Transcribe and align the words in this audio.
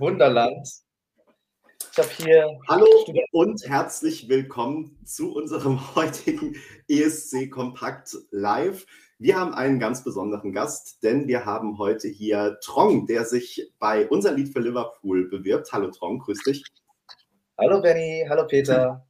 Wunderland. 0.00 0.66
Ich 1.92 1.98
habe 1.98 2.08
hier. 2.16 2.58
Hallo 2.66 2.86
und 3.32 3.62
herzlich 3.68 4.30
willkommen 4.30 4.98
zu 5.04 5.34
unserem 5.34 5.78
heutigen 5.94 6.56
ESC 6.88 7.50
Kompakt 7.50 8.16
Live. 8.30 8.86
Wir 9.18 9.38
haben 9.38 9.52
einen 9.52 9.78
ganz 9.78 10.02
besonderen 10.02 10.54
Gast, 10.54 11.02
denn 11.02 11.28
wir 11.28 11.44
haben 11.44 11.76
heute 11.76 12.08
hier 12.08 12.56
Trong, 12.62 13.06
der 13.06 13.26
sich 13.26 13.74
bei 13.78 14.08
unser 14.08 14.32
Lied 14.32 14.54
für 14.54 14.60
Liverpool 14.60 15.28
bewirbt. 15.28 15.70
Hallo 15.70 15.90
Trong, 15.90 16.18
grüß 16.18 16.44
dich. 16.44 16.64
Hallo 17.58 17.82
Benny, 17.82 18.24
hallo 18.26 18.46
Peter. 18.46 19.06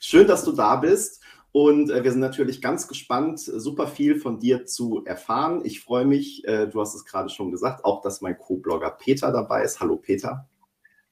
Schön, 0.00 0.26
dass 0.26 0.44
du 0.44 0.50
da 0.50 0.74
bist. 0.74 1.21
Und 1.52 1.90
äh, 1.90 2.02
wir 2.02 2.10
sind 2.10 2.20
natürlich 2.20 2.62
ganz 2.62 2.88
gespannt, 2.88 3.38
super 3.40 3.86
viel 3.86 4.18
von 4.18 4.38
dir 4.38 4.64
zu 4.64 5.04
erfahren. 5.04 5.60
Ich 5.64 5.80
freue 5.80 6.06
mich, 6.06 6.46
äh, 6.48 6.66
du 6.66 6.80
hast 6.80 6.94
es 6.94 7.04
gerade 7.04 7.28
schon 7.28 7.50
gesagt, 7.50 7.84
auch 7.84 8.00
dass 8.00 8.22
mein 8.22 8.38
Co-Blogger 8.38 8.90
Peter 8.90 9.30
dabei 9.30 9.62
ist. 9.62 9.78
Hallo 9.78 9.96
Peter. 9.96 10.48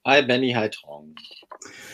Hi 0.06 0.22
Benny, 0.22 0.52
hi 0.52 0.70
Trong. 0.70 1.14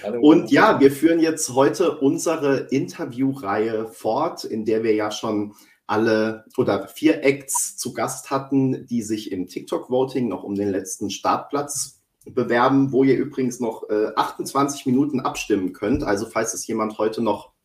Hallo. 0.05 0.21
Und 0.21 0.53
ja, 0.53 0.79
wir 0.79 0.93
führen 0.93 1.19
jetzt 1.19 1.53
heute 1.55 1.99
unsere 1.99 2.69
Interviewreihe 2.71 3.89
fort, 3.89 4.45
in 4.45 4.65
der 4.65 4.85
wir 4.85 4.95
ja 4.95 5.11
schon 5.11 5.55
alle 5.89 6.45
oder 6.57 6.87
vier 6.87 7.25
Acts 7.25 7.77
zu 7.77 7.93
Gast 7.95 8.31
hatten, 8.31 8.87
die 8.87 9.03
sich 9.03 9.33
im 9.33 9.49
TikTok-Voting 9.49 10.29
noch 10.29 10.45
um 10.45 10.55
den 10.55 10.71
letzten 10.71 11.11
Startplatz 11.11 12.05
bewerben, 12.25 12.93
wo 12.93 13.03
ihr 13.03 13.17
übrigens 13.17 13.59
noch 13.59 13.89
äh, 13.91 14.13
28 14.15 14.87
Minuten 14.87 15.19
abstimmen 15.19 15.73
könnt. 15.73 16.05
Also 16.05 16.27
falls 16.27 16.55
es 16.55 16.65
jemand 16.69 16.99
heute 16.99 17.23
noch 17.23 17.56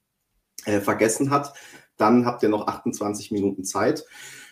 äh, 0.65 0.79
vergessen 0.79 1.29
hat, 1.29 1.53
dann 1.97 2.25
habt 2.25 2.43
ihr 2.43 2.49
noch 2.49 2.67
28 2.67 3.31
Minuten 3.31 3.63
Zeit, 3.63 4.05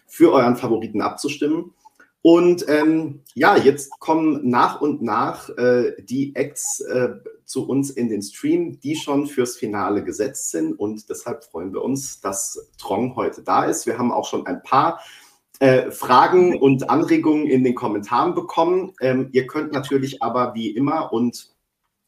für 0.08 0.31
euren 0.31 0.55
Favoriten 0.55 1.02
abzustimmen. 1.02 1.73
Und 2.22 2.66
ähm, 2.67 3.22
ja, 3.34 3.55
jetzt 3.55 3.98
kommen 4.00 4.50
nach 4.50 4.81
und 4.81 5.02
nach 5.02 5.50
äh, 5.58 5.94
die 6.02 6.36
Acts 6.36 6.81
äh, 6.81 7.12
zu 7.45 7.67
uns 7.67 7.91
in 7.91 8.09
den 8.09 8.22
Stream, 8.22 8.80
die 8.81 8.95
schon 8.95 9.25
fürs 9.25 9.56
Finale 9.56 10.03
gesetzt 10.03 10.52
sind. 10.52 10.73
Und 10.73 11.09
deshalb 11.09 11.45
freuen 11.45 11.73
wir 11.73 11.81
uns, 11.81 12.19
dass 12.19 12.69
Trong 12.78 13.16
heute 13.16 13.41
da 13.41 13.64
ist. 13.64 13.86
Wir 13.86 13.97
haben 13.97 14.12
auch 14.12 14.28
schon 14.28 14.45
ein 14.47 14.62
paar 14.64 15.00
äh, 15.59 15.91
Fragen 15.91 16.59
und 16.59 16.89
Anregungen 16.89 17.47
in 17.47 17.64
den 17.64 17.75
Kommentaren 17.75 18.34
bekommen. 18.34 18.94
Ähm, 19.00 19.30
ihr 19.31 19.47
könnt 19.47 19.72
natürlich 19.72 20.22
aber 20.22 20.53
wie 20.56 20.69
immer 20.69 21.14
und 21.14 21.56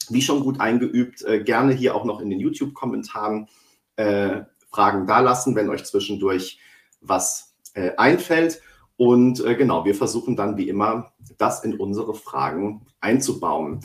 wie 0.10 0.22
schon 0.22 0.42
gut 0.42 0.60
eingeübt, 0.60 1.24
äh, 1.24 1.42
gerne 1.42 1.74
hier 1.74 1.96
auch 1.96 2.04
noch 2.04 2.20
in 2.20 2.30
den 2.30 2.40
YouTube-Kommentaren 2.40 3.48
äh, 3.96 4.42
Fragen 4.72 5.06
dalassen, 5.06 5.56
wenn 5.56 5.70
euch 5.70 5.84
zwischendurch 5.86 6.60
was 7.02 7.56
äh, 7.74 7.92
einfällt. 7.98 8.62
Und 8.98 9.44
äh, 9.44 9.56
genau, 9.56 9.86
wir 9.86 9.96
versuchen 9.96 10.36
dann 10.36 10.58
wie 10.58 10.70
immer, 10.70 11.12
das 11.38 11.64
in 11.64 11.80
unsere 11.80 12.14
Fragen 12.14 12.86
einzubauen. 13.00 13.82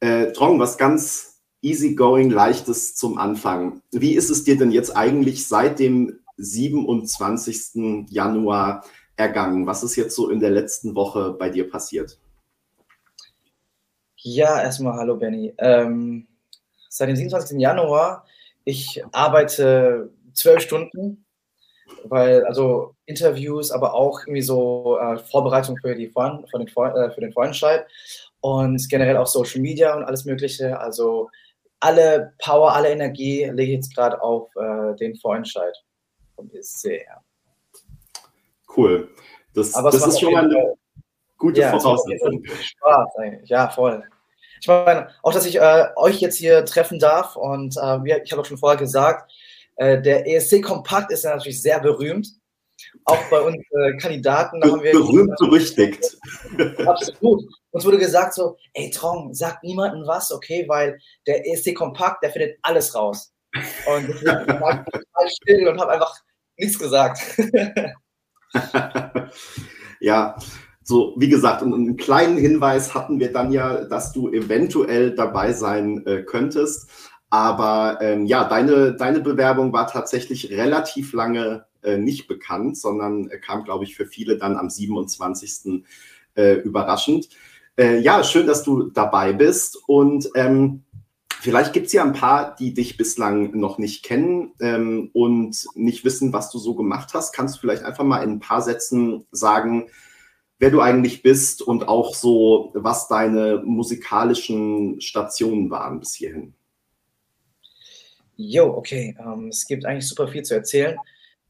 Äh, 0.00 0.32
Trong, 0.32 0.58
was 0.58 0.78
ganz 0.78 1.42
easygoing, 1.62 2.30
leichtes 2.30 2.94
zum 2.94 3.18
Anfang. 3.18 3.82
Wie 3.90 4.14
ist 4.14 4.30
es 4.30 4.44
dir 4.44 4.56
denn 4.56 4.70
jetzt 4.70 4.96
eigentlich 4.96 5.46
seit 5.46 5.78
dem 5.78 6.20
27. 6.36 8.06
Januar 8.08 8.84
ergangen? 9.16 9.66
Was 9.66 9.82
ist 9.82 9.96
jetzt 9.96 10.16
so 10.16 10.30
in 10.30 10.40
der 10.40 10.50
letzten 10.50 10.94
Woche 10.94 11.32
bei 11.32 11.50
dir 11.50 11.68
passiert? 11.68 12.18
Ja, 14.16 14.60
erstmal 14.62 14.94
hallo 14.94 15.16
Benny. 15.16 15.54
Ähm, 15.58 16.26
seit 16.88 17.08
dem 17.08 17.16
27. 17.16 17.58
Januar, 17.58 18.24
ich 18.64 19.02
arbeite 19.12 20.10
zwölf 20.32 20.62
Stunden, 20.62 21.24
weil 22.04 22.44
also 22.44 22.94
Interviews, 23.06 23.70
aber 23.70 23.94
auch 23.94 24.20
irgendwie 24.20 24.42
so 24.42 24.98
äh, 24.98 25.18
Vorbereitung 25.18 25.76
für, 25.78 25.94
die 25.94 26.08
Vor 26.08 26.44
für 26.50 26.58
den, 26.58 26.68
äh, 26.68 27.10
für 27.10 27.20
den 27.20 27.32
Vorentscheid 27.32 27.86
und 28.40 28.88
generell 28.88 29.16
auch 29.16 29.26
Social 29.26 29.60
Media 29.60 29.94
und 29.96 30.04
alles 30.04 30.24
Mögliche. 30.24 30.78
Also 30.78 31.30
alle 31.80 32.32
Power, 32.38 32.72
alle 32.74 32.90
Energie 32.90 33.44
lege 33.44 33.72
ich 33.72 33.76
jetzt 33.76 33.94
gerade 33.94 34.22
auf 34.22 34.50
äh, 34.56 34.94
den 34.96 35.16
Vorentscheid 35.16 35.74
vom 36.36 36.50
ESC. 36.50 37.02
Ja. 37.06 37.22
Cool. 38.76 39.08
Das, 39.54 39.72
das 39.72 40.06
ist 40.06 40.20
schon 40.20 40.32
mal 40.32 40.44
eine 40.44 40.74
gute 41.36 41.60
ja, 41.60 41.78
Voraussetzung. 41.78 42.44
Spaß 42.44 43.16
eigentlich. 43.16 43.50
Ja, 43.50 43.68
voll. 43.68 44.04
Ich 44.60 44.66
meine, 44.66 45.08
auch, 45.22 45.32
dass 45.32 45.46
ich 45.46 45.56
äh, 45.56 45.88
euch 45.96 46.20
jetzt 46.20 46.36
hier 46.36 46.64
treffen 46.64 46.98
darf 46.98 47.36
und 47.36 47.76
äh, 47.76 48.20
ich 48.22 48.32
habe 48.32 48.42
auch 48.42 48.46
schon 48.46 48.58
vorher 48.58 48.78
gesagt, 48.78 49.32
äh, 49.76 50.00
der 50.00 50.26
ESC 50.26 50.62
Kompakt 50.62 51.10
ist 51.10 51.24
ja 51.24 51.34
natürlich 51.34 51.62
sehr 51.62 51.80
berühmt. 51.80 52.28
Auch 53.04 53.22
bei 53.30 53.40
uns 53.40 53.56
äh, 53.56 53.96
Kandidaten 53.96 54.62
haben 54.62 54.82
wir. 54.82 54.92
Berühmt 54.92 55.36
berüchtigt. 55.38 56.18
Absolut. 56.86 57.44
Uns 57.70 57.84
wurde 57.84 57.98
gesagt 57.98 58.34
so, 58.34 58.56
ey 58.74 58.90
Trong, 58.90 59.32
sag 59.34 59.62
niemandem 59.62 60.06
was, 60.06 60.32
okay, 60.32 60.64
weil 60.68 60.98
der 61.26 61.46
ESC 61.46 61.74
Kompakt, 61.74 62.22
der 62.22 62.30
findet 62.30 62.58
alles 62.62 62.94
raus. 62.94 63.32
Und 63.54 64.08
ich 64.10 64.24
war 64.24 64.84
total 64.92 65.30
still 65.30 65.68
und 65.68 65.80
habe 65.80 65.92
einfach 65.92 66.14
nichts 66.56 66.78
gesagt. 66.78 67.20
ja, 70.00 70.36
so 70.90 71.14
wie 71.16 71.28
gesagt, 71.28 71.62
einen 71.62 71.96
kleinen 71.96 72.36
Hinweis 72.36 72.94
hatten 72.94 73.20
wir 73.20 73.32
dann 73.32 73.52
ja, 73.52 73.84
dass 73.84 74.12
du 74.12 74.28
eventuell 74.28 75.14
dabei 75.14 75.52
sein 75.52 76.04
äh, 76.04 76.22
könntest. 76.22 76.90
Aber 77.30 77.98
ähm, 78.02 78.26
ja, 78.26 78.44
deine, 78.44 78.94
deine 78.94 79.20
Bewerbung 79.20 79.72
war 79.72 79.86
tatsächlich 79.86 80.50
relativ 80.50 81.12
lange 81.12 81.64
äh, 81.82 81.96
nicht 81.96 82.26
bekannt, 82.26 82.76
sondern 82.76 83.30
äh, 83.30 83.38
kam, 83.38 83.62
glaube 83.62 83.84
ich, 83.84 83.94
für 83.94 84.04
viele 84.04 84.36
dann 84.36 84.56
am 84.56 84.68
27. 84.68 85.84
Äh, 86.34 86.54
überraschend. 86.54 87.28
Äh, 87.76 88.00
ja, 88.00 88.24
schön, 88.24 88.48
dass 88.48 88.64
du 88.64 88.90
dabei 88.90 89.32
bist. 89.32 89.78
Und 89.86 90.28
ähm, 90.34 90.82
vielleicht 91.40 91.72
gibt 91.72 91.86
es 91.86 91.92
ja 91.92 92.02
ein 92.02 92.14
paar, 92.14 92.56
die 92.56 92.74
dich 92.74 92.96
bislang 92.96 93.56
noch 93.56 93.78
nicht 93.78 94.04
kennen 94.04 94.54
ähm, 94.60 95.10
und 95.12 95.66
nicht 95.76 96.04
wissen, 96.04 96.32
was 96.32 96.50
du 96.50 96.58
so 96.58 96.74
gemacht 96.74 97.14
hast. 97.14 97.32
Kannst 97.32 97.56
du 97.56 97.60
vielleicht 97.60 97.84
einfach 97.84 98.04
mal 98.04 98.24
in 98.24 98.30
ein 98.30 98.40
paar 98.40 98.62
Sätzen 98.62 99.24
sagen, 99.30 99.86
wer 100.60 100.70
du 100.70 100.80
eigentlich 100.80 101.22
bist 101.22 101.62
und 101.62 101.88
auch 101.88 102.14
so, 102.14 102.70
was 102.74 103.08
deine 103.08 103.62
musikalischen 103.64 105.00
Stationen 105.00 105.70
waren 105.70 105.98
bis 105.98 106.14
hierhin? 106.14 106.54
Jo, 108.36 108.66
okay. 108.76 109.16
Ähm, 109.18 109.48
es 109.48 109.66
gibt 109.66 109.84
eigentlich 109.84 110.06
super 110.06 110.28
viel 110.28 110.42
zu 110.42 110.54
erzählen. 110.54 110.96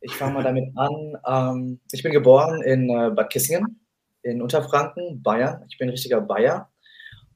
Ich 0.00 0.14
fange 0.14 0.34
mal 0.34 0.42
damit 0.42 0.72
an. 0.76 1.16
Ähm, 1.26 1.80
ich 1.92 2.02
bin 2.02 2.12
geboren 2.12 2.62
in 2.62 2.88
äh, 2.88 3.10
Bad 3.10 3.30
Kissingen 3.30 3.80
in 4.22 4.42
Unterfranken, 4.42 5.22
Bayern. 5.22 5.64
Ich 5.68 5.78
bin 5.78 5.88
ein 5.88 5.92
richtiger 5.92 6.20
Bayer 6.20 6.70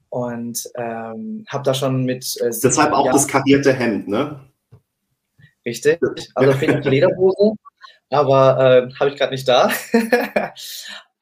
und 0.09 0.69
ähm, 0.75 1.45
habe 1.47 1.63
da 1.63 1.73
schon 1.73 2.03
mit. 2.03 2.25
Äh, 2.41 2.51
Deshalb 2.63 2.93
auch 2.93 3.05
Jahren 3.05 3.15
das 3.15 3.27
karierte 3.27 3.73
Hemd, 3.73 4.07
ne? 4.07 4.39
Richtig. 5.65 5.99
Also 6.35 6.53
fehlt 6.53 6.85
die 6.85 6.89
Lederhose, 6.89 7.55
aber 8.11 8.59
äh, 8.59 8.93
habe 8.99 9.09
ich 9.09 9.17
gerade 9.17 9.31
nicht 9.31 9.47
da. 9.47 9.71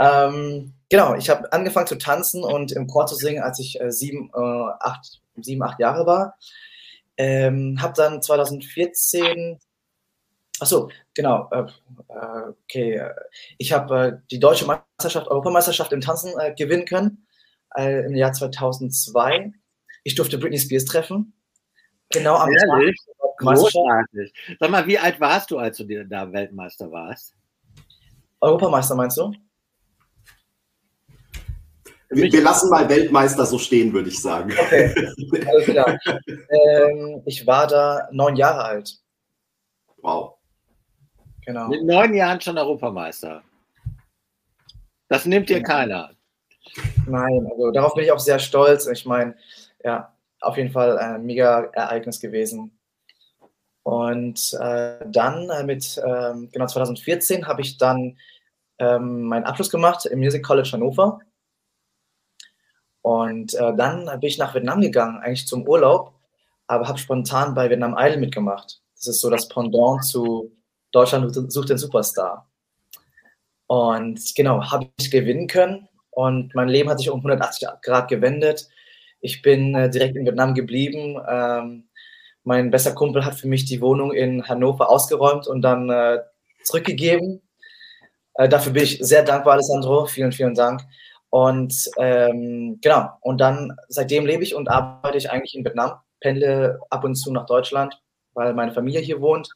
ähm, 0.04 0.74
genau, 0.90 1.16
ich 1.16 1.30
habe 1.30 1.52
angefangen 1.54 1.88
zu 1.88 1.96
tanzen 1.98 2.44
und 2.44 2.72
im 2.74 2.88
Chor 2.88 3.06
zu 3.06 3.16
singen, 3.16 3.42
als 3.42 3.60
ich 3.60 3.80
äh, 3.80 3.92
sieben, 3.92 4.30
äh, 4.36 4.40
acht, 4.80 5.22
sieben, 5.38 5.64
acht 5.64 5.80
Jahre 5.80 6.06
war. 6.06 6.38
Ähm, 7.16 7.78
habe 7.82 7.94
dann 7.96 8.22
2014, 8.22 9.60
achso, 10.60 10.90
genau, 11.14 11.50
äh, 11.52 11.66
äh 12.10 12.54
okay, 12.64 12.96
äh, 12.96 13.14
ich 13.58 13.72
habe 13.72 14.00
äh, 14.00 14.18
die 14.32 14.40
deutsche 14.40 14.66
Meisterschaft, 14.66 15.28
Europameisterschaft 15.28 15.94
im 15.94 16.02
Tanzen 16.02 16.34
gewinnen 16.58 16.86
können 16.86 17.26
im 17.76 18.16
Jahr 18.16 18.32
2002. 18.32 19.52
Ich 20.04 20.14
durfte 20.14 20.38
Britney 20.38 20.60
Spears 20.60 20.86
treffen. 20.86 21.34
Genau 22.12 22.36
am 22.36 22.52
Ehrlich? 22.52 22.96
Tag. 23.20 23.38
Großartig. 23.38 24.32
Sag 24.60 24.70
mal, 24.70 24.86
wie 24.86 25.00
alt 25.00 25.20
warst 25.20 25.50
du, 25.50 25.58
als 25.58 25.78
du 25.78 26.06
da 26.06 26.32
Weltmeister 26.32 26.92
warst? 26.92 27.34
Europameister 28.42 28.94
meinst 28.94 29.18
du? 29.18 29.34
Wir, 32.14 32.32
wir, 32.32 32.42
lassen 32.42 32.70
mal 32.70 32.88
Weltmeister 32.90 33.46
so 33.46 33.58
stehen, 33.58 33.94
würde 33.94 34.10
ich 34.10 34.22
sagen. 34.22 34.52
Okay, 34.52 34.94
alles 35.48 35.66
klar. 35.66 36.00
ähm, 36.50 37.22
ich 37.26 37.46
war 37.46 37.68
da 37.68 38.08
neun 38.12 38.36
Jahre 38.36 38.64
alt. 38.64 38.98
Wow. 40.02 40.36
Genau. 41.46 41.68
Mit 41.68 41.84
neun 41.84 42.14
Jahren 42.14 42.40
schon 42.40 42.58
Europameister. 42.58 43.44
Das 45.10 45.26
nimmt 45.26 45.50
dir 45.50 45.58
ja. 45.58 45.64
keiner. 45.64 46.12
Nein, 47.08 47.48
also 47.52 47.72
darauf 47.72 47.94
bin 47.94 48.06
ich 48.06 48.12
auch 48.12 48.20
sehr 48.20 48.40
stolz. 48.40 48.88
Ich 48.88 49.06
meine, 49.06 49.36
ja, 49.84 50.14
auf 50.40 50.58
jeden 50.58 50.72
Fall 50.72 50.98
ein 50.98 51.26
mega 51.26 51.70
Ereignis 51.74 52.20
gewesen. 52.20 52.78
Und 53.84 54.58
äh, 54.60 55.00
dann 55.06 55.50
äh, 55.50 55.64
mit, 55.64 55.98
äh, 55.98 56.34
genau 56.52 56.68
2014 56.68 57.48
habe 57.48 57.62
ich 57.62 57.78
dann 57.78 58.18
ähm, 58.80 59.24
meinen 59.24 59.44
Abschluss 59.44 59.70
gemacht 59.70 60.06
im 60.06 60.20
Music 60.20 60.44
College 60.44 60.70
Hannover 60.72 61.20
und 63.04 63.54
äh, 63.54 63.76
dann 63.76 64.06
bin 64.06 64.30
ich 64.30 64.38
nach 64.38 64.56
Vietnam 64.56 64.82
gegangen, 64.82 65.20
eigentlich 65.20 65.46
zum 65.46 65.68
Urlaub, 65.68 66.14
aber 66.68 66.88
habe 66.88 66.98
spontan 66.98 67.54
bei 67.54 67.70
Vietnam 67.70 67.96
Idol 68.00 68.18
mitgemacht. 68.18 68.82
Das 68.96 69.08
ist 69.08 69.22
so 69.22 69.30
das 69.30 69.50
Pendant 69.50 70.06
zu 70.06 70.52
Deutschland 70.94 71.52
sucht 71.52 71.70
den 71.70 71.78
Superstar. 71.78 72.50
Und 73.68 74.22
genau, 74.36 74.64
habe 74.72 74.90
ich 74.98 75.12
gewinnen 75.12 75.48
können. 75.48 75.90
und 76.12 76.56
mein 76.56 76.70
Leben 76.70 76.90
hat 76.90 77.00
sich 77.00 77.10
um 77.10 77.20
180 77.20 77.68
Grad 77.82 78.08
gewendet. 78.08 78.70
Ich 79.20 79.42
bin 79.42 79.76
äh, 79.76 79.90
direkt 79.90 80.16
in 80.16 80.26
Vietnam 80.26 80.54
geblieben. 80.54 81.18
Ähm, 81.28 81.90
mein 82.44 82.72
bester 82.72 82.94
Kumpel 82.94 83.26
hat 83.26 83.36
für 83.36 83.48
mich 83.48 83.66
die 83.66 83.82
Wohnung 83.82 84.14
in 84.14 84.48
Hannover 84.48 84.90
ausgeräumt 84.90 85.48
und 85.48 85.62
dann 85.62 85.90
äh, 85.90 86.20
zurückgegeben. 86.64 87.42
Äh, 88.36 88.48
dafür 88.48 88.74
bin 88.74 88.84
ich 88.84 89.00
sehr 89.02 89.24
dankbar, 89.24 89.54
Alessandro. 89.54 90.06
Vielen, 90.06 90.32
vielen 90.32 90.56
Dank. 90.56 90.82
Und 91.34 91.90
ähm, 91.98 92.78
genau, 92.80 93.10
und 93.22 93.42
dann 93.42 93.76
seitdem 93.88 94.28
lebe 94.28 94.44
ich 94.44 94.54
und 94.54 94.70
arbeite 94.70 95.18
ich 95.18 95.32
eigentlich 95.32 95.56
in 95.56 95.66
Vietnam, 95.66 95.94
pendle 96.20 96.80
ab 96.92 97.04
und 97.04 97.16
zu 97.16 97.34
nach 97.34 97.48
Deutschland, 97.48 98.00
weil 98.36 98.54
meine 98.54 98.72
Familie 98.72 99.00
hier 99.02 99.20
wohnt. 99.20 99.50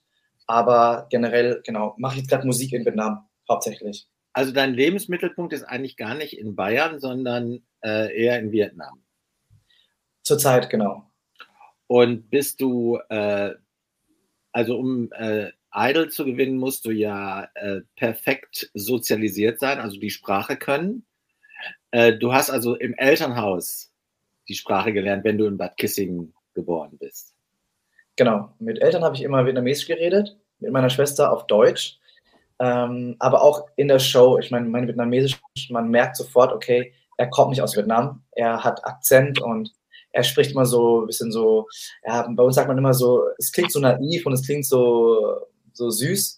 Aber 0.48 1.06
generell, 1.12 1.62
genau, 1.64 1.94
mache 2.00 2.16
ich 2.16 2.22
jetzt 2.22 2.32
gerade 2.32 2.48
Musik 2.48 2.74
in 2.74 2.84
Vietnam 2.84 3.30
hauptsächlich. 3.48 4.08
Also 4.34 4.54
dein 4.54 4.74
Lebensmittelpunkt 4.74 5.54
ist 5.54 5.66
eigentlich 5.66 5.98
gar 5.98 6.16
nicht 6.16 6.40
in 6.40 6.56
Bayern, 6.56 7.00
sondern 7.00 7.60
äh, 7.86 8.24
eher 8.24 8.40
in 8.40 8.52
Vietnam. 8.52 9.04
Zurzeit, 10.24 10.72
genau. 10.72 11.12
Und 11.86 12.32
bist 12.32 12.60
du, 12.60 12.98
äh, 13.10 13.54
also 14.52 14.80
um 14.80 15.12
äh, 15.12 15.52
Idol 15.72 16.10
zu 16.10 16.26
gewinnen, 16.26 16.58
musst 16.58 16.86
du 16.86 16.90
ja 16.90 17.48
äh, 17.54 17.82
perfekt 17.96 18.72
sozialisiert 18.74 19.60
sein, 19.60 19.80
also 19.80 20.00
die 20.00 20.10
Sprache 20.10 20.58
können. 20.58 21.04
Äh, 21.92 22.18
du 22.18 22.34
hast 22.34 22.50
also 22.50 22.76
im 22.76 22.94
Elternhaus 22.96 23.92
die 24.48 24.56
Sprache 24.56 24.94
gelernt, 24.94 25.24
wenn 25.24 25.38
du 25.38 25.46
in 25.46 25.58
Bad 25.58 25.78
Kissingen 25.78 26.34
geboren 26.54 26.98
bist. 26.98 27.34
Genau, 28.16 28.54
mit 28.60 28.82
Eltern 28.82 29.04
habe 29.04 29.16
ich 29.16 29.22
immer 29.22 29.46
Vietnamesisch 29.46 29.88
geredet, 29.88 30.38
mit 30.60 30.72
meiner 30.72 30.90
Schwester 30.90 31.32
auf 31.32 31.48
Deutsch. 31.48 32.00
Ähm, 32.60 33.16
aber 33.20 33.44
auch 33.44 33.68
in 33.76 33.88
der 33.88 34.00
Show, 34.00 34.40
ich 34.40 34.50
meine, 34.50 34.68
mein 34.68 34.88
Vietnamesisch, 34.88 35.40
man 35.70 35.90
merkt 35.90 36.16
sofort, 36.16 36.52
okay, 36.52 36.94
er 37.18 37.30
kommt 37.30 37.52
nicht 37.52 37.62
aus 37.62 37.76
Vietnam, 37.76 38.24
er 38.32 38.64
hat 38.64 38.84
Akzent 38.86 39.40
und 39.40 39.72
er 40.12 40.24
spricht 40.24 40.52
immer 40.52 40.66
so 40.66 41.02
ein 41.02 41.08
bisschen 41.08 41.32
so, 41.32 41.68
ja, 42.04 42.28
bei 42.28 42.44
uns 42.44 42.56
sagt 42.56 42.68
man 42.68 42.78
immer 42.78 42.96
so, 42.96 43.24
es 43.38 43.52
klingt 43.52 43.72
so 43.72 43.80
naiv 43.80 44.26
und 44.26 44.34
es 44.34 44.44
klingt 44.44 44.66
so, 44.66 45.38
so 45.74 45.92
süß. 45.92 46.38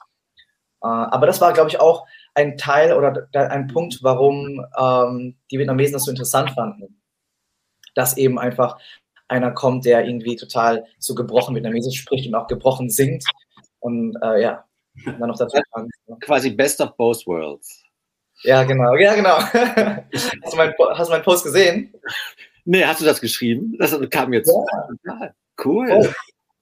Äh, 0.83 0.87
aber 0.87 1.27
das 1.27 1.39
war, 1.39 1.53
glaube 1.53 1.69
ich, 1.69 1.79
auch 1.79 2.05
ein 2.39 2.57
Teil 2.57 2.93
oder 2.93 3.27
ein 3.33 3.67
Punkt, 3.67 3.99
warum 4.01 4.65
ähm, 4.77 5.35
die 5.51 5.59
Vietnamesen 5.59 5.93
das 5.93 6.05
so 6.05 6.11
interessant 6.11 6.51
fanden. 6.51 7.01
Dass 7.95 8.17
eben 8.17 8.39
einfach 8.39 8.77
einer 9.27 9.51
kommt, 9.51 9.85
der 9.85 10.05
irgendwie 10.05 10.35
total 10.35 10.85
so 10.97 11.15
gebrochen 11.15 11.55
Vietnamesisch 11.55 11.99
spricht 11.99 12.27
und 12.27 12.35
auch 12.35 12.47
gebrochen 12.47 12.89
singt. 12.89 13.23
Und 13.79 14.17
äh, 14.21 14.41
ja, 14.41 14.65
dann 15.05 15.19
noch 15.19 15.37
dazu. 15.37 15.57
Quasi 16.21 16.51
Best 16.51 16.81
of 16.81 16.95
Both 16.95 17.27
Worlds. 17.27 17.83
Ja, 18.43 18.63
genau, 18.63 18.95
ja, 18.95 19.15
genau. 19.15 19.37
hast, 19.41 20.53
du 20.53 20.55
mein, 20.55 20.73
meinen 20.77 21.23
Post 21.23 21.43
gesehen? 21.43 21.93
Nee, 22.63 22.85
hast 22.85 23.01
du 23.01 23.05
das 23.05 23.19
geschrieben? 23.19 23.75
Das 23.77 23.97
kam 24.09 24.31
jetzt. 24.31 24.51
Ja. 25.03 25.33
Cool. 25.63 25.89
Oh. 25.91 26.07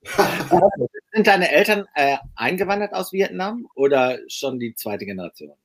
Sind 1.13 1.27
deine 1.27 1.51
Eltern 1.51 1.85
äh, 1.93 2.17
eingewandert 2.35 2.93
aus 2.93 3.13
Vietnam 3.13 3.67
oder 3.75 4.17
schon 4.27 4.59
die 4.59 4.73
zweite 4.73 5.05
Generation? 5.05 5.55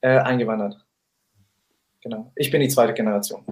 Äh, 0.00 0.18
eingewandert. 0.18 0.84
Genau. 2.02 2.32
Ich 2.36 2.50
bin 2.50 2.60
die 2.60 2.68
zweite 2.68 2.94
Generation. 2.94 3.44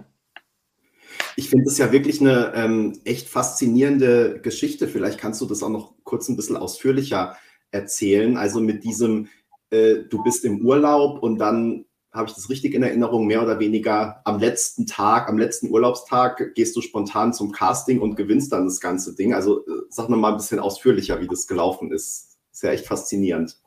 Ich 1.37 1.51
finde 1.51 1.67
es 1.67 1.79
ja 1.79 1.93
wirklich 1.93 2.21
eine 2.21 2.53
ähm, 2.55 2.99
echt 3.05 3.29
faszinierende 3.29 4.41
Geschichte. 4.41 4.89
Vielleicht 4.89 5.19
kannst 5.19 5.41
du 5.41 5.47
das 5.47 5.63
auch 5.63 5.69
noch 5.69 5.95
kurz 6.05 6.29
ein 6.29 6.37
bisschen 6.37 6.57
ausführlicher 6.57 7.37
erzählen. 7.71 8.37
Also 8.37 8.61
mit 8.61 8.85
diesem, 8.85 9.29
äh, 9.71 10.05
du 10.09 10.23
bist 10.23 10.45
im 10.45 10.65
Urlaub 10.65 11.23
und 11.23 11.39
dann 11.39 11.85
habe 12.13 12.29
ich 12.29 12.35
das 12.35 12.49
richtig 12.49 12.75
in 12.75 12.83
Erinnerung, 12.83 13.27
mehr 13.27 13.43
oder 13.43 13.59
weniger 13.59 14.23
am 14.25 14.39
letzten 14.39 14.87
Tag, 14.87 15.29
am 15.29 15.37
letzten 15.37 15.71
Urlaubstag 15.71 16.55
gehst 16.55 16.75
du 16.75 16.81
spontan 16.81 17.35
zum 17.35 17.53
Casting 17.53 18.01
und 18.01 18.17
gewinnst 18.17 18.53
dann 18.53 18.65
das 18.65 18.81
ganze 18.81 19.15
Ding. 19.15 19.35
Also 19.35 19.67
äh, 19.67 19.83
sag 19.91 20.09
noch 20.09 20.17
mal 20.17 20.31
ein 20.31 20.39
bisschen 20.39 20.59
ausführlicher, 20.59 21.21
wie 21.21 21.29
das 21.29 21.47
gelaufen 21.47 21.93
ist. 21.93 22.39
Ist 22.51 22.63
ja 22.63 22.71
echt 22.71 22.87
faszinierend. 22.87 23.59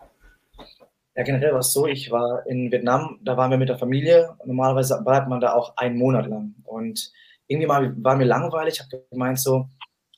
Ja, 1.19 1.25
generell 1.25 1.51
war 1.51 1.60
es 1.60 1.74
so, 1.74 1.86
ich 1.86 2.12
war 2.12 2.48
in 2.48 2.71
Vietnam, 2.71 3.19
da 3.21 3.36
waren 3.36 3.51
wir 3.51 3.57
mit 3.57 3.68
der 3.68 3.77
Familie. 3.77 4.38
Normalerweise 4.45 5.01
bleibt 5.04 5.27
man 5.27 5.42
da 5.42 5.51
auch 5.51 5.75
einen 5.75 5.98
Monat 5.98 6.27
lang. 6.27 6.56
Und 6.63 7.12
irgendwie 7.48 7.68
mal, 7.68 7.94
war 8.01 8.16
mir 8.16 8.24
langweilig. 8.24 8.75
Ich 8.75 8.80
habe 8.80 9.04
gemeint 9.12 9.38
so, 9.38 9.68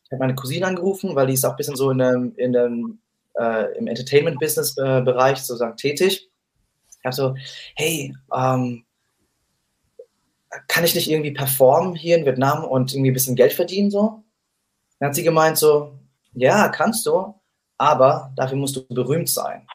ich 0.04 0.12
habe 0.12 0.20
meine 0.20 0.36
Cousine 0.36 0.68
angerufen, 0.68 1.16
weil 1.16 1.26
die 1.26 1.34
ist 1.34 1.44
auch 1.44 1.54
ein 1.54 1.56
bisschen 1.56 1.76
so 1.76 1.90
in 1.90 1.98
dem, 1.98 2.36
in 2.36 2.54
dem, 2.54 3.00
äh, 3.34 3.76
im 3.80 3.88
Entertainment-Business-Bereich 3.88 5.40
sozusagen 5.40 5.76
tätig. 5.76 6.30
Ich 7.00 7.04
habe 7.04 7.16
so, 7.16 7.36
hey, 7.76 8.14
ähm, 8.32 8.86
kann 10.68 10.84
ich 10.84 10.94
nicht 10.94 11.10
irgendwie 11.10 11.32
performen 11.32 11.96
hier 11.96 12.16
in 12.16 12.28
Vietnam 12.28 12.64
und 12.64 12.94
irgendwie 12.94 13.10
ein 13.10 13.16
bisschen 13.16 13.36
Geld 13.36 13.54
verdienen 13.54 13.90
so? 13.90 14.24
Dann 15.00 15.10
hat 15.10 15.16
sie 15.16 15.24
gemeint 15.24 15.58
so, 15.58 15.98
ja, 16.34 16.70
kannst 16.70 17.08
du, 17.08 17.34
aber 17.80 18.32
dafür 18.36 18.60
musst 18.60 18.76
du 18.76 18.86
berühmt 18.88 19.30
sein. 19.30 19.66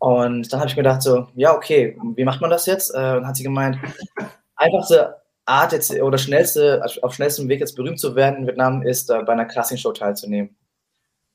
Und 0.00 0.50
dann 0.50 0.60
habe 0.60 0.68
ich 0.68 0.76
mir 0.76 0.82
gedacht 0.82 1.02
so, 1.02 1.28
ja, 1.34 1.54
okay, 1.54 1.96
wie 2.16 2.24
macht 2.24 2.40
man 2.40 2.50
das 2.50 2.66
jetzt? 2.66 2.92
Äh, 2.94 3.16
und 3.16 3.26
hat 3.26 3.36
sie 3.36 3.42
gemeint, 3.42 3.78
einfachste 4.56 5.16
Art 5.44 5.72
jetzt 5.72 5.92
oder 5.92 6.18
schnellste, 6.18 6.82
auf 7.02 7.14
schnellstem 7.14 7.48
Weg 7.48 7.60
jetzt 7.60 7.76
berühmt 7.76 8.00
zu 8.00 8.16
werden 8.16 8.40
in 8.40 8.46
Vietnam 8.46 8.82
ist, 8.82 9.08
bei 9.08 9.28
einer 9.28 9.44
Klassenshow 9.44 9.92
teilzunehmen. 9.92 10.56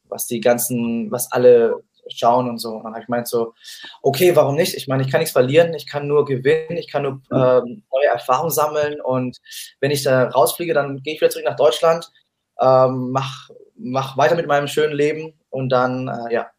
Was 0.09 0.25
die 0.25 0.41
ganzen, 0.41 1.12
was 1.12 1.31
alle 1.31 1.83
schauen 2.09 2.50
und 2.50 2.57
so. 2.59 2.71
Und 2.71 2.83
dann 2.83 2.94
habe 2.94 3.01
ich 3.01 3.06
gemeint 3.07 3.27
so, 3.27 3.53
okay, 4.01 4.35
warum 4.35 4.56
nicht? 4.56 4.75
Ich 4.75 4.88
meine, 4.88 5.03
ich 5.03 5.12
kann 5.12 5.19
nichts 5.19 5.33
verlieren, 5.33 5.73
ich 5.73 5.88
kann 5.88 6.07
nur 6.07 6.25
gewinnen, 6.25 6.77
ich 6.77 6.91
kann 6.91 7.03
nur 7.03 7.21
ähm, 7.31 7.83
neue 7.91 8.07
Erfahrungen 8.12 8.51
sammeln 8.51 9.01
und 9.01 9.38
wenn 9.79 9.91
ich 9.91 10.03
da 10.03 10.27
rausfliege, 10.29 10.73
dann 10.73 11.01
gehe 11.03 11.15
ich 11.15 11.21
wieder 11.21 11.29
zurück 11.29 11.45
nach 11.45 11.56
Deutschland, 11.56 12.12
ähm, 12.59 13.12
mach, 13.12 13.50
mach 13.75 14.17
weiter 14.17 14.35
mit 14.35 14.47
meinem 14.47 14.67
schönen 14.67 14.94
Leben 14.94 15.39
und 15.50 15.69
dann, 15.69 16.07
äh, 16.07 16.33
ja. 16.33 16.50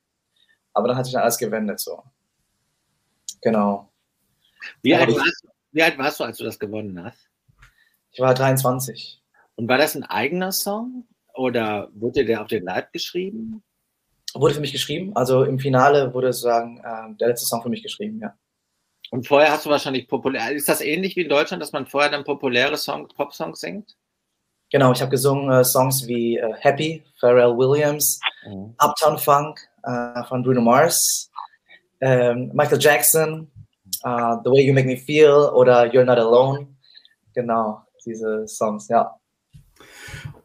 Aber 0.77 0.89
dann 0.89 0.97
hat 0.97 1.07
sich 1.07 1.15
dann 1.15 1.23
alles 1.23 1.39
gewendet, 1.39 1.81
so. 1.81 2.03
Genau. 3.41 3.91
Wie 4.83 4.95
alt, 4.95 5.09
warst, 5.09 5.47
wie 5.73 5.83
alt 5.83 5.97
warst 5.97 6.21
du, 6.21 6.25
als 6.25 6.37
du 6.37 6.45
das 6.45 6.59
gewonnen 6.59 7.03
hast? 7.03 7.31
Ich 8.13 8.21
war 8.21 8.35
23. 8.35 9.23
Und 9.55 9.69
war 9.69 9.79
das 9.79 9.95
ein 9.95 10.05
eigener 10.05 10.53
Song 10.53 11.07
oder 11.33 11.89
wurde 11.95 12.27
der 12.27 12.43
auf 12.43 12.49
den 12.49 12.65
Leib 12.65 12.93
geschrieben? 12.93 13.63
wurde 14.35 14.53
für 14.53 14.61
mich 14.61 14.73
geschrieben. 14.73 15.17
Also 15.17 15.45
im 15.45 15.59
Finale 15.59 16.13
wurde 16.13 16.31
sozusagen 16.31 16.77
äh, 16.79 17.17
der 17.17 17.29
letzte 17.29 17.47
Song 17.47 17.63
für 17.63 17.71
mich 17.71 17.83
geschrieben, 17.83 18.21
ja. 18.21 18.35
Und 19.11 19.27
vorher 19.27 19.51
hast 19.51 19.65
du 19.65 19.71
wahrscheinlich 19.71 20.09
populär. 20.09 20.51
Ist 20.51 20.69
das 20.69 20.83
ähnlich 20.83 21.17
wie 21.17 21.23
in 21.23 21.29
Deutschland, 21.31 21.63
dass 21.63 21.73
man 21.73 21.87
vorher 21.87 22.11
dann 22.11 22.25
populäre 22.25 22.77
Songs, 22.77 23.15
Pop-Songs 23.15 23.61
singt? 23.61 23.97
Genau, 24.71 24.93
ich 24.93 25.01
habe 25.01 25.11
gesungen 25.11 25.51
äh, 25.51 25.65
Songs 25.65 26.07
wie 26.07 26.37
äh, 26.37 26.53
Happy, 26.59 27.05
Pharrell 27.21 27.57
Williams, 27.57 28.21
mhm. 28.45 28.75
Uptown 28.79 29.17
Funk 29.17 29.61
äh, 29.87 30.25
von 30.25 30.43
Bruno 30.43 30.61
Mars, 30.61 31.31
ähm, 32.01 32.51
Michael 32.53 32.81
Jackson, 32.81 33.51
uh, 34.05 34.37
The 34.45 34.51
Way 34.51 34.67
You 34.67 34.75
Make 34.75 34.87
Me 34.87 34.97
Feel 34.97 35.51
oder 35.55 35.85
You're 35.85 36.05
Not 36.05 36.19
Alone. 36.19 36.69
Genau, 37.35 37.83
diese 38.05 38.47
Songs, 38.47 38.89
ja. 38.89 39.15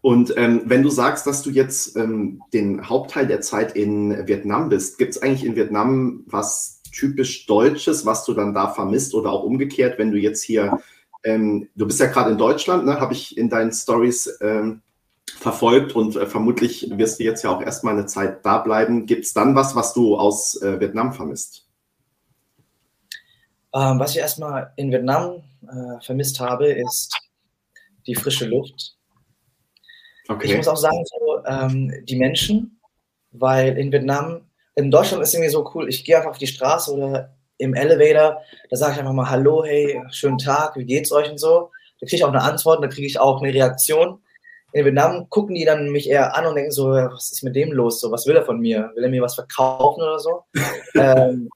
Und 0.02 0.34
ähm, 0.36 0.64
wenn 0.66 0.82
du 0.82 0.90
sagst, 0.90 1.28
dass 1.28 1.44
du 1.44 1.52
jetzt 1.52 1.96
ähm, 1.96 2.42
den 2.54 2.88
Hauptteil 2.90 3.28
der 3.28 3.42
Zeit 3.42 3.76
in 3.76 4.28
Vietnam 4.28 4.70
bist, 4.70 4.98
gibt 4.98 5.16
es 5.16 5.22
eigentlich 5.22 5.46
in 5.46 5.56
Vietnam 5.56 6.24
was 6.28 6.82
typisch 6.92 7.46
Deutsches, 7.46 8.06
was 8.06 8.26
du 8.26 8.34
dann 8.34 8.54
da 8.54 8.68
vermisst 8.70 9.14
oder 9.14 9.32
auch 9.32 9.44
umgekehrt, 9.44 9.98
wenn 9.98 10.12
du 10.12 10.18
jetzt 10.18 10.44
hier, 10.44 10.80
ähm, 11.24 11.70
du 11.76 11.86
bist 11.86 12.00
ja 12.00 12.08
gerade 12.08 12.32
in 12.32 12.38
Deutschland, 12.38 12.86
ne, 12.86 13.00
habe 13.00 13.14
ich 13.14 13.38
in 13.38 13.50
deinen 13.50 13.72
Stories 13.72 14.38
ähm, 14.42 14.82
verfolgt 15.42 15.96
und 15.96 16.16
äh, 16.16 16.26
vermutlich 16.26 16.88
wirst 16.96 17.20
du 17.20 17.24
jetzt 17.24 17.44
ja 17.44 17.56
auch 17.56 17.62
erstmal 17.62 17.94
eine 17.94 18.06
Zeit 18.06 18.46
da 18.46 18.60
bleiben. 18.60 19.06
Gibt 19.06 19.26
es 19.26 19.34
dann 19.34 19.56
was, 19.56 19.76
was 19.76 19.94
du 19.94 20.16
aus 20.18 20.62
äh, 20.62 20.80
Vietnam 20.80 21.14
vermisst? 21.14 21.68
Ähm, 23.74 24.00
was 24.00 24.12
ich 24.12 24.18
erstmal 24.18 24.74
in 24.76 24.92
Vietnam 24.92 25.44
äh, 25.64 26.04
vermisst 26.04 26.40
habe, 26.40 26.68
ist 26.68 27.16
die 28.06 28.16
frische 28.16 28.46
Luft 28.46 28.98
Okay. 30.32 30.48
Ich 30.48 30.58
muss 30.58 30.68
auch 30.68 30.78
sagen, 30.78 31.04
so, 31.06 31.44
ähm, 31.46 31.94
die 32.06 32.16
Menschen, 32.16 32.80
weil 33.32 33.78
in 33.78 33.92
Vietnam, 33.92 34.50
in 34.76 34.90
Deutschland 34.90 35.22
ist 35.22 35.30
es 35.30 35.34
irgendwie 35.34 35.52
so 35.52 35.70
cool, 35.74 35.90
ich 35.90 36.06
gehe 36.06 36.16
einfach 36.16 36.30
auf 36.30 36.38
die 36.38 36.48
Straße 36.48 36.94
oder 36.94 37.36
im 37.58 37.74
Elevator, 37.74 38.42
da 38.70 38.78
sage 38.78 38.94
ich 38.94 39.00
einfach 39.00 39.14
mal 39.14 39.30
Hallo, 39.30 39.64
hey, 39.66 40.02
schönen 40.10 40.38
Tag, 40.38 40.78
wie 40.78 40.86
geht's 40.86 41.12
euch 41.12 41.30
und 41.30 41.38
so. 41.38 41.70
Da 42.00 42.08
kriege 42.08 42.16
ich 42.16 42.24
auch 42.24 42.30
eine 42.30 42.42
Antwort, 42.42 42.84
da 42.84 42.88
kriege 42.88 43.06
ich 43.06 43.20
auch 43.20 43.42
eine 43.42 43.54
Reaktion. 43.54 44.20
In 44.74 44.86
Vietnam 44.86 45.30
gucken 45.30 45.56
die 45.56 45.66
dann 45.66 45.90
mich 45.90 46.10
eher 46.10 46.36
an 46.36 46.46
und 46.46 46.56
denken 46.56 46.72
so, 46.72 46.90
was 46.90 47.32
ist 47.32 47.44
mit 47.44 47.56
dem 47.56 47.72
los? 47.72 48.00
So, 48.00 48.12
was 48.12 48.26
will 48.26 48.36
er 48.36 48.46
von 48.46 48.60
mir? 48.60 48.92
Will 48.96 49.04
er 49.04 49.10
mir 49.10 49.22
was 49.22 49.36
verkaufen 49.36 50.02
oder 50.02 50.20
so? 50.20 50.44
ähm, 50.96 51.50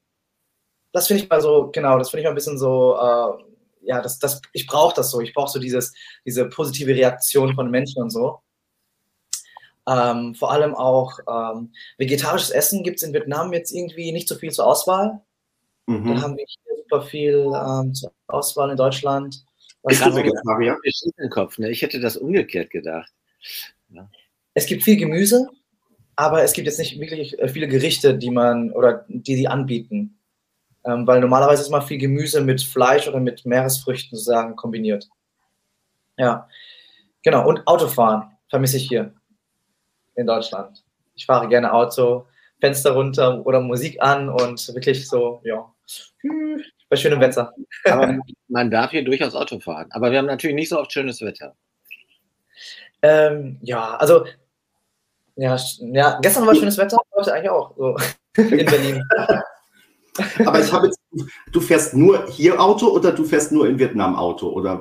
das 0.92 1.08
finde 1.08 1.24
ich 1.24 1.30
mal 1.30 1.42
so, 1.42 1.70
genau, 1.72 1.98
das 1.98 2.10
finde 2.10 2.22
ich 2.22 2.26
mal 2.26 2.32
ein 2.32 2.36
bisschen 2.36 2.58
so, 2.58 2.96
äh, 2.96 3.44
ja, 3.88 4.02
das, 4.02 4.20
das, 4.20 4.42
ich 4.54 4.68
brauche 4.68 4.96
das 4.96 5.12
so. 5.12 5.22
Ich 5.22 5.34
brauche 5.34 5.52
so 5.52 5.60
dieses, 5.60 5.94
diese 6.26 6.46
positive 6.46 6.94
Reaktion 6.94 7.54
von 7.56 7.70
Menschen 7.70 8.02
und 8.02 8.10
so. 8.10 8.40
Ähm, 9.88 10.34
vor 10.34 10.52
allem 10.52 10.74
auch 10.74 11.20
ähm, 11.30 11.72
vegetarisches 11.98 12.50
Essen 12.50 12.84
gibt 12.84 12.98
es 12.98 13.04
in 13.04 13.14
Vietnam 13.14 13.54
jetzt 13.54 13.72
irgendwie 13.72 14.12
nicht 14.12 14.28
so 14.28 14.36
viel 14.36 14.52
zur 14.52 14.66
Auswahl. 14.66 15.22
Mhm. 15.86 16.08
Dann 16.08 16.22
haben 16.22 16.38
wir 16.38 16.46
hier 16.48 16.84
super 16.84 17.02
viel 17.04 17.52
ähm, 17.54 17.94
zur 17.94 18.12
Auswahl 18.28 18.72
in 18.72 18.78
Deutschland. 18.78 19.46
Bist 19.86 20.06
du 20.06 20.16
Vegetarier? 20.16 20.78
Kopf, 21.30 21.58
ne? 21.58 21.70
Ich 21.70 21.82
hätte 21.82 22.00
das 22.00 22.18
umgekehrt 22.18 22.70
gedacht. 22.70 23.12
Ja. 23.90 24.10
Es 24.54 24.66
gibt 24.66 24.84
viel 24.84 24.98
Gemüse, 24.98 25.50
aber 26.16 26.44
es 26.44 26.54
gibt 26.54 26.68
jetzt 26.68 26.80
nicht 26.80 27.00
wirklich 27.00 27.38
äh, 27.40 27.48
viele 27.48 27.68
Gerichte, 27.68 28.18
die 28.18 28.32
man 28.32 28.72
oder 28.72 29.06
die 29.08 29.36
sie 29.36 29.48
anbieten. 29.48 30.18
Ähm, 30.84 31.06
weil 31.08 31.20
normalerweise 31.20 31.62
ist 31.62 31.70
mal 31.70 31.82
viel 31.82 31.98
Gemüse 31.98 32.42
mit 32.42 32.62
Fleisch 32.62 33.08
oder 33.08 33.20
mit 33.20 33.46
Meeresfrüchten 33.46 34.18
sozusagen 34.18 34.56
kombiniert. 34.56 35.10
Ja, 36.18 36.48
genau. 37.24 37.48
Und 37.48 37.66
Autofahren 37.68 38.32
vermisse 38.50 38.78
ich 38.78 38.88
hier 38.88 39.14
in 40.16 40.28
Deutschland. 40.28 40.84
Ich 41.16 41.26
fahre 41.26 41.48
gerne 41.48 41.74
Auto, 41.74 42.28
Fenster 42.60 42.92
runter 42.92 43.46
oder 43.46 43.62
Musik 43.62 44.02
an 44.02 44.30
und 44.30 44.74
wirklich 44.74 45.08
so, 45.08 45.42
ja, 45.44 45.74
bei 46.90 46.96
schönem 46.96 47.20
Wetter. 47.20 47.54
Aber 47.86 48.18
man 48.48 48.72
darf 48.72 48.92
hier 48.92 49.04
durchaus 49.04 49.36
Auto 49.36 49.60
fahren. 49.60 49.88
Aber 49.92 50.12
wir 50.12 50.20
haben 50.20 50.26
natürlich 50.26 50.56
nicht 50.56 50.70
so 50.70 50.80
oft 50.80 50.92
schönes 50.92 51.22
Wetter. 51.22 51.56
Ähm, 53.02 53.60
ja, 53.62 53.96
also, 53.98 54.26
ja, 55.36 55.58
ja, 55.80 56.20
gestern 56.22 56.48
war 56.48 56.56
schönes 56.56 56.78
Wetter, 56.78 56.98
heute 57.16 57.34
eigentlich 57.34 57.50
auch 57.50 57.76
so 57.78 57.98
in 58.42 58.66
Berlin. 58.66 59.04
Aber 60.46 60.60
ich 60.60 60.72
habe 60.72 60.88
jetzt, 60.88 61.00
du 61.52 61.60
fährst 61.60 61.94
nur 61.94 62.26
hier 62.28 62.60
Auto 62.60 62.88
oder 62.88 63.12
du 63.12 63.26
fährst 63.26 63.52
nur 63.52 63.68
in 63.68 63.78
Vietnam 63.78 64.16
Auto? 64.16 64.48
Oder 64.48 64.80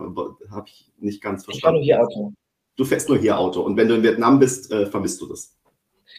habe 0.51 0.69
ich 0.69 0.93
nicht 0.99 1.23
ganz 1.23 1.45
verstanden? 1.45 1.55
Ich 1.55 1.63
fahre 1.63 1.75
nur 1.75 1.83
hier 1.83 2.01
Auto. 2.01 2.33
Du 2.77 2.85
fährst 2.85 3.09
nur 3.09 3.19
hier 3.19 3.39
Auto. 3.39 3.63
Und 3.63 3.77
wenn 3.77 3.89
du 3.89 3.95
in 3.95 4.03
Vietnam 4.03 4.39
bist, 4.39 4.71
äh, 4.71 4.87
vermisst 4.87 5.21
du 5.21 5.27
das? 5.27 5.57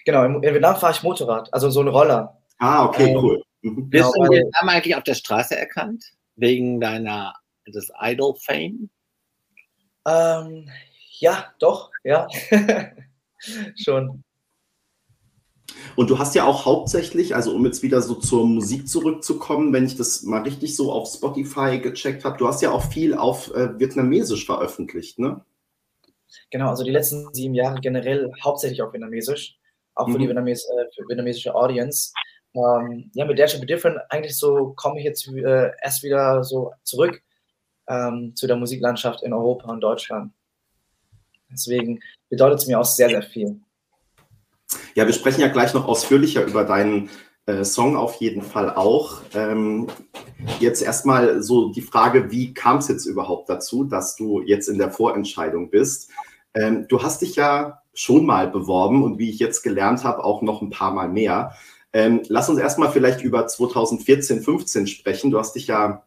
Genau, 0.05 0.23
in 0.25 0.41
Vietnam 0.41 0.75
fahre 0.75 0.93
ich 0.93 1.01
Motorrad, 1.01 1.53
also 1.53 1.69
so 1.69 1.81
ein 1.81 1.87
Roller. 1.87 2.37
Ah, 2.59 2.85
okay, 2.85 3.09
ähm, 3.09 3.17
cool. 3.17 3.41
Mhm. 3.65 3.89
Bist 3.89 4.13
genau, 4.13 4.27
du 4.27 4.33
in 4.33 4.43
Vietnam 4.43 4.69
eigentlich 4.69 4.95
auf 4.95 5.03
der 5.03 5.15
Straße 5.15 5.57
erkannt? 5.57 6.05
Wegen 6.35 6.79
deiner 6.79 7.33
des 7.67 7.91
Idol-Fame? 7.99 8.89
Ähm, 10.07 10.69
ja, 11.17 11.51
doch, 11.59 11.89
ja. 12.03 12.27
Schon. 13.75 14.23
Und 15.95 16.09
du 16.09 16.19
hast 16.19 16.35
ja 16.35 16.45
auch 16.45 16.65
hauptsächlich, 16.65 17.35
also 17.35 17.55
um 17.55 17.65
jetzt 17.65 17.81
wieder 17.81 18.01
so 18.01 18.15
zur 18.15 18.45
Musik 18.45 18.87
zurückzukommen, 18.87 19.73
wenn 19.73 19.85
ich 19.85 19.97
das 19.97 20.21
mal 20.23 20.43
richtig 20.43 20.75
so 20.75 20.91
auf 20.91 21.07
Spotify 21.07 21.79
gecheckt 21.79 22.23
habe, 22.23 22.37
du 22.37 22.47
hast 22.47 22.61
ja 22.61 22.69
auch 22.71 22.83
viel 22.83 23.15
auf 23.15 23.51
äh, 23.55 23.79
Vietnamesisch 23.79 24.45
veröffentlicht, 24.45 25.17
ne? 25.17 25.43
Genau, 26.51 26.69
also 26.69 26.83
die 26.83 26.91
letzten 26.91 27.33
sieben 27.33 27.55
Jahre 27.55 27.79
generell 27.81 28.31
hauptsächlich 28.43 28.81
auf 28.81 28.93
Vietnamesisch, 28.93 29.57
auch 29.95 30.07
für 30.07 30.17
mhm. 30.17 30.19
die 30.19 30.27
Vietnames, 30.27 30.65
äh, 30.65 30.85
für 30.93 31.07
vietnamesische 31.07 31.55
Audience. 31.55 32.11
Ähm, 32.55 33.11
ja, 33.13 33.25
mit 33.25 33.37
Dash 33.37 33.59
Be 33.59 33.65
Different 33.65 33.99
eigentlich 34.09 34.37
so 34.37 34.73
komme 34.75 34.99
ich 34.99 35.05
jetzt 35.05 35.27
äh, 35.27 35.71
erst 35.81 36.03
wieder 36.03 36.43
so 36.43 36.71
zurück 36.83 37.21
ähm, 37.87 38.33
zu 38.35 38.47
der 38.47 38.55
Musiklandschaft 38.55 39.23
in 39.23 39.33
Europa 39.33 39.69
und 39.71 39.81
Deutschland. 39.81 40.31
Deswegen 41.51 41.99
bedeutet 42.29 42.59
es 42.59 42.67
mir 42.67 42.79
auch 42.79 42.85
sehr, 42.85 43.09
sehr 43.09 43.21
viel. 43.21 43.59
Ja, 44.95 45.05
wir 45.05 45.13
sprechen 45.13 45.41
ja 45.41 45.47
gleich 45.47 45.73
noch 45.73 45.87
ausführlicher 45.87 46.43
über 46.43 46.63
deinen 46.63 47.09
äh, 47.45 47.63
Song 47.63 47.95
auf 47.95 48.15
jeden 48.15 48.41
Fall 48.41 48.73
auch. 48.73 49.21
Ähm, 49.33 49.87
jetzt 50.59 50.81
erstmal 50.81 51.43
so 51.43 51.71
die 51.71 51.81
Frage, 51.81 52.31
wie 52.31 52.53
kam 52.53 52.77
es 52.77 52.87
jetzt 52.87 53.05
überhaupt 53.05 53.49
dazu, 53.49 53.83
dass 53.83 54.15
du 54.15 54.41
jetzt 54.41 54.67
in 54.67 54.77
der 54.77 54.91
Vorentscheidung 54.91 55.69
bist? 55.69 56.09
Ähm, 56.53 56.87
du 56.87 57.03
hast 57.03 57.21
dich 57.21 57.35
ja 57.35 57.81
schon 57.93 58.25
mal 58.25 58.49
beworben 58.49 59.03
und 59.03 59.19
wie 59.19 59.29
ich 59.29 59.39
jetzt 59.39 59.61
gelernt 59.61 60.03
habe, 60.03 60.23
auch 60.23 60.41
noch 60.41 60.61
ein 60.61 60.69
paar 60.69 60.91
Mal 60.91 61.07
mehr. 61.07 61.55
Ähm, 61.95 62.23
lass 62.27 62.49
uns 62.49 62.59
erstmal 62.59 62.91
vielleicht 62.91 63.21
über 63.21 63.47
2014, 63.47 64.41
15 64.41 64.85
sprechen. 64.85 65.31
Du 65.31 65.39
hast 65.39 65.53
dich 65.53 65.67
ja 65.67 66.03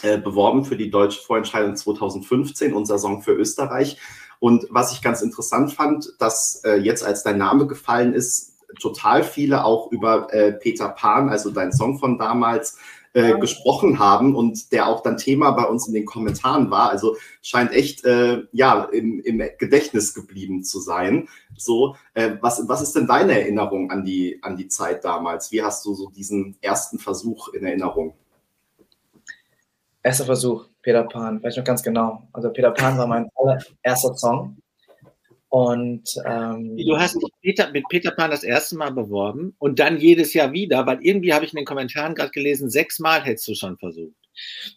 äh, 0.00 0.16
beworben 0.16 0.64
für 0.64 0.78
die 0.78 0.88
deutsche 0.88 1.20
Vorentscheidung 1.20 1.76
2015, 1.76 2.72
unser 2.72 2.98
Song 2.98 3.20
für 3.20 3.32
Österreich. 3.32 3.98
Und 4.38 4.66
was 4.70 4.94
ich 4.94 5.02
ganz 5.02 5.20
interessant 5.20 5.74
fand, 5.74 6.14
dass 6.20 6.62
äh, 6.64 6.76
jetzt 6.76 7.04
als 7.04 7.22
dein 7.22 7.36
Name 7.36 7.66
gefallen 7.66 8.14
ist, 8.14 8.54
total 8.80 9.22
viele 9.22 9.66
auch 9.66 9.92
über 9.92 10.32
äh, 10.32 10.52
Peter 10.54 10.88
Pan, 10.88 11.28
also 11.28 11.50
dein 11.50 11.70
Song 11.70 11.98
von 11.98 12.16
damals, 12.16 12.78
äh, 13.12 13.38
gesprochen 13.38 13.98
haben 13.98 14.36
und 14.36 14.72
der 14.72 14.88
auch 14.88 15.02
dann 15.02 15.16
Thema 15.16 15.50
bei 15.50 15.64
uns 15.64 15.88
in 15.88 15.94
den 15.94 16.06
Kommentaren 16.06 16.70
war. 16.70 16.90
Also 16.90 17.16
scheint 17.42 17.72
echt 17.72 18.04
äh, 18.04 18.42
ja 18.52 18.84
im, 18.84 19.20
im, 19.20 19.42
Gedächtnis 19.58 20.14
geblieben 20.14 20.62
zu 20.62 20.80
sein. 20.80 21.28
So, 21.56 21.96
äh, 22.14 22.36
was, 22.40 22.68
was 22.68 22.82
ist 22.82 22.94
denn 22.94 23.06
deine 23.06 23.40
Erinnerung 23.40 23.90
an 23.90 24.04
die, 24.04 24.38
an 24.42 24.56
die 24.56 24.68
Zeit 24.68 25.04
damals? 25.04 25.50
Wie 25.50 25.62
hast 25.62 25.84
du 25.84 25.94
so 25.94 26.08
diesen 26.10 26.56
ersten 26.60 26.98
Versuch 26.98 27.48
in 27.48 27.64
Erinnerung? 27.66 28.14
Erster 30.02 30.24
Versuch, 30.24 30.66
Peter 30.82 31.02
Pan, 31.02 31.42
weiß 31.42 31.54
ich 31.54 31.58
noch 31.58 31.64
ganz 31.64 31.82
genau. 31.82 32.22
Also 32.32 32.50
Peter 32.50 32.70
Pan 32.70 32.96
war 32.96 33.06
mein 33.06 33.28
allererster 33.34 34.14
Song. 34.14 34.56
Und 35.50 36.14
ähm, 36.24 36.76
du 36.76 36.96
hast 36.96 37.16
dich 37.16 37.28
Peter, 37.42 37.70
mit 37.72 37.84
Peter 37.88 38.12
Pan 38.12 38.30
das 38.30 38.44
erste 38.44 38.76
Mal 38.76 38.92
beworben 38.92 39.56
und 39.58 39.80
dann 39.80 39.98
jedes 39.98 40.32
Jahr 40.32 40.52
wieder, 40.52 40.86
weil 40.86 41.00
irgendwie 41.02 41.34
habe 41.34 41.44
ich 41.44 41.52
in 41.52 41.56
den 41.56 41.66
Kommentaren 41.66 42.14
gerade 42.14 42.30
gelesen, 42.30 42.70
sechsmal 42.70 43.24
hättest 43.24 43.48
du 43.48 43.54
schon 43.56 43.76
versucht. 43.76 44.14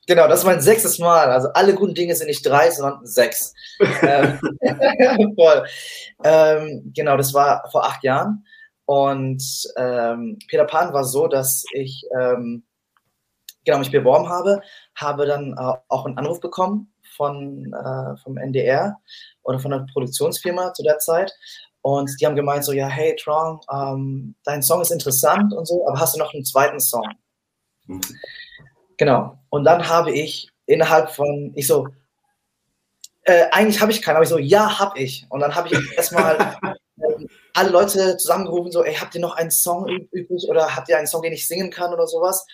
Genau, 0.07 0.27
das 0.27 0.39
ist 0.39 0.45
mein 0.45 0.61
sechstes 0.61 0.97
Mal. 0.97 1.29
Also 1.29 1.49
alle 1.49 1.75
guten 1.75 1.93
Dinge 1.93 2.15
sind 2.15 2.25
nicht 2.25 2.43
drei, 2.43 2.71
sondern 2.71 3.05
sechs. 3.05 3.53
ähm, 4.01 4.39
voll. 5.35 5.63
Ähm, 6.23 6.91
genau, 6.95 7.17
das 7.17 7.35
war 7.35 7.69
vor 7.71 7.85
acht 7.85 8.03
Jahren. 8.03 8.43
Und 8.85 9.43
ähm, 9.77 10.39
Peter 10.47 10.65
Pan 10.65 10.91
war 10.91 11.03
so, 11.03 11.27
dass 11.27 11.65
ich 11.73 12.03
ähm, 12.19 12.63
genau 13.63 13.77
mich 13.77 13.91
beworben 13.91 14.27
habe, 14.27 14.61
habe 14.95 15.27
dann 15.27 15.53
äh, 15.53 15.73
auch 15.87 16.07
einen 16.07 16.17
Anruf 16.17 16.39
bekommen 16.39 16.92
von, 17.15 17.73
äh, 17.73 18.17
vom 18.17 18.37
NDR 18.37 18.97
oder 19.43 19.59
von 19.59 19.71
der 19.71 19.85
Produktionsfirma 19.91 20.73
zu 20.73 20.83
der 20.83 20.99
Zeit. 20.99 21.33
Und 21.81 22.09
die 22.19 22.25
haben 22.25 22.35
gemeint 22.35 22.63
so, 22.63 22.71
ja, 22.71 22.87
hey 22.87 23.15
Trong, 23.17 23.59
ähm, 23.71 24.35
dein 24.45 24.63
Song 24.63 24.81
ist 24.81 24.91
interessant 24.91 25.53
und 25.53 25.67
so, 25.67 25.85
aber 25.87 25.99
hast 25.99 26.15
du 26.15 26.19
noch 26.19 26.33
einen 26.33 26.45
zweiten 26.45 26.79
Song? 26.79 27.07
Mhm. 27.87 28.01
Genau. 28.97 29.37
Und 29.49 29.65
dann 29.65 29.87
habe 29.87 30.11
ich 30.11 30.49
innerhalb 30.65 31.11
von, 31.11 31.51
ich 31.55 31.67
so, 31.67 31.87
äh, 33.23 33.47
eigentlich 33.51 33.81
habe 33.81 33.91
ich 33.91 34.01
keinen, 34.01 34.15
aber 34.15 34.23
ich 34.23 34.29
so, 34.29 34.37
ja, 34.37 34.79
habe 34.79 34.97
ich. 34.99 35.25
Und 35.29 35.41
dann 35.41 35.53
habe 35.55 35.69
ich 35.69 35.91
erstmal 35.97 36.57
alle 37.53 37.69
Leute 37.69 38.17
zusammengerufen, 38.17 38.71
so, 38.71 38.83
ey, 38.83 38.95
habt 38.95 39.15
ihr 39.15 39.21
noch 39.21 39.35
einen 39.35 39.51
Song 39.51 39.87
übrig 39.87 40.47
oder 40.49 40.75
habt 40.75 40.89
ihr 40.89 40.97
einen 40.97 41.07
Song, 41.07 41.21
den 41.21 41.33
ich 41.33 41.47
singen 41.47 41.69
kann 41.69 41.93
oder 41.93 42.07
sowas? 42.07 42.45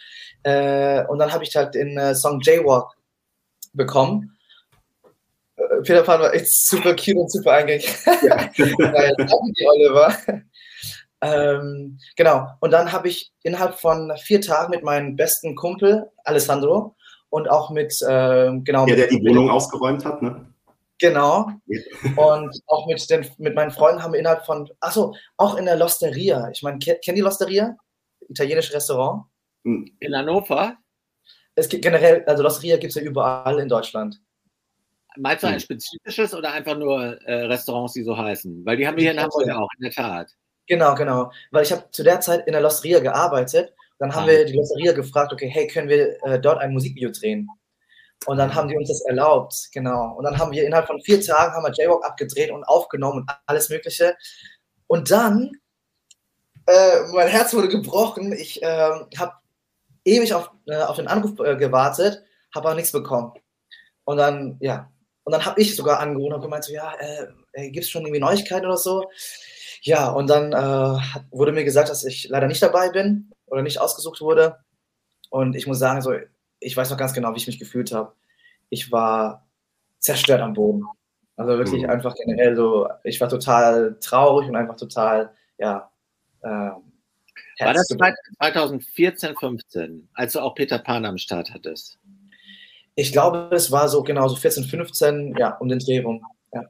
Äh, 0.44 1.06
und 1.06 1.20
dann 1.20 1.32
habe 1.32 1.44
ich 1.44 1.56
halt 1.56 1.76
den 1.76 1.98
äh, 1.98 2.16
Song 2.16 2.40
Jaywalk 2.42 2.94
bekommen. 3.74 4.38
Äh, 5.60 5.82
Peter 5.84 6.04
Pan 6.04 6.22
war 6.22 6.34
echt 6.34 6.54
super 6.54 6.96
cute 6.96 7.18
und 7.18 7.32
super 7.32 7.54
eingängig. 7.54 7.94
Ja. 8.22 8.36
Danke 8.58 9.54
dir, 9.58 9.70
Oliver. 9.70 10.18
Ähm, 11.22 12.00
genau. 12.16 12.48
Und 12.60 12.72
dann 12.72 12.92
habe 12.92 13.10
ich 13.10 13.32
innerhalb 13.44 13.76
von 13.76 14.12
vier 14.22 14.42
Tagen 14.42 14.72
mit 14.72 14.84
meinem 14.84 15.16
besten 15.16 15.56
Kumpel 15.56 16.10
Alessandro 16.24 16.96
und 17.30 17.50
auch 17.50 17.70
mit 17.70 17.94
ähm, 18.08 18.64
genau. 18.64 18.88
Ja, 18.88 18.96
der 18.96 19.08
die 19.08 19.22
Wohnung 19.24 19.50
ausgeräumt 19.50 20.06
hat, 20.06 20.22
ne? 20.22 20.50
Genau. 21.00 21.50
Und 22.18 22.62
auch 22.68 22.86
mit, 22.88 23.10
den, 23.10 23.26
mit 23.38 23.56
meinen 23.56 23.72
Freunden 23.72 24.04
haben 24.04 24.12
wir 24.12 24.20
innerhalb 24.20 24.46
von, 24.46 24.70
achso, 24.82 25.16
auch 25.38 25.56
in 25.56 25.66
der 25.66 25.78
Losteria. 25.78 26.50
Ich 26.52 26.62
meine, 26.62 26.78
kennt 26.78 27.18
die 27.18 27.22
Losteria? 27.22 27.78
Italienische 28.28 28.74
Restaurant? 28.74 29.24
Hm. 29.64 29.90
In 30.00 30.16
Hannover? 30.16 30.76
Es 31.56 31.70
gibt 31.70 31.84
generell, 31.84 32.24
also 32.26 32.44
Losteria 32.44 32.78
gibt 32.78 32.92
es 32.92 32.96
ja 32.96 33.02
überall 33.02 33.60
in 33.60 33.70
Deutschland. 33.70 34.20
Meinst 35.18 35.44
du 35.44 35.48
ein 35.48 35.54
hm. 35.54 35.60
spezifisches 35.60 36.34
oder 36.34 36.52
einfach 36.52 36.78
nur 36.78 37.20
äh, 37.24 37.46
Restaurants, 37.46 37.94
die 37.94 38.04
so 38.04 38.18
heißen? 38.18 38.66
Weil 38.66 38.78
die 38.78 38.88
haben 38.88 38.96
wir 38.96 39.04
hier 39.04 39.12
in 39.12 39.20
Hamburg 39.20 39.48
ja 39.48 39.58
auch, 39.58 39.70
in 39.78 39.84
der 39.84 39.92
Tat. 39.92 40.32
Genau, 40.68 40.94
genau. 40.96 41.32
Weil 41.52 41.64
ich 41.64 41.72
habe 41.72 41.90
zu 41.92 42.04
der 42.04 42.22
Zeit 42.22 42.46
in 42.46 42.54
der 42.54 42.62
Losteria 42.62 43.00
gearbeitet. 43.00 43.74
Dann 43.98 44.14
haben 44.14 44.26
ah. 44.26 44.28
wir 44.28 44.46
die 44.46 44.54
Losteria 44.54 44.94
gefragt, 44.94 45.34
okay, 45.34 45.50
hey, 45.50 45.68
können 45.68 45.90
wir 45.90 46.24
äh, 46.24 46.40
dort 46.40 46.60
ein 46.60 46.72
Musikvideo 46.72 47.12
drehen? 47.12 47.50
Und 48.26 48.38
dann 48.38 48.54
haben 48.54 48.68
die 48.68 48.76
uns 48.76 48.90
das 48.90 49.02
erlaubt, 49.02 49.70
genau. 49.72 50.14
Und 50.18 50.26
dann 50.26 50.38
haben 50.38 50.52
wir 50.52 50.66
innerhalb 50.66 50.88
von 50.88 51.02
vier 51.02 51.22
Tagen 51.22 51.54
haben 51.54 51.64
wir 51.64 51.74
Jaywalk 51.74 52.06
abgedreht 52.06 52.52
und 52.52 52.64
aufgenommen 52.66 53.22
und 53.22 53.32
alles 53.46 53.70
Mögliche. 53.70 54.16
Und 54.88 55.10
dann, 55.10 55.52
äh, 56.66 57.02
mein 57.14 57.30
Herz 57.30 57.54
wurde 57.54 57.70
gebrochen. 57.70 58.34
Ich 58.34 58.62
äh, 58.62 58.92
habe 59.18 59.34
ewig 60.04 60.34
auf, 60.34 60.52
äh, 60.68 60.76
auf 60.76 60.98
den 60.98 61.08
Anruf 61.08 61.40
äh, 61.40 61.56
gewartet, 61.56 62.22
habe 62.54 62.68
aber 62.68 62.76
nichts 62.76 62.92
bekommen. 62.92 63.34
Und 64.04 64.18
dann, 64.18 64.58
ja, 64.60 64.92
und 65.30 65.34
dann 65.34 65.46
habe 65.46 65.62
ich 65.62 65.76
sogar 65.76 66.00
angerufen 66.00 66.34
und 66.34 66.42
gemeint, 66.42 66.64
so, 66.64 66.74
ja, 66.74 66.92
äh, 67.54 67.70
gibt 67.70 67.86
es 67.86 67.92
schon 67.92 68.02
irgendwie 68.02 68.20
Neuigkeiten 68.20 68.66
oder 68.66 68.78
so? 68.78 69.12
Ja, 69.84 70.10
und 70.10 70.28
dann 70.28 70.54
äh, 70.54 71.00
wurde 71.30 71.52
mir 71.52 71.64
gesagt, 71.64 71.88
dass 71.88 72.04
ich 72.04 72.30
leider 72.30 72.48
nicht 72.48 72.64
dabei 72.64 72.90
bin 72.90 73.30
oder 73.46 73.62
nicht 73.62 73.80
ausgesucht 73.80 74.22
wurde. 74.22 74.58
Und 75.30 75.56
ich 75.56 75.68
muss 75.68 75.78
sagen, 75.78 76.02
so, 76.02 76.16
ich 76.60 76.76
weiß 76.76 76.90
noch 76.90 76.98
ganz 76.98 77.14
genau, 77.14 77.32
wie 77.36 77.38
ich 77.38 77.46
mich 77.46 77.60
gefühlt 77.60 77.92
habe. 77.92 78.14
Ich 78.70 78.92
war 78.92 79.48
zerstört 80.00 80.42
am 80.42 80.54
Boden. 80.54 80.84
Also 81.36 81.60
wirklich 81.60 81.84
mhm. 81.84 81.92
einfach 81.92 82.16
generell 82.16 82.56
so, 82.56 82.90
ich 83.04 83.22
war 83.22 83.30
total 83.30 84.00
traurig 84.02 84.50
und 84.50 84.56
einfach 84.56 84.78
total, 84.78 85.32
ja, 85.60 85.92
äh, 86.42 86.48
War 86.48 87.74
das 87.74 87.86
2014, 87.86 89.36
15, 89.36 90.10
als 90.16 90.34
du 90.34 90.40
auch 90.40 90.56
Peter 90.56 90.80
Pan 90.80 91.06
am 91.06 91.20
Start 91.20 91.54
hattest? 91.54 92.00
Ich 93.00 93.14
glaube, 93.14 93.50
es 93.54 93.72
war 93.72 93.88
so 93.88 94.04
genau 94.04 94.28
so 94.28 94.36
14, 94.36 94.66
15, 94.66 95.36
ja, 95.38 95.56
um 95.56 95.70
den 95.70 95.80
Dreh 95.80 96.00
rum. 96.00 96.22
Ja. 96.54 96.64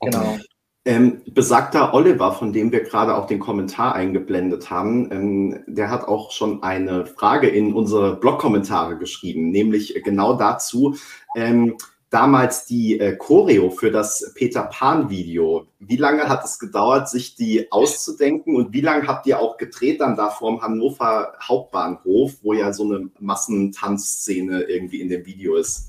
Genau. 0.00 0.38
Ähm, 0.84 1.22
besagter 1.26 1.94
Oliver, 1.94 2.32
von 2.32 2.52
dem 2.52 2.72
wir 2.72 2.82
gerade 2.82 3.14
auch 3.14 3.28
den 3.28 3.38
Kommentar 3.38 3.94
eingeblendet 3.94 4.70
haben, 4.70 5.12
ähm, 5.12 5.62
der 5.68 5.88
hat 5.88 6.08
auch 6.08 6.32
schon 6.32 6.64
eine 6.64 7.06
Frage 7.06 7.46
in 7.46 7.72
unsere 7.72 8.16
Blog-Kommentare 8.16 8.98
geschrieben, 8.98 9.50
nämlich 9.50 9.94
genau 10.02 10.34
dazu, 10.34 10.96
ähm, 11.36 11.76
damals 12.12 12.66
die 12.66 13.00
äh, 13.00 13.16
Choreo 13.16 13.70
für 13.70 13.90
das 13.90 14.32
Peter 14.34 14.64
Pan-Video. 14.64 15.66
Wie 15.78 15.96
lange 15.96 16.28
hat 16.28 16.44
es 16.44 16.58
gedauert, 16.58 17.08
sich 17.08 17.36
die 17.36 17.72
auszudenken 17.72 18.54
und 18.54 18.72
wie 18.74 18.82
lange 18.82 19.06
habt 19.06 19.26
ihr 19.26 19.40
auch 19.40 19.56
gedreht 19.56 20.00
dann 20.00 20.14
da 20.14 20.28
vorm 20.28 20.60
Hannover 20.60 21.32
Hauptbahnhof, 21.42 22.34
wo 22.42 22.52
ja 22.52 22.72
so 22.72 22.84
eine 22.84 23.08
Massentanzszene 23.18 24.62
irgendwie 24.62 25.00
in 25.00 25.08
dem 25.08 25.24
Video 25.24 25.56
ist? 25.56 25.88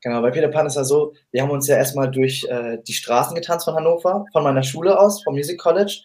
Genau, 0.00 0.22
bei 0.22 0.30
Peter 0.30 0.48
Pan 0.48 0.66
ist 0.66 0.76
ja 0.76 0.84
so, 0.84 1.14
wir 1.32 1.42
haben 1.42 1.50
uns 1.50 1.66
ja 1.66 1.76
erstmal 1.76 2.10
durch 2.10 2.46
äh, 2.48 2.78
die 2.86 2.92
Straßen 2.92 3.34
getanzt 3.34 3.64
von 3.64 3.74
Hannover, 3.74 4.26
von 4.32 4.44
meiner 4.44 4.62
Schule 4.62 4.98
aus, 4.98 5.24
vom 5.24 5.34
Music 5.34 5.58
College. 5.58 6.02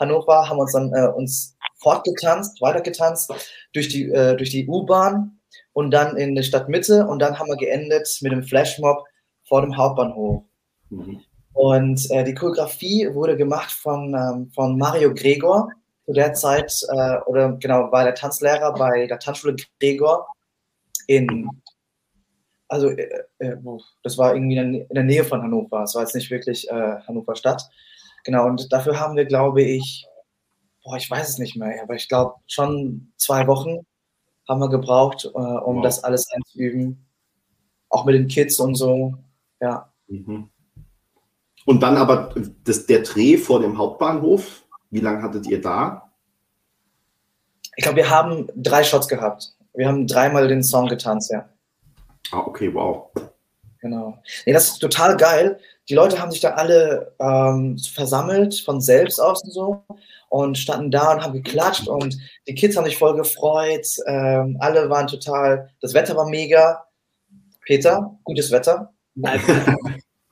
Hannover 0.00 0.48
haben 0.48 0.58
uns 0.58 0.72
dann 0.72 0.90
äh, 0.94 1.08
uns 1.08 1.58
fortgetanzt, 1.76 2.62
weitergetanzt 2.62 3.30
durch 3.74 3.88
die, 3.88 4.08
äh, 4.08 4.36
durch 4.36 4.50
die 4.50 4.66
U-Bahn 4.66 5.38
und 5.72 5.90
dann 5.90 6.16
in 6.16 6.34
der 6.34 6.42
Stadtmitte 6.42 7.06
und 7.06 7.20
dann 7.20 7.38
haben 7.38 7.48
wir 7.48 7.56
geendet 7.56 8.18
mit 8.20 8.32
dem 8.32 8.42
Flashmob 8.42 9.04
vor 9.44 9.62
dem 9.62 9.76
Hauptbahnhof. 9.76 10.44
Mhm. 10.90 11.20
Und 11.54 12.10
äh, 12.10 12.24
die 12.24 12.34
Choreografie 12.34 13.08
wurde 13.12 13.36
gemacht 13.36 13.70
von, 13.70 14.14
ähm, 14.14 14.50
von 14.54 14.78
Mario 14.78 15.12
Gregor. 15.12 15.68
Zu 16.06 16.14
der 16.14 16.32
Zeit, 16.34 16.72
äh, 16.88 17.18
oder 17.26 17.52
genau, 17.52 17.92
war 17.92 18.04
der 18.04 18.14
Tanzlehrer 18.14 18.72
bei 18.74 19.06
der 19.06 19.18
Tanzschule 19.18 19.56
Gregor 19.78 20.26
in 21.06 21.48
also 22.72 22.88
äh, 22.88 23.24
äh, 23.38 23.56
das 24.02 24.16
war 24.16 24.34
irgendwie 24.34 24.56
in 24.56 24.86
der 24.88 25.04
Nähe 25.04 25.24
von 25.24 25.42
Hannover. 25.42 25.82
Es 25.82 25.94
war 25.94 26.02
jetzt 26.02 26.14
nicht 26.14 26.30
wirklich 26.30 26.68
äh, 26.70 26.96
Hannover 27.06 27.36
Stadt. 27.36 27.62
Genau, 28.24 28.46
und 28.46 28.72
dafür 28.72 28.98
haben 28.98 29.14
wir, 29.14 29.26
glaube 29.26 29.62
ich, 29.62 30.06
boah, 30.82 30.96
ich 30.96 31.10
weiß 31.10 31.28
es 31.28 31.38
nicht 31.38 31.54
mehr, 31.54 31.82
aber 31.82 31.94
ich 31.94 32.08
glaube 32.08 32.36
schon 32.46 33.12
zwei 33.16 33.46
Wochen 33.46 33.80
haben 34.48 34.60
wir 34.60 34.68
gebraucht, 34.68 35.24
äh, 35.24 35.38
um 35.38 35.76
wow. 35.76 35.82
das 35.82 36.04
alles 36.04 36.26
einzuüben. 36.32 37.06
Auch 37.88 38.04
mit 38.04 38.14
den 38.14 38.28
Kids 38.28 38.58
und 38.58 38.74
so, 38.74 39.14
ja. 39.60 39.92
Mhm. 40.08 40.48
Und 41.64 41.82
dann 41.82 41.96
aber 41.96 42.34
das, 42.64 42.86
der 42.86 43.02
Dreh 43.02 43.36
vor 43.36 43.60
dem 43.60 43.78
Hauptbahnhof, 43.78 44.64
wie 44.90 45.00
lange 45.00 45.22
hattet 45.22 45.46
ihr 45.46 45.60
da? 45.60 46.10
Ich 47.76 47.84
glaube, 47.84 47.98
wir 47.98 48.10
haben 48.10 48.48
drei 48.56 48.84
Shots 48.84 49.08
gehabt. 49.08 49.54
Wir 49.74 49.88
haben 49.88 50.06
dreimal 50.06 50.48
den 50.48 50.62
Song 50.62 50.88
getanzt, 50.88 51.30
ja. 51.30 51.48
Ah, 52.30 52.40
okay, 52.40 52.72
wow. 52.72 53.10
Genau. 53.82 54.16
Nee, 54.46 54.52
das 54.52 54.68
ist 54.68 54.78
total 54.78 55.16
geil. 55.16 55.58
Die 55.88 55.94
Leute 55.94 56.20
haben 56.20 56.30
sich 56.30 56.40
da 56.40 56.50
alle 56.50 57.14
ähm, 57.18 57.76
versammelt, 57.78 58.54
von 58.60 58.80
selbst 58.80 59.18
aus 59.18 59.42
und 59.42 59.50
so, 59.50 59.84
und 60.28 60.56
standen 60.56 60.92
da 60.92 61.12
und 61.12 61.22
haben 61.22 61.32
geklatscht 61.32 61.88
und 61.88 62.16
die 62.46 62.54
Kids 62.54 62.76
haben 62.76 62.84
sich 62.84 62.96
voll 62.96 63.16
gefreut. 63.16 63.86
Ähm, 64.06 64.56
alle 64.60 64.88
waren 64.88 65.08
total, 65.08 65.68
das 65.80 65.94
Wetter 65.94 66.16
war 66.16 66.28
mega. 66.28 66.84
Peter, 67.66 68.16
gutes 68.24 68.50
Wetter. 68.52 68.92
Also, 69.22 69.52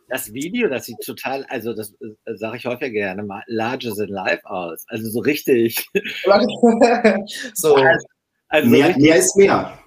das 0.08 0.32
Video, 0.32 0.68
das 0.68 0.86
sieht 0.86 1.00
total, 1.04 1.44
also 1.48 1.72
das 1.74 1.92
äh, 2.00 2.36
sage 2.36 2.56
ich 2.56 2.66
häufig 2.66 2.92
gerne 2.92 3.22
mal, 3.24 3.42
larger 3.46 3.94
than 3.94 4.08
life 4.08 4.44
aus. 4.44 4.84
Also 4.88 5.10
so 5.10 5.20
richtig. 5.20 5.88
so. 7.54 7.74
Also, 7.74 8.06
also 8.48 8.68
mehr, 8.68 8.88
richtig, 8.88 9.02
mehr 9.02 9.16
ist 9.16 9.36
mehr. 9.36 9.79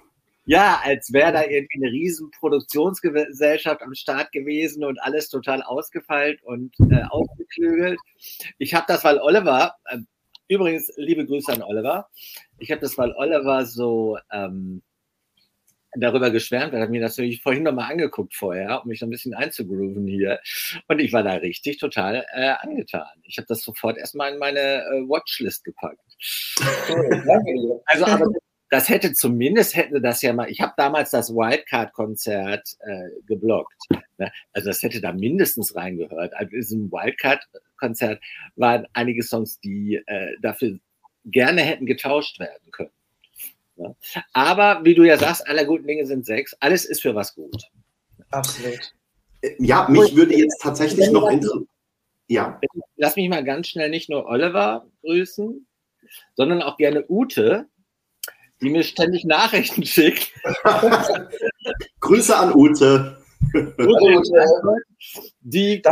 Ja, 0.46 0.80
als 0.84 1.12
wäre 1.12 1.32
da 1.32 1.44
irgendwie 1.44 1.82
eine 1.82 1.92
riesen 1.92 2.30
Produktionsgesellschaft 2.30 3.82
am 3.82 3.94
Start 3.94 4.30
gewesen 4.32 4.84
und 4.84 5.00
alles 5.00 5.28
total 5.28 5.62
ausgefeilt 5.62 6.42
und 6.42 6.74
äh, 6.90 7.02
ausgeklügelt. 7.08 7.98
Ich 8.58 8.74
habe 8.74 8.84
das, 8.86 9.04
weil 9.04 9.18
Oliver, 9.18 9.74
äh, 9.86 9.98
übrigens 10.48 10.92
liebe 10.96 11.24
Grüße 11.24 11.52
an 11.52 11.62
Oliver, 11.62 12.08
ich 12.58 12.70
habe 12.70 12.82
das, 12.82 12.98
weil 12.98 13.12
Oliver 13.16 13.64
so 13.64 14.18
ähm, 14.30 14.82
darüber 15.96 16.30
geschwärmt 16.30 16.72
hat, 16.72 16.80
hat 16.80 16.90
mir 16.90 17.00
das 17.00 17.16
natürlich 17.16 17.42
vorhin 17.42 17.62
nochmal 17.62 17.90
angeguckt 17.90 18.34
vorher, 18.34 18.82
um 18.82 18.88
mich 18.88 18.98
so 18.98 19.06
ein 19.06 19.10
bisschen 19.10 19.34
einzugrooven 19.34 20.06
hier. 20.06 20.40
Und 20.88 20.98
ich 20.98 21.12
war 21.12 21.22
da 21.22 21.34
richtig 21.34 21.78
total 21.78 22.26
äh, 22.34 22.54
angetan. 22.60 23.06
Ich 23.22 23.38
habe 23.38 23.46
das 23.46 23.62
sofort 23.62 23.96
erstmal 23.96 24.32
in 24.32 24.38
meine 24.38 24.60
äh, 24.60 25.08
Watchlist 25.08 25.64
gepackt. 25.64 26.00
also, 27.86 28.04
aber 28.04 28.26
das 28.74 28.88
hätte 28.88 29.12
zumindest 29.12 29.76
hätte 29.76 30.00
das 30.00 30.20
ja 30.20 30.32
mal, 30.32 30.50
ich 30.50 30.60
habe 30.60 30.72
damals 30.76 31.12
das 31.12 31.30
Wildcard-Konzert 31.30 32.76
äh, 32.80 33.08
geblockt. 33.24 33.80
Ne? 34.18 34.32
Also 34.52 34.70
das 34.70 34.82
hätte 34.82 35.00
da 35.00 35.12
mindestens 35.12 35.76
reingehört. 35.76 36.34
Also 36.34 36.50
in 36.50 36.58
diesem 36.58 36.90
Wildcard-Konzert 36.90 38.20
waren 38.56 38.88
einige 38.92 39.22
Songs, 39.22 39.60
die 39.60 40.02
äh, 40.06 40.32
dafür 40.42 40.76
gerne 41.24 41.62
hätten 41.62 41.86
getauscht 41.86 42.40
werden 42.40 42.72
können. 42.72 42.90
Ne? 43.76 43.94
Aber 44.32 44.84
wie 44.84 44.96
du 44.96 45.04
ja 45.04 45.18
sagst, 45.18 45.46
aller 45.46 45.66
guten 45.66 45.86
Dinge 45.86 46.04
sind 46.04 46.26
sechs. 46.26 46.52
Alles 46.58 46.84
ist 46.84 47.02
für 47.02 47.14
was 47.14 47.36
gut. 47.36 47.70
Absolut. 48.32 48.92
Äh, 49.40 49.54
ja, 49.60 49.86
mich 49.88 50.16
würde 50.16 50.36
jetzt 50.36 50.60
tatsächlich 50.60 51.12
noch 51.12 51.30
interessieren. 51.30 51.68
Ja. 52.26 52.60
Lass 52.96 53.14
mich 53.14 53.28
mal 53.28 53.44
ganz 53.44 53.68
schnell 53.68 53.90
nicht 53.90 54.10
nur 54.10 54.26
Oliver 54.26 54.84
grüßen, 55.02 55.64
sondern 56.34 56.60
auch 56.60 56.76
gerne 56.76 57.04
Ute, 57.08 57.68
die 58.64 58.70
mir 58.70 58.82
ständig 58.82 59.24
Nachrichten 59.24 59.84
schickt. 59.84 60.32
Grüße 62.00 62.36
an 62.36 62.54
Ute. 62.54 63.18
Ute 63.54 64.22
die 65.40 65.82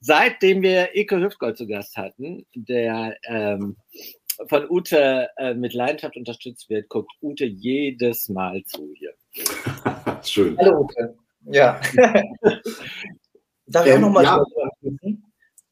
seitdem 0.00 0.62
wir 0.62 0.94
Ike 0.94 1.20
Hüftgold 1.20 1.56
zu 1.56 1.66
Gast 1.66 1.96
hatten, 1.96 2.46
der 2.54 3.16
ähm, 3.24 3.76
von 4.48 4.70
Ute 4.70 5.28
äh, 5.36 5.54
mit 5.54 5.74
Leidenschaft 5.74 6.16
unterstützt 6.16 6.70
wird, 6.70 6.88
guckt 6.88 7.10
Ute 7.20 7.46
jedes 7.46 8.28
Mal 8.28 8.62
zu 8.64 8.92
hier. 8.94 9.14
Schön. 10.22 10.56
Hallo 10.58 10.82
Ute. 10.82 11.16
Ja. 11.46 11.80
Darf 13.66 13.86
ich 13.86 13.92
auch 13.92 13.98
nochmal 13.98 14.24
ja. 14.24 14.44
grüßen? 14.80 15.24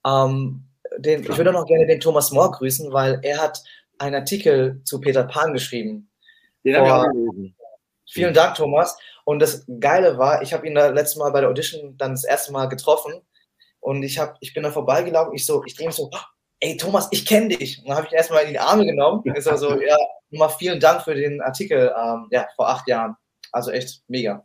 Ähm, 0.05 0.65
den, 0.99 1.23
ich 1.23 1.37
würde 1.37 1.53
noch 1.53 1.67
gerne 1.67 1.87
den 1.87 2.01
Thomas 2.01 2.33
Mohr 2.33 2.51
grüßen, 2.51 2.93
weil 2.93 3.21
er 3.23 3.39
hat 3.39 3.63
einen 3.99 4.17
Artikel 4.17 4.81
zu 4.85 5.01
Peter 5.01 5.25
Pan 5.25 5.53
geschrieben. 5.53 6.09
Den 6.67 6.77
habe 6.77 6.87
ich 6.87 6.93
auch 6.93 7.13
gelesen. 7.13 7.57
Vielen 8.09 8.35
Dank, 8.35 8.57
Thomas. 8.57 8.99
Und 9.25 9.41
das 9.41 9.65
Geile 9.81 10.19
war, 10.19 10.43
ich 10.43 10.53
habe 10.53 10.67
ihn 10.67 10.75
da 10.75 10.89
letztes 10.89 11.17
Mal 11.17 11.31
bei 11.31 11.41
der 11.41 11.51
Audition 11.51 11.97
dann 11.97 12.13
das 12.13 12.25
erste 12.25 12.53
Mal 12.53 12.67
getroffen 12.67 13.15
und 13.81 14.03
ich, 14.03 14.19
hab, 14.19 14.37
ich 14.41 14.55
bin 14.55 14.63
da 14.63 14.71
vorbeigelaufen. 14.71 15.35
Ich 15.35 15.47
so, 15.47 15.63
ich 15.65 15.77
drehe 15.77 15.87
mich 15.87 15.97
so, 15.97 16.11
ey 16.61 16.77
Thomas, 16.77 17.09
ich 17.11 17.25
kenne 17.27 17.57
dich. 17.57 17.79
Und 17.79 17.89
dann 17.89 17.97
habe 17.97 18.07
ich 18.07 18.13
ihn 18.13 18.17
erstmal 18.17 18.45
in 18.45 18.51
die 18.51 18.59
Arme 18.59 18.85
genommen. 18.85 19.23
Ist 19.35 19.45
so, 19.45 19.81
ja, 19.81 19.97
nochmal 20.31 20.51
vielen 20.59 20.81
Dank 20.81 21.03
für 21.03 21.15
den 21.15 21.41
Artikel 21.41 21.93
ähm, 21.97 22.29
ja, 22.31 22.47
vor 22.57 22.69
acht 22.69 22.89
Jahren. 22.89 23.17
Also 23.53 23.71
echt 23.71 24.03
mega. 24.09 24.45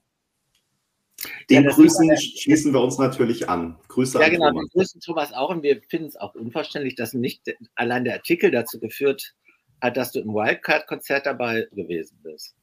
Den 1.50 1.66
ja, 1.66 1.72
Grüßen 1.72 2.18
schließen 2.18 2.74
wir 2.74 2.82
uns 2.82 2.98
natürlich 2.98 3.48
an. 3.48 3.78
Grüße 3.88 4.20
ja, 4.20 4.26
an 4.26 4.32
genau, 4.32 4.48
Thomas. 4.50 4.64
wir 4.64 4.80
grüßen 4.80 5.02
Thomas 5.02 5.34
auch 5.34 5.50
und 5.50 5.62
wir 5.62 5.82
finden 5.88 6.08
es 6.08 6.16
auch 6.16 6.34
unverständlich, 6.34 6.96
dass 6.96 7.14
nicht 7.14 7.44
allein 7.76 8.06
der 8.06 8.16
Artikel 8.16 8.50
dazu 8.50 8.80
geführt 8.80 9.22
hat, 9.22 9.41
dass 9.90 10.12
du 10.12 10.20
im 10.20 10.34
Wildcard-Konzert 10.34 11.26
dabei 11.26 11.68
gewesen 11.72 12.20
bist. 12.22 12.56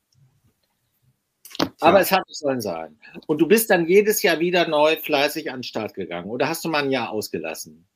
Aber 1.81 1.97
ja. 1.97 2.03
es 2.03 2.13
hat 2.13 2.23
es 2.31 2.39
sollen 2.39 2.61
sein. 2.61 2.99
Und 3.27 3.41
du 3.41 3.49
bist 3.49 3.71
dann 3.71 3.87
jedes 3.87 4.23
Jahr 4.23 4.39
wieder 4.39 4.69
neu 4.69 4.97
fleißig 4.97 5.51
an 5.51 5.59
den 5.59 5.63
Start 5.65 5.95
gegangen. 5.95 6.31
Oder 6.31 6.49
hast 6.49 6.65
du 6.65 6.69
mal 6.69 6.85
ein 6.85 6.91
Jahr 6.91 7.11
ausgelassen? 7.11 7.89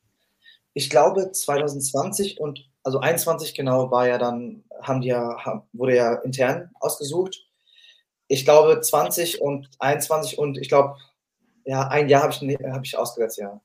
Ich 0.73 0.89
glaube 0.89 1.31
2020 1.31 2.39
und 2.39 2.69
also 2.83 2.99
21 2.99 3.53
genau 3.53 3.91
war 3.91 4.07
ja 4.07 4.17
dann, 4.17 4.63
haben 4.81 5.01
die 5.01 5.09
ja, 5.09 5.63
wurde 5.71 5.95
ja 5.95 6.15
intern 6.15 6.71
ausgesucht. 6.79 7.47
Ich 8.27 8.43
glaube 8.43 8.81
20 8.81 9.41
und 9.41 9.69
21 9.79 10.37
und 10.37 10.57
ich 10.57 10.67
glaube, 10.67 10.97
ja, 11.65 11.87
ein 11.87 12.09
Jahr 12.09 12.23
habe 12.23 12.33
ich, 12.33 12.57
hab 12.59 12.83
ich 12.83 12.97
ausgesetzt, 12.97 13.37
ja. 13.37 13.61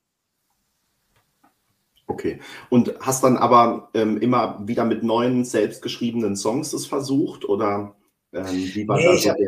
Okay. 2.08 2.40
Und 2.70 2.94
hast 3.00 3.22
dann 3.22 3.36
aber 3.36 3.90
ähm, 3.94 4.18
immer 4.20 4.58
wieder 4.66 4.84
mit 4.84 5.02
neuen 5.02 5.44
selbstgeschriebenen 5.44 6.36
Songs 6.36 6.72
es 6.72 6.86
versucht 6.86 7.44
oder 7.44 7.94
ähm, 8.32 8.46
wie 8.46 8.88
war 8.88 8.96
nee, 8.96 9.06
das? 9.06 9.24
Ich 9.24 9.28
habe 9.28 9.42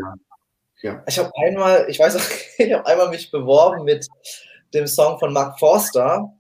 ja. 0.83 1.05
hab 1.07 1.33
einmal, 1.37 1.87
ich 1.89 1.99
weiß 1.99 2.17
auch, 2.17 2.31
ich 2.59 2.73
habe 2.73 2.87
einmal 2.87 3.09
mich 3.09 3.31
beworben 3.31 3.85
mit 3.85 4.07
dem 4.75 4.87
Song 4.87 5.19
von 5.19 5.33
Mark 5.33 5.59
Forster 5.59 6.33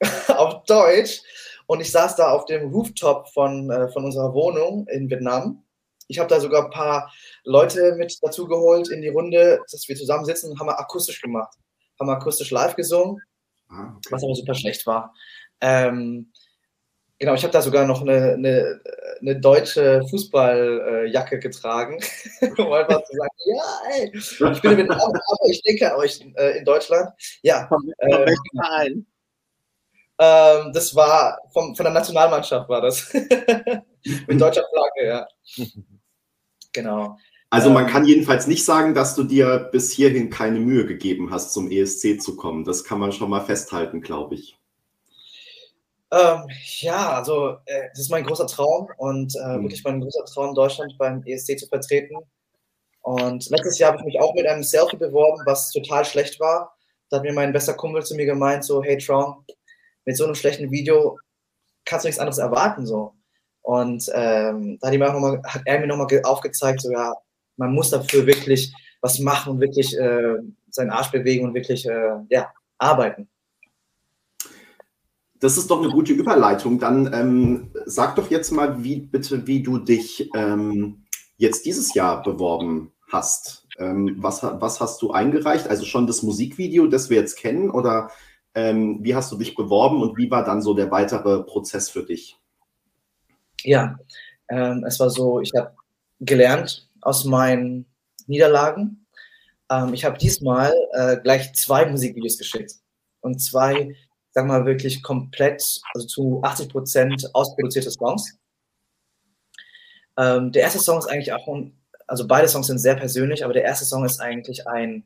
auf 0.28 0.64
Deutsch 0.64 1.22
und 1.66 1.80
ich 1.80 1.90
saß 1.90 2.16
da 2.16 2.32
auf 2.32 2.44
dem 2.46 2.70
Rooftop 2.70 3.28
von, 3.32 3.70
äh, 3.70 3.88
von 3.92 4.04
unserer 4.04 4.34
Wohnung 4.34 4.86
in 4.88 5.08
Vietnam. 5.08 5.64
Ich 6.08 6.18
habe 6.18 6.28
da 6.28 6.40
sogar 6.40 6.64
ein 6.64 6.70
paar 6.70 7.10
Leute 7.44 7.94
mit 7.96 8.18
dazu 8.20 8.46
geholt 8.46 8.90
in 8.90 9.00
die 9.00 9.08
Runde, 9.08 9.60
dass 9.70 9.88
wir 9.88 9.96
zusammen 9.96 10.24
sitzen 10.24 10.50
und 10.50 10.60
haben 10.60 10.66
wir 10.66 10.78
akustisch 10.78 11.22
gemacht. 11.22 11.56
Haben 11.98 12.10
akustisch 12.10 12.50
live 12.50 12.74
gesungen, 12.74 13.22
ah, 13.68 13.94
okay. 13.96 14.08
was 14.10 14.24
aber 14.24 14.34
super 14.34 14.54
schlecht 14.54 14.86
war. 14.86 15.14
Ähm, 15.62 16.32
Genau, 17.22 17.34
ich 17.34 17.44
habe 17.44 17.52
da 17.52 17.62
sogar 17.62 17.86
noch 17.86 18.00
eine, 18.00 18.32
eine, 18.32 18.80
eine 19.20 19.38
deutsche 19.38 20.02
Fußballjacke 20.10 21.38
getragen, 21.38 22.02
um 22.58 22.72
einfach 22.72 23.04
zu 23.04 23.16
sagen, 23.16 23.30
ja, 23.46 23.62
ey, 23.92 24.10
ich 24.12 24.60
bin 24.60 24.76
mit 24.76 24.90
aber 24.90 25.20
ich 25.48 25.62
denke 25.62 25.96
euch 25.96 26.18
äh, 26.34 26.58
in 26.58 26.64
Deutschland. 26.64 27.10
Ja. 27.42 27.70
Äh, 27.98 28.34
Verein? 28.56 29.06
Ähm, 30.18 30.72
das 30.72 30.96
war 30.96 31.38
vom, 31.52 31.76
von 31.76 31.84
der 31.84 31.92
Nationalmannschaft 31.92 32.68
war 32.68 32.80
das. 32.80 33.14
mit 33.14 34.40
deutscher 34.40 34.64
Flagge, 34.72 35.06
ja. 35.06 35.28
Genau. 36.72 37.18
Also 37.50 37.70
man 37.70 37.84
ähm, 37.84 37.90
kann 37.92 38.04
jedenfalls 38.04 38.48
nicht 38.48 38.64
sagen, 38.64 38.94
dass 38.94 39.14
du 39.14 39.22
dir 39.22 39.68
bis 39.70 39.92
hierhin 39.92 40.28
keine 40.28 40.58
Mühe 40.58 40.86
gegeben 40.86 41.30
hast, 41.30 41.52
zum 41.52 41.70
ESC 41.70 42.20
zu 42.20 42.34
kommen. 42.34 42.64
Das 42.64 42.82
kann 42.82 42.98
man 42.98 43.12
schon 43.12 43.30
mal 43.30 43.44
festhalten, 43.44 44.00
glaube 44.00 44.34
ich. 44.34 44.58
Ähm, 46.12 46.46
ja, 46.80 47.14
also 47.14 47.56
äh, 47.64 47.88
das 47.90 48.00
ist 48.00 48.10
mein 48.10 48.24
großer 48.24 48.46
Traum 48.46 48.86
und 48.98 49.34
äh, 49.34 49.56
mhm. 49.56 49.62
wirklich 49.62 49.82
mein 49.82 50.00
großer 50.00 50.26
Traum, 50.26 50.54
Deutschland 50.54 50.94
beim 50.98 51.22
ESC 51.24 51.58
zu 51.58 51.66
vertreten. 51.66 52.16
Und 53.00 53.48
letztes 53.48 53.78
Jahr 53.78 53.92
habe 53.92 54.00
ich 54.00 54.04
mich 54.04 54.20
auch 54.20 54.34
mit 54.34 54.46
einem 54.46 54.62
Selfie 54.62 54.98
beworben, 54.98 55.42
was 55.46 55.70
total 55.70 56.04
schlecht 56.04 56.38
war. 56.38 56.76
Da 57.08 57.16
hat 57.16 57.24
mir 57.24 57.32
mein 57.32 57.52
bester 57.52 57.74
Kumpel 57.74 58.04
zu 58.04 58.14
mir 58.14 58.26
gemeint, 58.26 58.62
so, 58.62 58.82
hey 58.82 58.98
Tron, 58.98 59.44
mit 60.04 60.16
so 60.16 60.24
einem 60.24 60.34
schlechten 60.34 60.70
Video 60.70 61.18
kannst 61.86 62.04
du 62.04 62.08
nichts 62.08 62.20
anderes 62.20 62.38
erwarten, 62.38 62.86
so. 62.86 63.14
Und 63.62 64.10
ähm, 64.14 64.78
da 64.80 64.88
hat, 64.88 64.98
mir 64.98 65.08
auch 65.08 65.14
noch 65.14 65.20
mal, 65.20 65.42
hat 65.44 65.62
er 65.64 65.80
mir 65.80 65.86
nochmal 65.86 66.08
aufgezeigt, 66.24 66.82
so, 66.82 66.92
ja, 66.92 67.14
man 67.56 67.72
muss 67.72 67.90
dafür 67.90 68.26
wirklich 68.26 68.72
was 69.00 69.18
machen 69.18 69.52
und 69.52 69.60
wirklich 69.60 69.96
äh, 69.96 70.36
seinen 70.70 70.90
Arsch 70.90 71.10
bewegen 71.10 71.46
und 71.46 71.54
wirklich, 71.54 71.86
äh, 71.86 72.16
ja, 72.28 72.52
arbeiten. 72.78 73.28
Das 75.42 75.58
ist 75.58 75.72
doch 75.72 75.82
eine 75.82 75.92
gute 75.92 76.12
Überleitung. 76.12 76.78
Dann 76.78 77.12
ähm, 77.12 77.72
sag 77.84 78.14
doch 78.14 78.30
jetzt 78.30 78.52
mal, 78.52 78.84
wie 78.84 79.00
bitte, 79.00 79.44
wie 79.48 79.60
du 79.60 79.78
dich 79.78 80.30
ähm, 80.36 81.02
jetzt 81.36 81.66
dieses 81.66 81.94
Jahr 81.94 82.22
beworben 82.22 82.92
hast. 83.10 83.66
Ähm, 83.76 84.14
was, 84.18 84.44
was 84.44 84.80
hast 84.80 85.02
du 85.02 85.10
eingereicht? 85.10 85.66
Also 85.66 85.84
schon 85.84 86.06
das 86.06 86.22
Musikvideo, 86.22 86.86
das 86.86 87.10
wir 87.10 87.16
jetzt 87.16 87.36
kennen, 87.36 87.70
oder 87.70 88.12
ähm, 88.54 89.00
wie 89.02 89.16
hast 89.16 89.32
du 89.32 89.36
dich 89.36 89.56
beworben 89.56 90.00
und 90.00 90.16
wie 90.16 90.30
war 90.30 90.44
dann 90.44 90.62
so 90.62 90.74
der 90.74 90.92
weitere 90.92 91.42
Prozess 91.42 91.90
für 91.90 92.04
dich? 92.04 92.38
Ja, 93.64 93.98
ähm, 94.48 94.84
es 94.86 95.00
war 95.00 95.10
so, 95.10 95.40
ich 95.40 95.50
habe 95.56 95.74
gelernt 96.20 96.88
aus 97.00 97.24
meinen 97.24 97.86
Niederlagen. 98.28 99.06
Ähm, 99.68 99.92
ich 99.92 100.04
habe 100.04 100.18
diesmal 100.18 100.72
äh, 100.92 101.16
gleich 101.16 101.52
zwei 101.54 101.84
Musikvideos 101.86 102.38
geschickt 102.38 102.74
und 103.22 103.40
zwei 103.42 103.96
wir 104.34 104.42
mal, 104.42 104.66
wirklich 104.66 105.02
komplett, 105.02 105.80
also 105.94 106.06
zu 106.06 106.40
80 106.42 106.68
Prozent 106.68 107.30
ausproduzierte 107.34 107.90
Songs. 107.90 108.38
Ähm, 110.16 110.52
der 110.52 110.62
erste 110.62 110.78
Song 110.78 110.98
ist 110.98 111.06
eigentlich 111.06 111.32
auch, 111.32 111.46
also 112.06 112.26
beide 112.26 112.48
Songs 112.48 112.66
sind 112.66 112.78
sehr 112.78 112.94
persönlich, 112.96 113.44
aber 113.44 113.52
der 113.52 113.64
erste 113.64 113.84
Song 113.84 114.04
ist 114.04 114.20
eigentlich 114.20 114.66
ein, 114.66 115.04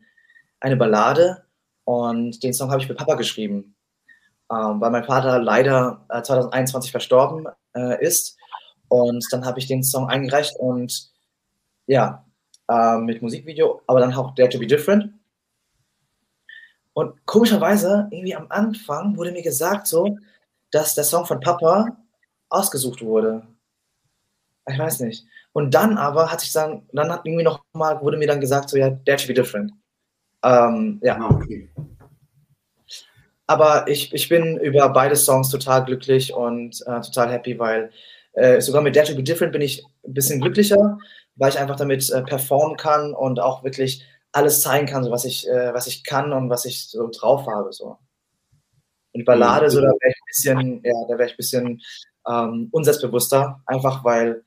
eine 0.61 0.77
Ballade 0.77 1.45
und 1.85 2.43
den 2.43 2.55
Song 2.55 2.71
habe 2.71 2.83
ich 2.83 2.89
mit 2.89 2.99
Papa 2.99 3.15
geschrieben, 3.15 3.77
ähm, 4.51 4.81
weil 4.81 4.91
mein 4.91 5.05
Vater 5.05 5.39
leider 5.41 6.05
äh, 6.09 6.23
2021 6.23 6.91
verstorben 6.91 7.47
äh, 7.75 8.05
ist 8.05 8.37
und 8.89 9.25
dann 9.31 9.45
habe 9.45 9.59
ich 9.59 9.67
den 9.67 9.83
Song 9.83 10.09
eingereicht 10.09 10.57
und 10.57 11.11
ja, 11.87 12.25
äh, 12.69 12.99
mit 12.99 13.23
Musikvideo, 13.23 13.83
aber 13.87 14.01
dann 14.01 14.15
auch 14.15 14.35
Dare 14.35 14.49
to 14.49 14.59
be 14.59 14.67
Different. 14.67 15.13
Und 16.97 17.27
komischerweise, 17.27 18.09
irgendwie 18.11 18.35
am 18.35 18.47
Anfang 18.49 19.19
wurde 19.19 19.31
mir 19.31 19.43
gesagt 19.43 19.87
so, 19.87 20.17
dass 20.71 20.95
der 20.95 21.05
Song 21.05 21.27
von 21.27 21.41
Papa 21.41 21.95
ausgesucht 22.49 23.03
wurde. 23.03 23.47
Ich 24.67 24.79
weiß 24.79 25.01
nicht. 25.01 25.27
Und 25.53 25.75
dann 25.75 25.99
aber 25.99 26.33
hat 26.33 26.41
sich 26.41 26.55
dann, 26.55 26.89
dann 26.95 27.13
hat 27.13 27.27
irgendwie 27.27 27.45
noch 27.45 27.63
mal, 27.75 28.01
wurde 28.01 28.17
mir 28.17 28.27
dann 28.27 28.41
gesagt, 28.41 28.71
so 28.71 28.79
ja, 28.79 28.89
that 29.05 29.21
should 29.21 29.29
be 29.29 29.35
different. 29.35 29.73
Ähm, 30.43 30.99
ja. 31.03 31.19
Ah, 31.21 31.35
okay. 31.35 31.69
Aber 33.47 33.87
ich, 33.89 34.15
ich 34.15 34.31
bin 34.31 34.57
über 34.57 34.89
beide 34.89 35.17
Songs 35.17 35.51
total 35.51 35.85
glücklich 35.85 36.33
und 36.33 36.81
äh, 36.87 37.03
total 37.03 37.31
happy, 37.31 37.59
weil 37.59 37.91
äh, 38.33 38.63
sogar 38.63 38.81
mit 38.81 38.95
That 38.95 39.09
Should 39.09 39.19
Be 39.19 39.23
Different 39.23 39.53
bin 39.53 39.61
ich 39.61 39.85
ein 40.07 40.15
bisschen 40.15 40.41
glücklicher, 40.41 40.99
weil 41.35 41.51
ich 41.51 41.59
einfach 41.59 41.77
damit 41.77 42.09
äh, 42.09 42.23
performen 42.23 42.79
kann 42.79 43.13
und 43.13 43.39
auch 43.39 43.65
wirklich 43.65 44.03
alles 44.37 44.61
zeigen 44.61 44.87
kann, 44.87 45.03
so 45.03 45.11
was 45.11 45.25
ich, 45.25 45.49
äh, 45.49 45.73
was 45.73 45.87
ich 45.87 46.05
kann 46.05 46.33
und 46.33 46.51
was 46.51 46.65
ich 46.67 46.89
so 46.89 47.09
drauf 47.09 47.47
habe. 47.47 47.73
So. 47.73 47.99
Und 49.13 49.25
Ballade, 49.25 49.71
so 49.71 49.81
da 49.81 49.87
wäre 49.87 50.11
ich 50.11 50.17
ein 50.17 50.27
bisschen, 50.27 50.81
ja, 50.85 50.93
da 51.09 51.19
wäre 51.19 51.27
ich 51.27 51.35
ein 51.35 51.39
bisschen 51.39 51.83
ähm, 52.29 52.69
unselbstbewusster, 52.71 53.63
einfach 53.67 54.05
weil 54.05 54.45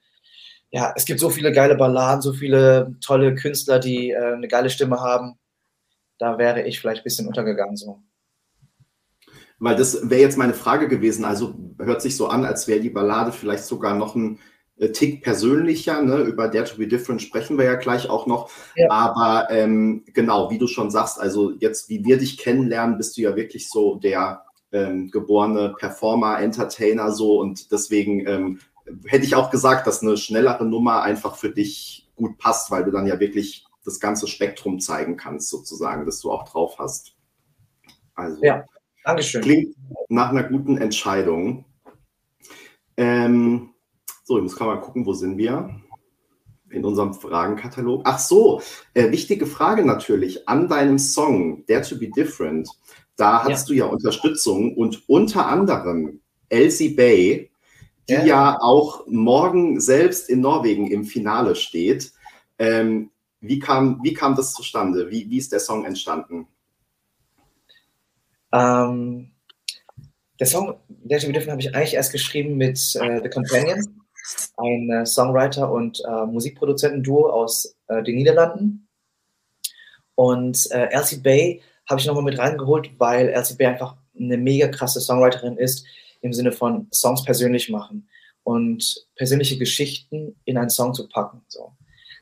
ja, 0.71 0.93
es 0.95 1.06
gibt 1.06 1.19
so 1.19 1.32
viele 1.32 1.52
geile 1.52 1.75
Balladen, 1.75 2.21
so 2.21 2.34
viele 2.34 2.95
tolle 3.04 3.34
Künstler, 3.34 3.80
die 3.80 4.12
äh, 4.12 4.34
eine 4.34 4.47
geile 4.47 4.69
Stimme 4.69 4.99
haben. 4.99 5.39
Da 6.19 6.38
wäre 6.38 6.62
ich 6.62 6.80
vielleicht 6.80 7.02
ein 7.02 7.06
bisschen 7.06 7.28
untergegangen 7.28 7.75
so. 7.75 8.04
Weil 9.58 9.75
das 9.75 10.10
wäre 10.10 10.21
jetzt 10.21 10.38
meine 10.38 10.54
Frage 10.54 10.88
gewesen. 10.88 11.25
Also 11.25 11.56
hört 11.80 12.04
sich 12.04 12.15
so 12.15 12.28
an, 12.28 12.45
als 12.45 12.67
wäre 12.67 12.80
die 12.80 12.91
Ballade 12.91 13.32
vielleicht 13.32 13.65
sogar 13.65 13.95
noch 13.95 14.15
ein 14.15 14.39
Tick 14.88 15.24
persönlicher. 15.24 16.02
Ne? 16.02 16.18
Über 16.22 16.48
Dare 16.48 16.65
to 16.65 16.78
be 16.78 16.88
Different 16.88 17.22
sprechen 17.22 17.58
wir 17.58 17.65
ja 17.65 17.76
gleich 17.76 18.10
auch 18.10 18.28
noch. 18.28 18.50
Ja. 18.76 18.89
Aber 18.89 19.48
ähm, 19.52 20.04
genau, 20.13 20.50
wie 20.50 20.58
du 20.58 20.68
schon 20.68 20.89
sagst, 20.89 21.20
also 21.20 21.52
jetzt, 21.52 21.89
wie 21.89 22.04
wir 22.06 22.18
dich 22.18 22.38
kennenlernen, 22.38 22.98
bist 22.98 23.18
du 23.18 23.22
ja 23.22 23.36
wirklich 23.36 23.70
so 23.70 23.96
der 23.96 24.46
ähm, 24.72 25.10
geborene 25.12 25.76
Performer, 25.78 26.39
Entertainer 26.39 27.12
so 27.12 27.39
und 27.39 27.72
deswegen 27.72 28.28
ähm, 28.28 28.60
hätte 29.06 29.26
ich 29.26 29.36
auch 29.36 29.50
gesagt, 29.50 29.88
dass 29.88 30.02
eine 30.02 30.18
schnellere 30.18 30.65
Nummer 30.65 31.02
einfach 31.02 31.36
für 31.36 31.50
dich 31.50 32.10
gut 32.15 32.38
passt, 32.38 32.72
weil 32.72 32.84
du 32.84 32.92
dann 32.92 33.08
ja 33.08 33.20
wirklich 33.20 33.65
das 33.86 34.00
ganze 34.00 34.28
Spektrum 34.28 34.80
zeigen 34.80 35.18
kannst, 35.18 35.50
sozusagen, 35.50 36.06
dass 36.06 36.20
du 36.20 36.32
auch 36.32 36.48
drauf 36.48 36.78
hast. 36.80 37.15
Also, 38.15 38.44
ja, 38.44 38.65
Dankeschön. 39.04 39.42
Klingt 39.42 39.76
nach 40.10 40.30
einer 40.30 40.44
guten 40.44 40.78
Entscheidung. 40.78 41.65
Ähm, 42.98 43.70
so, 44.30 44.38
ich 44.38 44.44
muss 44.44 44.56
gerade 44.56 44.76
mal 44.76 44.82
gucken, 44.82 45.08
wo 45.08 45.13
sind 45.13 45.39
wir? 45.39 45.82
In 46.70 46.86
unserem 46.86 47.15
Fragenkatalog. 47.15 48.04
Ach 48.06 48.20
so, 48.20 48.62
äh, 48.94 49.12
wichtige 49.12 49.48
Frage 49.48 49.84
natürlich. 49.84 50.48
An 50.48 50.70
deinem 50.70 51.00
Song 51.00 51.65
Dare 51.65 51.82
to 51.82 51.98
be 51.98 52.12
Different, 52.12 52.70
da 53.15 53.44
hast 53.44 53.68
ja. 53.68 53.74
du 53.74 53.74
ja 53.74 53.86
Unterstützung 53.88 54.78
und 54.78 55.10
unter 55.10 55.48
anderem 55.48 56.22
Elsie 56.48 56.89
Bay, 56.89 57.50
die 58.08 58.13
ja, 58.13 58.24
ja 58.24 58.58
auch 58.62 59.08
morgen 59.08 59.82
selbst 59.82 60.30
in 60.30 60.42
Norwegen 60.42 60.92
im 60.92 61.06
Finale 61.06 61.56
steht. 61.56 62.12
Ähm, 62.60 63.10
wie, 63.42 63.58
kam, 63.58 64.00
wie 64.04 64.13
kam 64.13 64.36
das 64.36 64.54
zustande? 64.54 65.10
Wie, 65.10 65.28
wie 65.28 65.39
ist 65.39 65.52
der 65.52 65.60
Song 65.60 65.86
entstanden? 65.86 66.48
Ähm, 68.54 69.32
der 70.39 70.46
Song 70.46 70.76
Dare 70.88 71.20
to 71.20 71.26
be 71.26 71.34
Different 71.34 71.52
habe 71.52 71.62
ich 71.62 71.74
eigentlich 71.74 71.96
erst 71.96 72.12
geschrieben 72.12 72.58
mit 72.58 72.78
äh, 73.02 73.22
The 73.24 73.30
Companions 73.30 73.89
ein 74.58 74.89
äh, 74.89 75.06
Songwriter 75.06 75.72
und 75.72 76.02
äh, 76.06 76.26
Musikproduzentenduo 76.26 77.30
aus 77.30 77.76
äh, 77.88 78.04
den 78.04 78.15
Niederlanden. 78.15 78.88
Und 80.15 80.70
äh, 80.72 80.89
Elsie 80.92 81.22
Bay 81.22 81.62
habe 81.88 82.00
ich 82.00 82.08
nochmal 82.08 82.24
mit 82.24 82.38
reingeholt, 82.38 82.92
weil 82.98 83.30
Elsie 83.30 83.56
Bay 83.56 83.68
einfach 83.68 83.96
eine 84.18 84.38
mega 84.38 84.68
krasse 84.68 85.00
Songwriterin 85.00 85.58
ist, 85.58 85.86
im 86.22 86.34
Sinne 86.34 86.52
von 86.52 86.88
Songs 86.92 87.24
persönlich 87.24 87.70
machen 87.70 88.08
und 88.44 89.06
persönliche 89.15 89.58
Geschichten 89.58 90.36
in 90.46 90.58
einen 90.58 90.70
Song 90.70 90.94
zu 90.94 91.08
packen. 91.08 91.42
So. 91.48 91.74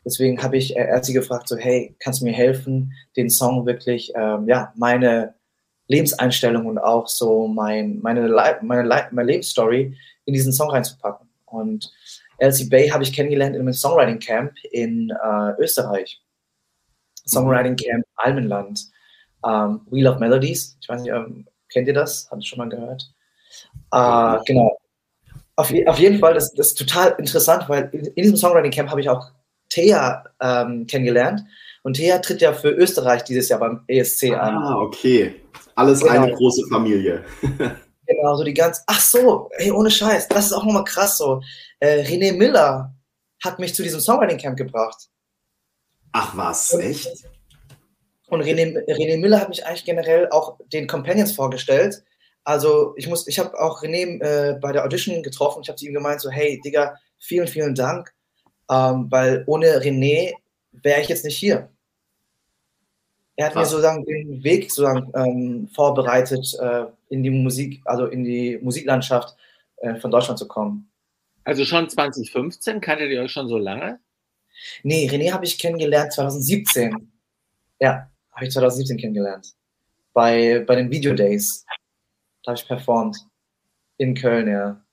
Deswegen 0.05 0.41
habe 0.41 0.57
ich 0.57 0.75
äh, 0.75 0.81
Elsie 0.81 1.13
gefragt, 1.13 1.47
so, 1.47 1.57
hey, 1.57 1.95
kannst 1.99 2.21
du 2.21 2.25
mir 2.25 2.33
helfen, 2.33 2.93
den 3.15 3.29
Song 3.29 3.65
wirklich, 3.65 4.13
ähm, 4.15 4.47
ja, 4.47 4.71
meine 4.75 5.33
Lebenseinstellung 5.87 6.65
und 6.65 6.77
auch 6.77 7.07
so 7.07 7.47
mein, 7.47 7.99
meine, 8.01 8.27
meine, 8.61 9.07
meine 9.11 9.27
Lebensstory 9.27 9.97
in 10.25 10.33
diesen 10.33 10.53
Song 10.53 10.69
reinzupacken. 10.69 11.27
Und 11.45 11.91
Elsie 12.37 12.69
Bay 12.69 12.89
habe 12.89 13.03
ich 13.03 13.13
kennengelernt 13.13 13.55
in 13.55 13.61
einem 13.61 13.73
Songwriting 13.73 14.19
Camp 14.19 14.53
in 14.71 15.09
äh, 15.09 15.61
Österreich. 15.61 16.21
Songwriting 17.25 17.75
Camp 17.75 18.05
Almenland. 18.15 18.87
Ähm, 19.45 19.81
Wheel 19.89 20.07
of 20.07 20.19
Melodies. 20.19 20.77
Ich 20.81 20.89
weiß 20.89 21.01
nicht, 21.01 21.11
ähm, 21.13 21.47
kennt 21.71 21.87
ihr 21.87 21.93
das? 21.93 22.27
Habt 22.31 22.43
ihr 22.43 22.47
schon 22.47 22.59
mal 22.59 22.69
gehört? 22.69 23.11
Äh, 23.91 24.37
genau. 24.45 24.77
Auf, 25.55 25.73
auf, 25.87 25.99
jeden 25.99 26.19
Fall, 26.19 26.35
das, 26.35 26.53
das 26.53 26.67
ist 26.67 26.77
total 26.77 27.15
interessant, 27.17 27.67
weil 27.67 27.89
in, 27.91 28.05
in 28.05 28.23
diesem 28.23 28.37
Songwriting 28.37 28.71
Camp 28.71 28.89
habe 28.89 29.01
ich 29.01 29.09
auch 29.09 29.31
Thea 29.69 30.23
ähm, 30.39 30.85
kennengelernt. 30.87 31.41
Und 31.83 31.95
Thea 31.95 32.19
tritt 32.19 32.41
ja 32.41 32.53
für 32.53 32.69
Österreich 32.69 33.23
dieses 33.23 33.49
Jahr 33.49 33.59
beim 33.59 33.81
ESC 33.87 34.31
an. 34.31 34.57
Ah, 34.57 34.77
okay. 34.79 35.41
Alles 35.75 36.01
genau. 36.01 36.23
eine 36.23 36.33
große 36.33 36.67
Familie. 36.69 37.23
Genau, 38.09 38.35
so 38.35 38.45
die 38.45 38.53
ganz, 38.53 38.81
ach 38.87 39.01
so, 39.01 39.49
hey, 39.57 39.69
ohne 39.69 39.91
Scheiß, 39.91 40.29
das 40.29 40.45
ist 40.45 40.53
auch 40.53 40.63
nochmal 40.63 40.85
krass 40.85 41.17
so. 41.17 41.41
Äh, 41.79 42.03
René 42.03 42.33
Miller 42.33 42.95
hat 43.43 43.59
mich 43.59 43.73
zu 43.75 43.83
diesem 43.83 43.99
Songwriting 43.99 44.37
Camp 44.37 44.57
gebracht. 44.57 45.09
Ach 46.11 46.35
was, 46.35 46.73
echt? 46.73 47.25
Und 48.29 48.41
René, 48.41 48.85
René 48.87 49.17
Miller 49.17 49.39
hat 49.39 49.49
mich 49.49 49.65
eigentlich 49.65 49.85
generell 49.85 50.29
auch 50.29 50.57
den 50.71 50.87
Companions 50.87 51.33
vorgestellt, 51.33 52.03
also 52.47 52.93
ich 52.95 53.09
muss, 53.09 53.27
ich 53.27 53.39
habe 53.39 53.59
auch 53.59 53.83
René 53.83 54.21
äh, 54.21 54.57
bei 54.57 54.71
der 54.71 54.85
Audition 54.85 55.21
getroffen. 55.21 55.59
Ich 55.61 55.67
habe 55.67 55.75
zu 55.75 55.85
ihm 55.85 55.93
gemeint, 55.93 56.21
so, 56.21 56.29
hey, 56.29 56.61
Digga, 56.63 56.95
vielen, 57.19 57.45
vielen 57.45 57.75
Dank, 57.75 58.13
ähm, 58.71 59.07
weil 59.09 59.43
ohne 59.47 59.81
René 59.81 60.31
wäre 60.71 61.01
ich 61.01 61.09
jetzt 61.09 61.25
nicht 61.25 61.35
hier. 61.35 61.69
Er 63.35 63.47
hat 63.47 63.55
Was? 63.55 63.63
mir 63.63 63.69
sozusagen 63.71 64.05
den 64.05 64.41
Weg 64.45 64.71
sozusagen 64.71 65.11
ähm, 65.13 65.67
vorbereitet, 65.75 66.57
äh, 66.61 66.85
in 67.09 67.21
die 67.21 67.31
Musik, 67.31 67.81
also 67.83 68.05
in 68.05 68.23
die 68.23 68.57
Musiklandschaft 68.61 69.35
äh, 69.81 69.95
von 69.95 70.09
Deutschland 70.09 70.39
zu 70.39 70.47
kommen. 70.47 70.89
Also 71.47 71.63
schon 71.63 71.89
2015, 71.89 72.81
kanntet 72.81 73.09
ihr 73.09 73.21
euch 73.21 73.31
schon 73.31 73.47
so 73.47 73.57
lange? 73.57 74.01
Nee, 74.83 75.07
René 75.09 75.31
habe 75.31 75.45
ich 75.45 75.57
kennengelernt 75.57 76.11
2017. 76.11 77.09
Ja, 77.79 78.11
habe 78.33 78.45
ich 78.45 78.51
2017 78.51 78.97
kennengelernt. 78.97 79.53
Bei, 80.11 80.65
bei 80.67 80.75
den 80.75 80.91
Video 80.91 81.13
Days. 81.13 81.63
Da 82.43 82.51
habe 82.51 82.59
ich 82.59 82.67
performt. 82.67 83.15
In 83.95 84.13
Köln, 84.13 84.49
ja. 84.49 84.83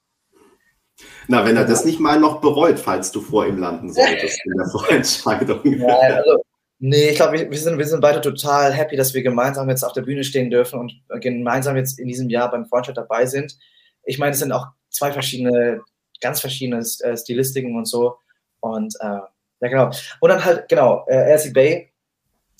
Na, 1.26 1.44
wenn 1.44 1.56
er 1.56 1.64
das 1.64 1.84
nicht 1.84 1.98
mal 1.98 2.20
noch 2.20 2.40
bereut, 2.40 2.78
falls 2.78 3.10
du 3.10 3.20
vor 3.20 3.48
ihm 3.48 3.58
landen 3.58 3.92
solltest 3.92 4.38
in 4.44 4.52
der 4.56 4.68
Vorentscheidung. 4.68 5.60
Ja, 5.64 5.96
also, 5.96 6.44
nee, 6.78 7.08
ich 7.08 7.16
glaube, 7.16 7.50
wir, 7.50 7.58
sind, 7.58 7.78
wir 7.78 7.86
sind 7.86 8.00
beide 8.00 8.20
total 8.20 8.72
happy, 8.72 8.94
dass 8.94 9.12
wir 9.12 9.24
gemeinsam 9.24 9.68
jetzt 9.70 9.82
auf 9.82 9.92
der 9.92 10.02
Bühne 10.02 10.22
stehen 10.22 10.50
dürfen 10.50 10.78
und 10.78 11.02
gemeinsam 11.20 11.76
jetzt 11.76 11.98
in 11.98 12.06
diesem 12.06 12.30
Jahr 12.30 12.48
beim 12.48 12.66
Freundschaft 12.66 12.96
dabei 12.96 13.26
sind. 13.26 13.58
Ich 14.04 14.20
meine, 14.20 14.34
es 14.34 14.38
sind 14.38 14.52
auch 14.52 14.68
zwei 14.88 15.10
verschiedene, 15.10 15.82
ganz 16.24 16.40
verschiedene 16.40 16.78
äh, 16.78 17.16
Stilistiken 17.16 17.76
und 17.76 17.86
so. 17.86 18.16
Und 18.60 18.94
äh, 19.00 19.20
ja, 19.60 19.68
genau. 19.68 19.90
Und 20.20 20.28
dann 20.30 20.44
halt, 20.44 20.68
genau, 20.68 21.04
äh, 21.06 21.30
Elsie 21.30 21.52
Bay 21.52 21.92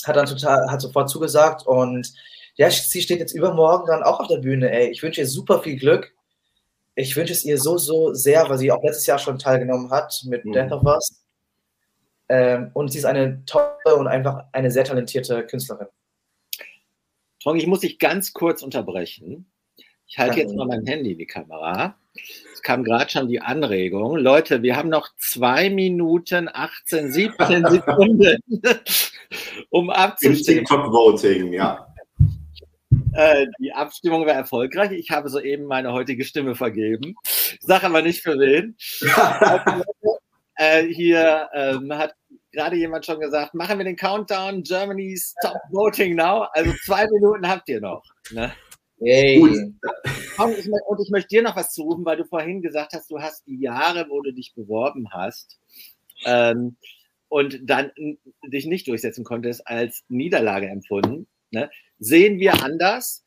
hat 0.05 0.16
dann 0.16 0.27
total, 0.27 0.70
hat 0.70 0.83
sofort 0.83 1.09
zugesagt 1.09 1.66
und 1.66 2.12
ja, 2.57 2.70
sie 2.70 3.00
steht 3.03 3.18
jetzt 3.18 3.35
übermorgen 3.35 3.87
dann 3.88 4.03
auch 4.03 4.20
auf 4.20 4.29
der 4.29 4.37
Bühne, 4.37 4.70
ey. 4.70 4.90
Ich 4.90 5.03
wünsche 5.03 5.22
ihr 5.22 5.27
super 5.27 5.62
viel 5.62 5.77
Glück. 5.77 6.14
Ich 6.94 7.16
wünsche 7.16 7.33
es 7.33 7.44
ihr 7.44 7.59
so, 7.59 7.79
so 7.79 8.12
sehr, 8.12 8.48
weil 8.48 8.59
sie 8.59 8.70
auch 8.70 8.83
letztes 8.85 9.07
Jahr 9.07 9.18
schon 9.18 9.38
teilgenommen 9.38 9.90
hat 9.90 10.22
mit 10.27 10.44
mhm. 10.44 10.53
Death 10.53 10.72
of 10.72 10.83
Us. 10.85 11.24
Ähm, 12.29 12.70
und 12.74 12.92
sie 12.92 12.98
ist 12.98 13.07
eine 13.07 13.44
tolle 13.46 13.96
und 13.96 14.07
einfach 14.07 14.44
eine 14.53 14.70
sehr 14.70 14.85
talentierte 14.85 15.44
Künstlerin. 15.46 15.88
Tom, 17.42 17.57
ich 17.57 17.66
muss 17.66 17.81
dich 17.81 17.98
ganz 17.98 18.33
kurz 18.33 18.62
unterbrechen. 18.62 19.50
Ich 20.07 20.18
halte 20.18 20.38
jetzt 20.38 20.55
mal 20.55 20.66
mein 20.66 20.87
Handy 20.87 21.12
in 21.12 21.18
die 21.18 21.27
Kamera. 21.27 21.96
Kam 22.64 22.83
gerade 22.83 23.11
schon 23.11 23.29
die 23.29 23.40
Anregung. 23.40 24.16
Leute, 24.16 24.62
wir 24.62 24.74
haben 24.74 24.88
noch 24.88 25.11
zwei 25.18 25.68
Minuten 25.68 26.48
18, 26.53 27.12
17 27.12 27.66
Sekunden, 27.70 28.38
um 29.68 29.90
abzustimmen. 29.90 30.61
Im 30.61 30.64
TikTok-Voting, 30.64 31.53
ja. 31.53 31.87
Äh, 33.12 33.46
die 33.61 33.72
Abstimmung 33.72 34.27
war 34.27 34.33
erfolgreich. 34.33 34.92
Ich 34.92 35.11
habe 35.11 35.29
soeben 35.29 35.66
meine 35.66 35.92
heutige 35.92 36.24
Stimme 36.24 36.55
vergeben. 36.55 37.14
Sag 37.61 37.85
aber 37.85 38.00
nicht 38.00 38.22
für 38.22 38.38
wen. 38.38 38.77
äh, 40.57 40.85
hier 40.85 41.48
ähm, 41.53 41.92
hat 41.92 42.14
gerade 42.50 42.77
jemand 42.77 43.05
schon 43.05 43.20
gesagt, 43.20 43.53
machen 43.53 43.77
wir 43.77 43.85
den 43.85 43.96
Countdown, 43.96 44.62
Germany 44.62 45.18
Stop 45.18 45.59
Voting 45.70 46.16
Now. 46.16 46.46
Also 46.53 46.72
zwei 46.85 47.07
Minuten 47.09 47.46
habt 47.46 47.68
ihr 47.68 47.81
noch. 47.81 48.03
Ne? 48.31 48.53
Hey. 49.05 49.38
Und, 49.40 50.59
ich, 50.59 50.69
und 50.87 51.01
ich 51.01 51.11
möchte 51.11 51.29
dir 51.29 51.43
noch 51.43 51.57
was 51.57 51.73
zurufen, 51.73 52.05
weil 52.05 52.17
du 52.17 52.25
vorhin 52.25 52.62
gesagt 52.62 52.93
hast, 52.93 53.11
du 53.11 53.21
hast 53.21 53.47
die 53.47 53.61
Jahre, 53.61 54.07
wo 54.09 54.21
du 54.23 54.33
dich 54.33 54.55
beworben 54.55 55.09
hast 55.12 55.59
ähm, 56.25 56.77
und 57.29 57.61
dann 57.62 57.93
dich 58.47 58.67
nicht 58.67 58.88
durchsetzen 58.88 59.25
konntest, 59.25 59.67
als 59.67 60.05
Niederlage 60.09 60.69
empfunden. 60.69 61.27
Ne? 61.51 61.71
Sehen 61.99 62.38
wir 62.40 62.62
anders. 62.64 63.25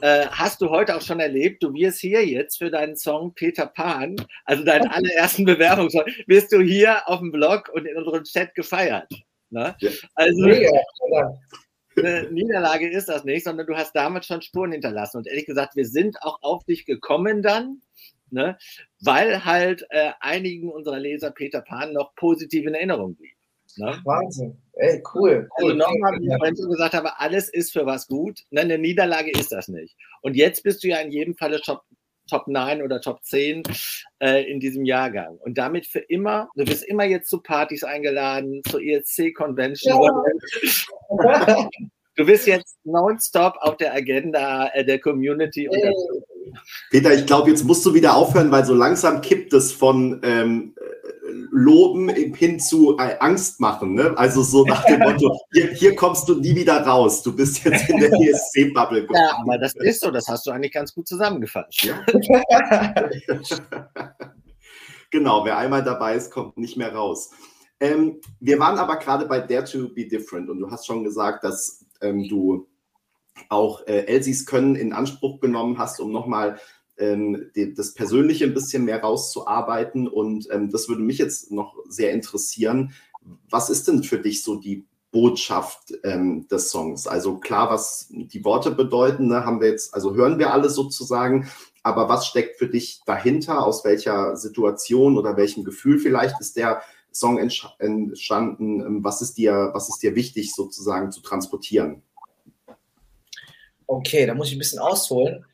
Äh, 0.00 0.26
hast 0.26 0.60
du 0.60 0.70
heute 0.70 0.96
auch 0.96 1.02
schon 1.02 1.20
erlebt, 1.20 1.62
du 1.62 1.72
wirst 1.72 2.00
hier 2.00 2.26
jetzt 2.26 2.58
für 2.58 2.70
deinen 2.70 2.96
Song 2.96 3.32
Peter 3.34 3.66
Pan, 3.66 4.16
also 4.44 4.64
deinen 4.64 4.88
allerersten 4.88 5.44
Bewerbungssong, 5.44 6.04
wirst 6.26 6.52
du 6.52 6.60
hier 6.60 7.08
auf 7.08 7.20
dem 7.20 7.30
Blog 7.30 7.70
und 7.72 7.86
in 7.86 7.96
unserem 7.96 8.24
Chat 8.24 8.54
gefeiert. 8.54 9.12
Ne? 9.50 9.74
Ja. 9.78 9.90
Also, 10.14 10.46
ja, 10.48 10.82
eine 11.96 12.30
Niederlage 12.30 12.88
ist 12.88 13.08
das 13.08 13.24
nicht, 13.24 13.44
sondern 13.44 13.66
du 13.66 13.76
hast 13.76 13.94
damals 13.94 14.26
schon 14.26 14.42
Spuren 14.42 14.72
hinterlassen. 14.72 15.18
Und 15.18 15.26
ehrlich 15.26 15.46
gesagt, 15.46 15.76
wir 15.76 15.86
sind 15.86 16.22
auch 16.22 16.38
auf 16.42 16.64
dich 16.64 16.86
gekommen 16.86 17.42
dann, 17.42 17.82
ne, 18.30 18.58
weil 19.00 19.44
halt 19.44 19.86
äh, 19.90 20.12
einigen 20.20 20.70
unserer 20.70 20.98
Leser 20.98 21.30
Peter 21.30 21.60
Pan 21.60 21.92
noch 21.92 22.14
positiv 22.14 22.66
in 22.66 22.74
Erinnerung 22.74 23.14
blieb. 23.14 23.36
Ne? 23.76 24.00
Wahnsinn. 24.04 24.56
Ey, 24.74 25.02
cool. 25.14 25.48
Also 25.56 25.74
nochmal, 25.74 26.12
wie 26.20 26.28
ich 26.28 26.36
vorhin 26.36 26.56
schon 26.56 26.70
gesagt 26.70 26.94
habe, 26.94 27.18
alles 27.18 27.48
ist 27.48 27.72
für 27.72 27.86
was 27.86 28.06
gut. 28.06 28.40
Ne, 28.50 28.60
eine 28.62 28.78
Niederlage 28.78 29.30
ist 29.30 29.52
das 29.52 29.68
nicht. 29.68 29.96
Und 30.22 30.36
jetzt 30.36 30.62
bist 30.62 30.84
du 30.84 30.88
ja 30.88 30.98
in 30.98 31.10
jedem 31.10 31.34
Falle 31.34 31.60
Top, 31.60 31.82
Top 32.28 32.48
9 32.48 32.82
oder 32.82 33.00
Top 33.00 33.22
10 33.24 33.62
äh, 34.20 34.50
in 34.50 34.60
diesem 34.60 34.84
Jahrgang. 34.84 35.36
Und 35.38 35.58
damit 35.58 35.86
für 35.86 36.00
immer, 36.00 36.48
du 36.56 36.64
bist 36.64 36.84
immer 36.84 37.04
jetzt 37.04 37.28
zu 37.28 37.40
Partys 37.40 37.84
eingeladen, 37.84 38.62
zur 38.68 38.80
ESC-Convention. 38.82 40.10
Ja. 41.24 41.68
Du 42.16 42.24
bist 42.24 42.46
jetzt 42.46 42.78
nonstop 42.84 43.56
auf 43.58 43.76
der 43.76 43.92
Agenda 43.92 44.68
äh, 44.68 44.84
der 44.84 45.00
Community. 45.00 45.68
Hey. 45.68 45.92
Peter, 46.90 47.14
ich 47.14 47.26
glaube, 47.26 47.50
jetzt 47.50 47.64
musst 47.64 47.84
du 47.86 47.94
wieder 47.94 48.16
aufhören, 48.16 48.50
weil 48.50 48.64
so 48.64 48.74
langsam 48.74 49.20
kippt 49.20 49.52
es 49.52 49.72
von 49.72 50.20
ähm, 50.22 50.74
Loben 51.50 52.08
hin 52.08 52.58
zu 52.60 52.98
äh, 52.98 53.16
Angst 53.20 53.60
machen. 53.60 53.94
Ne? 53.94 54.12
Also 54.16 54.42
so 54.42 54.64
nach 54.64 54.84
dem 54.84 55.00
Motto, 55.00 55.38
hier, 55.52 55.68
hier, 55.68 55.94
kommst 55.94 56.28
du 56.28 56.34
nie 56.34 56.54
wieder 56.54 56.84
raus. 56.84 57.22
Du 57.22 57.34
bist 57.34 57.64
jetzt 57.64 57.88
in 57.88 57.98
der 57.98 58.12
ESC-Bubble. 58.20 59.06
Ja, 59.12 59.38
aber 59.40 59.58
das 59.58 59.74
ist 59.76 60.00
so, 60.00 60.10
das 60.10 60.28
hast 60.28 60.46
du 60.46 60.50
eigentlich 60.50 60.72
ganz 60.72 60.94
gut 60.94 61.06
zusammengefasst. 61.08 61.84
Ja? 61.84 62.04
genau, 65.10 65.44
wer 65.44 65.58
einmal 65.58 65.82
dabei 65.82 66.16
ist, 66.16 66.30
kommt 66.30 66.56
nicht 66.56 66.76
mehr 66.76 66.94
raus. 66.94 67.30
Ähm, 67.80 68.20
wir 68.40 68.58
waren 68.58 68.78
aber 68.78 68.96
gerade 68.96 69.26
bei 69.26 69.40
Dare 69.40 69.64
to 69.64 69.88
be 69.88 70.06
Different 70.06 70.48
und 70.48 70.60
du 70.60 70.70
hast 70.70 70.86
schon 70.86 71.04
gesagt, 71.04 71.44
dass 71.44 71.84
ähm, 72.00 72.28
du 72.28 72.68
auch 73.48 73.86
äh, 73.86 74.06
Elsies 74.06 74.46
Können 74.46 74.76
in 74.76 74.92
Anspruch 74.92 75.40
genommen 75.40 75.78
hast, 75.78 76.00
um 76.00 76.12
nochmal 76.12 76.58
ähm, 76.96 77.50
die, 77.54 77.74
das 77.74 77.94
Persönliche 77.94 78.44
ein 78.44 78.54
bisschen 78.54 78.84
mehr 78.84 79.02
rauszuarbeiten. 79.02 80.08
Und 80.08 80.48
ähm, 80.50 80.70
das 80.70 80.88
würde 80.88 81.02
mich 81.02 81.18
jetzt 81.18 81.50
noch 81.50 81.76
sehr 81.88 82.12
interessieren. 82.12 82.92
Was 83.48 83.70
ist 83.70 83.88
denn 83.88 84.02
für 84.04 84.18
dich 84.18 84.42
so 84.42 84.56
die 84.56 84.86
Botschaft 85.10 85.94
ähm, 86.04 86.46
des 86.48 86.70
Songs? 86.70 87.06
Also 87.06 87.38
klar, 87.38 87.70
was 87.70 88.08
die 88.10 88.44
Worte 88.44 88.70
bedeuten, 88.70 89.28
ne, 89.28 89.44
haben 89.44 89.60
wir 89.60 89.68
jetzt, 89.68 89.94
also 89.94 90.14
hören 90.14 90.38
wir 90.38 90.52
alle 90.52 90.70
sozusagen. 90.70 91.48
Aber 91.82 92.08
was 92.08 92.26
steckt 92.26 92.58
für 92.58 92.68
dich 92.68 93.02
dahinter? 93.04 93.64
Aus 93.64 93.84
welcher 93.84 94.36
Situation 94.36 95.18
oder 95.18 95.36
welchem 95.36 95.64
Gefühl 95.64 95.98
vielleicht 95.98 96.40
ist 96.40 96.56
der 96.56 96.82
Song 97.12 97.38
entstanden? 97.38 98.80
Ähm, 98.80 99.04
was 99.04 99.22
ist 99.22 99.36
dir, 99.38 99.70
was 99.72 99.88
ist 99.88 100.02
dir 100.02 100.14
wichtig 100.14 100.52
sozusagen 100.52 101.12
zu 101.12 101.20
transportieren? 101.20 102.02
Okay, 103.86 104.26
da 104.26 104.34
muss 104.34 104.48
ich 104.48 104.56
ein 104.56 104.58
bisschen 104.58 104.78
ausholen. 104.78 105.44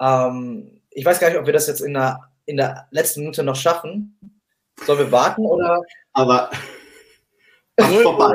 Ähm, 0.00 0.80
ich 0.90 1.04
weiß 1.04 1.20
gar 1.20 1.28
nicht, 1.28 1.38
ob 1.38 1.46
wir 1.46 1.52
das 1.52 1.66
jetzt 1.66 1.80
in 1.80 1.94
der, 1.94 2.30
in 2.46 2.56
der 2.56 2.88
letzten 2.90 3.20
Minute 3.20 3.42
noch 3.42 3.56
schaffen. 3.56 4.18
Sollen 4.84 4.98
wir 4.98 5.12
warten 5.12 5.44
oder? 5.44 5.82
Aber 6.12 6.50
ach, 7.80 7.90
vorbei. 8.02 8.34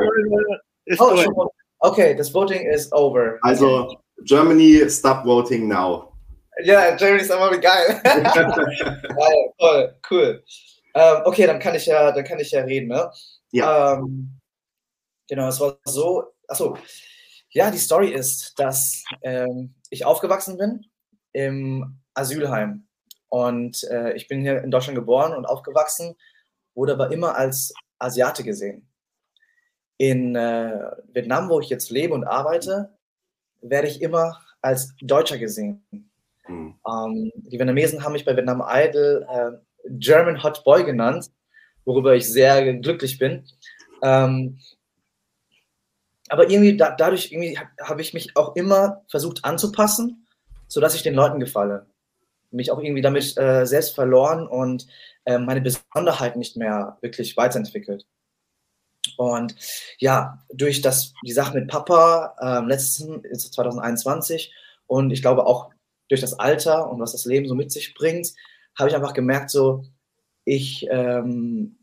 Oh, 1.00 1.50
okay, 1.80 2.16
das 2.16 2.34
Voting 2.34 2.68
is 2.68 2.92
over. 2.92 3.38
Also 3.42 3.98
Germany, 4.26 4.90
stop 4.90 5.26
voting 5.26 5.68
now. 5.68 6.14
Ja, 6.64 6.96
Germany 6.96 7.22
ist 7.22 7.32
aber 7.32 7.58
geil. 7.58 8.02
geil, 8.04 9.54
toll, 9.58 9.96
cool. 10.12 10.44
Ähm, 10.96 11.22
okay, 11.26 11.48
dann 11.48 11.60
kann 11.60 11.76
ich 11.76 11.86
ja, 11.86 12.12
dann 12.12 12.24
kann 12.24 12.40
ich 12.40 12.52
ja 12.52 12.62
reden, 12.62 12.90
ne? 12.90 13.12
Ja. 13.52 13.94
Ähm, 13.94 14.40
genau, 15.28 15.48
es 15.48 15.60
war 15.60 15.78
so. 15.86 16.24
Achso, 16.48 16.78
ja, 17.54 17.72
die 17.72 17.78
Story 17.78 18.10
ist, 18.10 18.60
dass 18.60 19.04
ähm, 19.22 19.76
ich 19.90 20.06
aufgewachsen 20.06 20.58
bin 20.58 20.86
im 21.32 22.00
Asylheim. 22.14 22.88
Und 23.30 23.84
äh, 23.90 24.14
ich 24.14 24.28
bin 24.28 24.42
hier 24.42 24.64
in 24.64 24.72
Deutschland 24.72 24.96
geboren 24.96 25.34
und 25.34 25.46
aufgewachsen, 25.46 26.16
wurde 26.76 26.94
aber 26.94 27.12
immer 27.12 27.36
als 27.36 27.74
Asiate 28.00 28.44
gesehen. 28.44 28.88
In 29.98 30.36
äh, 30.36 30.92
Vietnam, 31.12 31.50
wo 31.50 31.60
ich 31.60 31.70
jetzt 31.70 31.90
lebe 31.90 32.14
und 32.14 32.26
arbeite, 32.26 32.98
werde 33.62 33.88
ich 33.88 34.02
immer 34.02 34.42
als 34.62 34.94
Deutscher 35.02 35.38
gesehen. 35.38 35.86
Mhm. 36.48 36.76
Ähm, 36.88 37.32
die 37.36 37.58
Vietnamesen 37.58 38.04
haben 38.04 38.14
mich 38.14 38.26
bei 38.26 38.36
Vietnam 38.36 38.64
Idol 38.68 39.26
äh, 39.30 39.52
German 39.90 40.44
Hot 40.44 40.64
Boy 40.64 40.84
genannt, 40.84 41.32
worüber 41.86 42.16
ich 42.16 42.32
sehr 42.32 42.74
glücklich 42.76 43.20
bin. 43.20 43.46
Ähm, 44.02 44.60
aber 46.30 46.50
irgendwie 46.50 46.78
da, 46.78 46.92
dadurch 46.92 47.32
irgendwie 47.32 47.58
habe 47.58 47.70
hab 47.80 48.00
ich 48.00 48.14
mich 48.14 48.36
auch 48.36 48.56
immer 48.56 49.04
versucht 49.08 49.44
anzupassen, 49.46 50.28
sodass 50.68 50.96
ich 50.96 51.04
den 51.04 51.16
Leuten 51.16 51.40
gefalle 51.40 51.88
mich 52.54 52.72
auch 52.72 52.80
irgendwie 52.80 53.02
damit 53.02 53.38
äh, 53.38 53.66
selbst 53.66 53.96
verloren 53.96 54.48
und 54.48 54.88
äh, 55.26 55.38
meine 55.38 55.62
Besonderheit 55.62 56.36
nicht 56.36 56.56
mehr 56.56 56.98
wirklich 57.02 57.36
weiterentwickelt. 57.36 58.06
Und 59.18 59.56
ja, 60.00 60.44
durch 60.54 60.82
das, 60.82 61.14
die 61.26 61.34
Sache 61.34 61.56
mit 61.56 61.68
Papa 61.68 62.36
äh, 62.40 62.66
letzten 62.66 63.24
2021 63.36 64.54
und 64.88 65.12
ich 65.12 65.22
glaube 65.22 65.46
auch 65.46 65.72
durch 66.10 66.22
das 66.22 66.40
Alter 66.40 66.90
und 66.90 67.00
was 67.00 67.12
das 67.12 67.26
Leben 67.26 67.48
so 67.48 67.56
mit 67.56 67.72
sich 67.72 67.94
bringt, 67.96 68.34
habe 68.78 68.90
ich 68.90 68.96
einfach 68.96 69.14
gemerkt, 69.14 69.50
so, 69.50 69.84
ich, 70.46 70.88
ähm, 70.90 71.80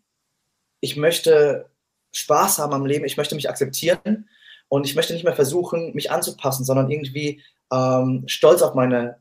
ich 0.80 0.96
möchte 0.96 1.69
Spaß 2.12 2.58
haben 2.58 2.72
am 2.72 2.86
Leben, 2.86 3.04
ich 3.04 3.16
möchte 3.16 3.34
mich 3.34 3.48
akzeptieren 3.48 4.28
und 4.68 4.86
ich 4.86 4.94
möchte 4.94 5.12
nicht 5.12 5.24
mehr 5.24 5.34
versuchen, 5.34 5.94
mich 5.94 6.10
anzupassen, 6.10 6.64
sondern 6.64 6.90
irgendwie 6.90 7.42
ähm, 7.72 8.24
stolz 8.26 8.62
auf 8.62 8.74
meine 8.74 9.18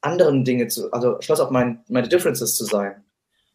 anderen 0.00 0.44
Dinge 0.44 0.68
zu, 0.68 0.92
also 0.92 1.20
stolz 1.20 1.40
auf 1.40 1.50
mein, 1.50 1.84
meine 1.88 2.08
Differences 2.08 2.56
zu 2.56 2.64
sein. 2.64 3.04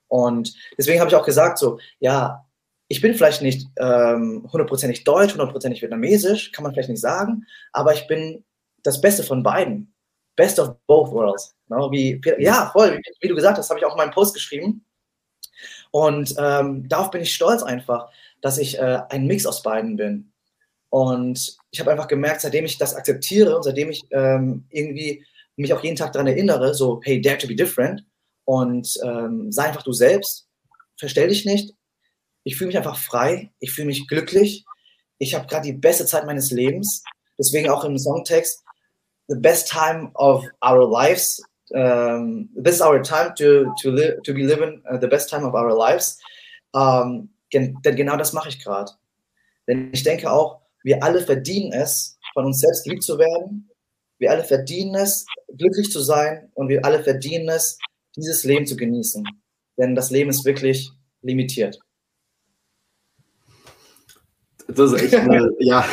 Und 0.08 0.54
deswegen 0.78 1.00
habe 1.00 1.10
ich 1.10 1.16
auch 1.16 1.26
gesagt, 1.26 1.58
so, 1.58 1.80
ja, 2.00 2.46
ich 2.88 3.02
bin 3.02 3.16
vielleicht 3.16 3.42
nicht 3.42 3.68
ähm, 3.78 4.48
hundertprozentig 4.52 5.04
deutsch, 5.04 5.34
hundertprozentig 5.34 5.82
vietnamesisch, 5.82 6.52
kann 6.52 6.64
man 6.64 6.74
vielleicht 6.74 6.90
nicht 6.90 7.02
sagen, 7.02 7.46
aber 7.74 7.94
ich 7.94 8.06
bin 8.08 8.46
das 8.84 9.02
Beste 9.02 9.24
von 9.24 9.42
beiden. 9.42 9.94
Best 10.36 10.60
of 10.60 10.76
both 10.86 11.12
worlds. 11.12 11.56
No, 11.68 11.92
wie, 11.92 12.22
ja, 12.38 12.70
voll, 12.72 12.98
wie, 12.98 13.04
wie, 13.22 13.28
du 13.28 13.36
gesagt 13.36 13.58
hast, 13.58 13.70
habe 13.70 13.80
ich 13.80 13.86
auch 13.86 13.94
in 13.94 13.98
meinem 13.98 14.12
Post 14.12 14.34
geschrieben. 14.34 14.86
Und 15.92 16.36
ähm, 16.38 16.88
darauf 16.90 17.10
bin 17.10 17.22
ich 17.22 17.34
stolz 17.34 17.64
einfach, 17.64 18.10
dass 18.46 18.60
ich 18.60 18.78
äh, 18.78 19.00
ein 19.10 19.26
Mix 19.26 19.48
aus 19.48 19.64
beiden 19.64 19.96
bin. 19.96 20.32
Und 20.92 21.58
ich 21.72 21.80
habe 21.80 21.90
einfach 21.90 22.08
gemerkt, 22.08 22.42
seitdem 22.42 22.64
ich 22.64 22.78
das 22.78 22.94
akzeptiere 22.94 23.56
und 23.56 23.64
seitdem 23.64 23.90
ich 23.90 24.04
ähm, 24.12 24.66
irgendwie 24.70 25.26
mich 25.56 25.74
auch 25.74 25.84
jeden 25.84 25.96
Tag 25.96 26.12
daran 26.12 26.28
erinnere, 26.28 26.76
so, 26.76 27.02
hey, 27.04 27.20
dare 27.20 27.40
to 27.40 27.48
be 27.48 27.56
different 27.56 28.06
und 28.44 29.00
ähm, 29.04 29.52
sei 29.52 29.64
einfach 29.64 29.82
du 29.82 29.94
selbst, 29.94 30.48
verstell 30.96 31.30
dich 31.30 31.44
nicht. 31.46 31.74
Ich 32.44 32.56
fühle 32.56 32.68
mich 32.68 32.78
einfach 32.78 33.00
frei, 33.00 33.52
ich 33.60 33.72
fühle 33.72 33.88
mich 33.88 34.08
glücklich. 34.08 34.64
Ich 35.18 35.34
habe 35.34 35.48
gerade 35.48 35.66
die 35.66 35.74
beste 35.74 36.06
Zeit 36.06 36.28
meines 36.28 36.52
Lebens. 36.52 37.04
Deswegen 37.40 37.72
auch 37.72 37.84
im 37.84 37.98
Songtext, 37.98 38.64
the 39.28 39.40
best 39.40 39.72
time 39.72 40.12
of 40.14 40.46
our 40.64 40.88
lives. 40.88 41.42
Um, 41.72 42.50
this 42.56 42.76
is 42.76 42.82
our 42.82 43.02
time 43.02 43.34
to, 43.40 43.74
to, 43.82 43.90
live, 43.90 44.22
to 44.22 44.36
be 44.36 44.44
living 44.44 44.84
uh, 44.88 45.00
the 45.00 45.08
best 45.08 45.32
time 45.32 45.44
of 45.44 45.56
our 45.56 45.76
lives. 45.76 46.20
Um, 46.76 47.30
gen 47.50 47.78
denn 47.84 47.96
genau 47.96 48.18
das 48.18 48.34
mache 48.34 48.50
ich 48.50 48.64
gerade. 48.64 48.92
Denn 49.68 49.90
ich 49.94 50.04
denke 50.04 50.32
auch, 50.32 50.62
wir 50.84 51.04
alle 51.04 51.22
verdienen 51.22 51.74
es, 51.74 52.18
von 52.34 52.46
uns 52.46 52.60
selbst 52.60 52.84
geliebt 52.84 53.04
zu 53.04 53.18
werden. 53.18 53.72
Wir 54.20 54.32
alle 54.32 54.44
verdienen 54.44 54.96
es, 54.96 55.26
glücklich 55.58 55.92
zu 55.92 56.02
sein. 56.02 56.52
Und 56.54 56.70
wir 56.70 56.86
alle 56.86 57.04
verdienen 57.04 57.50
es, 57.50 57.80
dieses 58.16 58.44
Leben 58.44 58.68
zu 58.68 58.76
genießen. 58.76 59.24
Denn 59.78 59.96
das 59.96 60.12
Leben 60.12 60.30
ist 60.30 60.46
wirklich 60.46 60.92
limitiert. 61.22 61.80
Das 64.68 64.92
ist 64.92 65.02
echt 65.02 65.16
eine, 65.16 65.50
ja. 65.60 65.86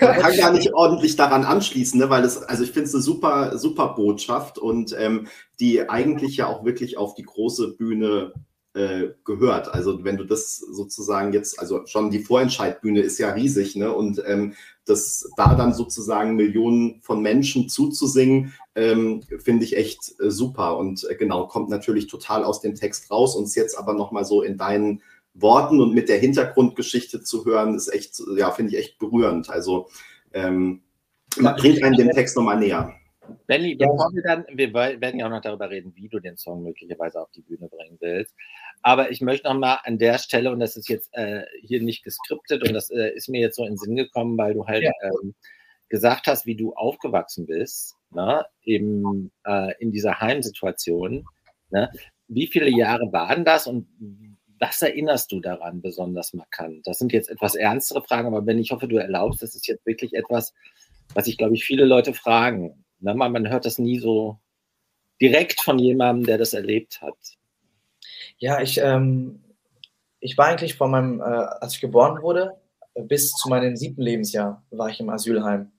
Man 0.00 0.16
kann 0.18 0.36
gar 0.36 0.52
nicht 0.52 0.72
ordentlich 0.72 1.16
daran 1.16 1.44
anschließen, 1.44 1.98
ne? 1.98 2.10
weil 2.10 2.24
es, 2.24 2.42
also 2.42 2.62
ich 2.62 2.70
finde 2.70 2.88
es 2.88 2.94
eine 2.94 3.02
super, 3.02 3.58
super 3.58 3.94
Botschaft 3.94 4.58
und 4.58 4.94
ähm, 4.98 5.26
die 5.60 5.88
eigentlich 5.88 6.36
ja 6.36 6.46
auch 6.46 6.64
wirklich 6.64 6.96
auf 6.96 7.14
die 7.14 7.24
große 7.24 7.74
Bühne 7.76 8.32
äh, 8.74 9.08
gehört. 9.24 9.72
Also 9.72 10.02
wenn 10.04 10.16
du 10.16 10.24
das 10.24 10.56
sozusagen 10.56 11.32
jetzt, 11.32 11.58
also 11.60 11.86
schon 11.86 12.10
die 12.10 12.20
Vorentscheidbühne 12.20 13.00
ist 13.00 13.18
ja 13.18 13.30
riesig, 13.30 13.76
ne? 13.76 13.92
Und 13.94 14.22
ähm, 14.26 14.54
das 14.84 15.30
da 15.36 15.54
dann 15.54 15.74
sozusagen 15.74 16.36
Millionen 16.36 17.00
von 17.02 17.22
Menschen 17.22 17.68
zuzusingen, 17.68 18.54
ähm, 18.74 19.22
finde 19.38 19.64
ich 19.64 19.76
echt 19.76 20.14
äh, 20.20 20.30
super. 20.30 20.78
Und 20.78 21.06
äh, 21.08 21.14
genau, 21.14 21.46
kommt 21.46 21.68
natürlich 21.68 22.06
total 22.06 22.44
aus 22.44 22.60
dem 22.60 22.74
Text 22.74 23.10
raus. 23.10 23.36
Uns 23.36 23.54
jetzt 23.54 23.78
aber 23.78 23.94
nochmal 23.94 24.24
so 24.24 24.42
in 24.42 24.56
deinen 24.56 25.02
Worten 25.34 25.80
und 25.80 25.94
mit 25.94 26.08
der 26.08 26.18
Hintergrundgeschichte 26.18 27.22
zu 27.22 27.44
hören, 27.44 27.74
ist 27.74 27.88
echt, 27.88 28.22
ja, 28.36 28.50
finde 28.50 28.72
ich 28.72 28.78
echt 28.78 28.98
berührend. 28.98 29.50
Also 29.50 29.88
ähm, 30.32 30.82
bringt 31.36 31.82
einen 31.82 31.96
den 31.96 32.10
Text 32.10 32.36
nochmal 32.36 32.58
näher. 32.58 32.94
Benny, 33.46 33.74
bevor 33.74 34.10
wir 34.12 34.22
dann, 34.22 34.44
wir 34.52 34.72
werden 34.72 35.18
ja 35.18 35.26
auch 35.26 35.30
noch 35.30 35.40
darüber 35.40 35.70
reden, 35.70 35.92
wie 35.94 36.08
du 36.08 36.18
den 36.18 36.36
Song 36.36 36.62
möglicherweise 36.62 37.20
auf 37.20 37.30
die 37.30 37.42
Bühne 37.42 37.68
bringen 37.68 37.96
willst. 38.00 38.34
Aber 38.82 39.10
ich 39.10 39.20
möchte 39.20 39.48
noch 39.48 39.58
mal 39.58 39.78
an 39.84 39.98
der 39.98 40.18
Stelle, 40.18 40.50
und 40.50 40.60
das 40.60 40.76
ist 40.76 40.88
jetzt 40.88 41.08
äh, 41.12 41.44
hier 41.62 41.80
nicht 41.80 42.02
geskriptet, 42.02 42.66
und 42.66 42.74
das 42.74 42.90
äh, 42.90 43.14
ist 43.14 43.28
mir 43.28 43.40
jetzt 43.40 43.56
so 43.56 43.62
in 43.62 43.72
den 43.72 43.78
Sinn 43.78 43.96
gekommen, 43.96 44.36
weil 44.36 44.54
du 44.54 44.66
halt 44.66 44.82
ja. 44.82 44.92
ähm, 45.02 45.34
gesagt 45.88 46.26
hast, 46.26 46.46
wie 46.46 46.56
du 46.56 46.74
aufgewachsen 46.74 47.46
bist, 47.46 47.96
ne, 48.10 48.44
eben 48.64 49.30
äh, 49.46 49.74
in 49.78 49.92
dieser 49.92 50.20
Heimsituation. 50.20 51.24
Ne? 51.70 51.90
Wie 52.28 52.46
viele 52.46 52.70
Jahre 52.70 53.12
waren 53.12 53.44
das 53.44 53.66
und 53.66 53.86
was 54.58 54.80
erinnerst 54.80 55.30
du 55.32 55.40
daran 55.40 55.82
besonders 55.82 56.34
markant? 56.34 56.86
Das 56.86 56.98
sind 56.98 57.12
jetzt 57.12 57.28
etwas 57.28 57.56
ernstere 57.56 58.02
Fragen, 58.02 58.28
aber 58.28 58.46
wenn 58.46 58.58
ich 58.58 58.70
hoffe, 58.70 58.88
du 58.88 58.96
erlaubst, 58.96 59.42
das 59.42 59.54
ist 59.54 59.66
jetzt 59.66 59.84
wirklich 59.84 60.14
etwas, 60.14 60.54
was 61.14 61.26
ich 61.26 61.36
glaube 61.36 61.54
ich 61.54 61.64
viele 61.64 61.84
Leute 61.84 62.14
fragen. 62.14 62.84
Na, 63.00 63.12
man, 63.12 63.32
man 63.32 63.48
hört 63.50 63.66
das 63.66 63.78
nie 63.78 63.98
so 63.98 64.38
direkt 65.20 65.60
von 65.60 65.78
jemandem, 65.78 66.26
der 66.26 66.38
das 66.38 66.52
erlebt 66.52 67.02
hat. 67.02 67.16
Ja, 68.42 68.60
ich, 68.60 68.78
ähm, 68.78 69.40
ich 70.18 70.36
war 70.36 70.46
eigentlich 70.46 70.74
von 70.74 70.90
meinem, 70.90 71.20
äh, 71.20 71.22
als 71.22 71.74
ich 71.74 71.80
geboren 71.80 72.20
wurde, 72.22 72.60
bis 72.96 73.30
zu 73.30 73.48
meinem 73.48 73.76
siebten 73.76 74.02
Lebensjahr 74.02 74.64
war 74.72 74.88
ich 74.88 74.98
im 74.98 75.10
Asylheim 75.10 75.70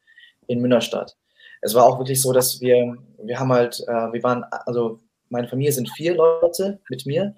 in 0.48 0.62
Münnerstadt. 0.62 1.18
Es 1.60 1.76
war 1.76 1.84
auch 1.84 2.00
wirklich 2.00 2.22
so, 2.22 2.32
dass 2.32 2.62
wir, 2.62 2.96
wir 3.22 3.38
haben 3.38 3.52
halt, 3.52 3.82
äh, 3.86 4.14
wir 4.14 4.24
waren, 4.24 4.46
also 4.46 5.02
meine 5.28 5.50
Familie 5.50 5.74
sind 5.74 5.90
vier 5.90 6.16
Leute 6.16 6.80
mit 6.90 7.06
mir 7.06 7.36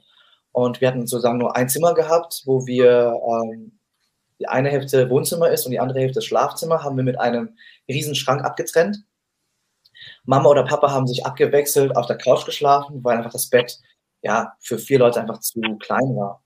und 0.51 0.79
wir 0.79 0.89
hatten 0.89 1.07
sozusagen 1.07 1.39
nur 1.39 1.55
ein 1.55 1.69
Zimmer 1.69 1.95
gehabt, 1.95 2.43
wo 2.45 2.67
wir 2.67 3.19
ähm, 3.27 3.79
die 4.39 4.47
eine 4.47 4.69
Hälfte 4.69 5.09
Wohnzimmer 5.09 5.49
ist 5.49 5.65
und 5.65 5.71
die 5.71 5.79
andere 5.79 6.01
Hälfte 6.01 6.21
Schlafzimmer, 6.21 6.83
haben 6.83 6.97
wir 6.97 7.03
mit 7.03 7.19
einem 7.19 7.57
riesen 7.89 8.13
Schrank 8.13 8.43
abgetrennt. 8.43 9.03
Mama 10.23 10.49
oder 10.49 10.65
Papa 10.65 10.91
haben 10.91 11.07
sich 11.07 11.25
abgewechselt 11.25 11.97
auf 11.97 12.05
der 12.05 12.19
Couch 12.19 12.45
geschlafen, 12.45 13.03
weil 13.03 13.17
einfach 13.17 13.31
das 13.31 13.49
Bett 13.49 13.79
ja 14.25 14.53
für 14.59 14.77
vier 14.77 14.99
Leute 14.99 15.21
einfach 15.21 15.39
zu 15.39 15.61
klein 15.79 16.15
war. 16.15 16.43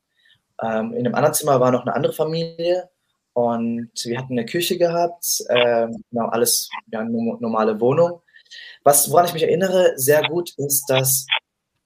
Ähm, 0.61 0.93
in 0.93 1.05
einem 1.05 1.15
anderen 1.15 1.33
Zimmer 1.33 1.59
war 1.59 1.71
noch 1.71 1.81
eine 1.81 1.95
andere 1.95 2.13
Familie 2.13 2.89
und 3.33 3.91
wir 4.03 4.19
hatten 4.19 4.33
eine 4.33 4.45
Küche 4.45 4.77
gehabt, 4.77 5.43
ähm, 5.49 6.03
genau 6.11 6.27
alles, 6.27 6.69
ja, 6.91 7.03
normale 7.03 7.79
Wohnung. 7.79 8.21
Was, 8.83 9.09
woran 9.09 9.25
ich 9.25 9.33
mich 9.33 9.43
erinnere, 9.43 9.93
sehr 9.95 10.23
gut 10.23 10.53
ist, 10.57 10.89
dass 10.89 11.25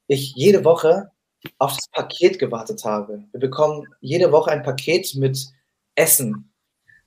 ich 0.07 0.33
jede 0.35 0.65
Woche 0.65 1.11
auf 1.59 1.75
das 1.75 1.87
Paket 1.89 2.39
gewartet 2.39 2.83
habe. 2.85 3.23
Wir 3.31 3.39
bekommen 3.39 3.85
jede 4.01 4.31
Woche 4.31 4.51
ein 4.51 4.63
Paket 4.63 5.13
mit 5.15 5.45
Essen. 5.95 6.49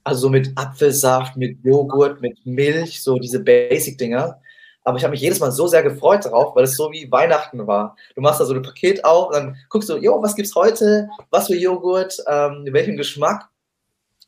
Also 0.04 0.22
so 0.22 0.28
mit 0.28 0.52
Apfelsaft, 0.56 1.36
mit 1.36 1.64
Joghurt, 1.64 2.20
mit 2.20 2.38
Milch, 2.46 3.02
so 3.02 3.18
diese 3.18 3.40
Basic-Dinger. 3.40 4.40
Aber 4.86 4.96
ich 4.96 5.04
habe 5.04 5.10
mich 5.10 5.20
jedes 5.20 5.40
Mal 5.40 5.50
so 5.50 5.66
sehr 5.66 5.82
gefreut 5.82 6.24
darauf, 6.24 6.54
weil 6.54 6.64
es 6.64 6.76
so 6.76 6.92
wie 6.92 7.10
Weihnachten 7.10 7.66
war. 7.66 7.96
Du 8.14 8.20
machst 8.20 8.40
da 8.40 8.44
so 8.44 8.54
ein 8.54 8.62
Paket 8.62 9.04
auf, 9.04 9.32
dann 9.32 9.56
guckst 9.68 9.88
du, 9.88 9.96
jo, 9.96 10.22
was 10.22 10.36
gibt's 10.36 10.54
heute? 10.54 11.08
Was 11.30 11.48
für 11.48 11.56
Joghurt? 11.56 12.16
Ähm, 12.28 12.66
welchen 12.70 12.96
Geschmack? 12.96 13.48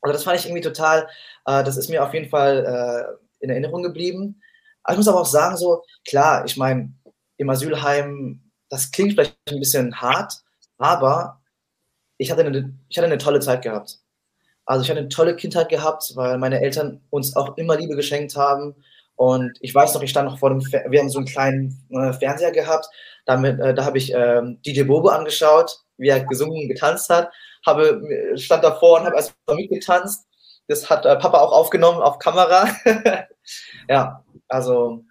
Also 0.02 0.12
das 0.12 0.24
fand 0.24 0.38
ich 0.38 0.46
irgendwie 0.46 0.62
total, 0.62 1.08
äh, 1.46 1.62
das 1.62 1.76
ist 1.76 1.88
mir 1.88 2.04
auf 2.04 2.12
jeden 2.12 2.28
Fall 2.28 3.18
äh, 3.40 3.44
in 3.44 3.50
Erinnerung 3.50 3.82
geblieben. 3.82 4.42
Aber 4.82 4.94
ich 4.94 4.98
muss 4.98 5.08
aber 5.08 5.20
auch 5.20 5.26
sagen, 5.26 5.56
so, 5.56 5.84
klar, 6.06 6.44
ich 6.44 6.56
meine, 6.56 6.92
im 7.36 7.50
Asylheim 7.50 8.42
das 8.68 8.90
klingt 8.90 9.12
vielleicht 9.12 9.36
ein 9.48 9.60
bisschen 9.60 10.00
hart, 10.00 10.34
aber 10.78 11.40
ich 12.18 12.30
hatte, 12.30 12.44
eine, 12.44 12.74
ich 12.88 12.98
hatte 12.98 13.06
eine 13.06 13.18
tolle 13.18 13.40
Zeit 13.40 13.62
gehabt. 13.62 13.98
Also 14.64 14.82
ich 14.82 14.90
hatte 14.90 15.00
eine 15.00 15.08
tolle 15.08 15.36
Kindheit 15.36 15.68
gehabt, 15.68 16.12
weil 16.14 16.36
meine 16.38 16.60
Eltern 16.60 17.00
uns 17.10 17.34
auch 17.36 17.56
immer 17.56 17.76
Liebe 17.76 17.96
geschenkt 17.96 18.36
haben. 18.36 18.74
Und 19.18 19.58
ich 19.62 19.74
weiß 19.74 19.94
noch, 19.94 20.02
ich 20.02 20.10
stand 20.10 20.30
noch 20.30 20.38
vor 20.38 20.50
dem, 20.50 20.60
Fer 20.62 20.84
wir 20.88 21.00
haben 21.00 21.10
so 21.10 21.18
einen 21.18 21.26
kleinen 21.26 21.84
äh, 21.90 22.12
Fernseher 22.12 22.52
gehabt. 22.52 22.86
Damit, 23.26 23.58
äh, 23.58 23.74
da 23.74 23.84
habe 23.84 23.98
ich 23.98 24.14
äh, 24.14 24.42
DJ 24.64 24.84
Bobo 24.84 25.08
angeschaut, 25.08 25.76
wie 25.96 26.08
er 26.08 26.24
gesungen 26.24 26.62
und 26.62 26.68
getanzt 26.68 27.10
hat. 27.10 27.28
Habe, 27.66 28.00
stand 28.36 28.62
davor 28.62 29.00
und 29.00 29.06
habe 29.06 29.16
erstmal 29.16 29.56
mitgetanzt. 29.56 30.28
Das 30.68 30.88
hat 30.88 31.04
äh, 31.04 31.16
Papa 31.16 31.40
auch 31.40 31.50
aufgenommen 31.50 32.00
auf 32.00 32.20
Kamera. 32.20 32.68
ja, 33.88 34.24
also 34.46 35.04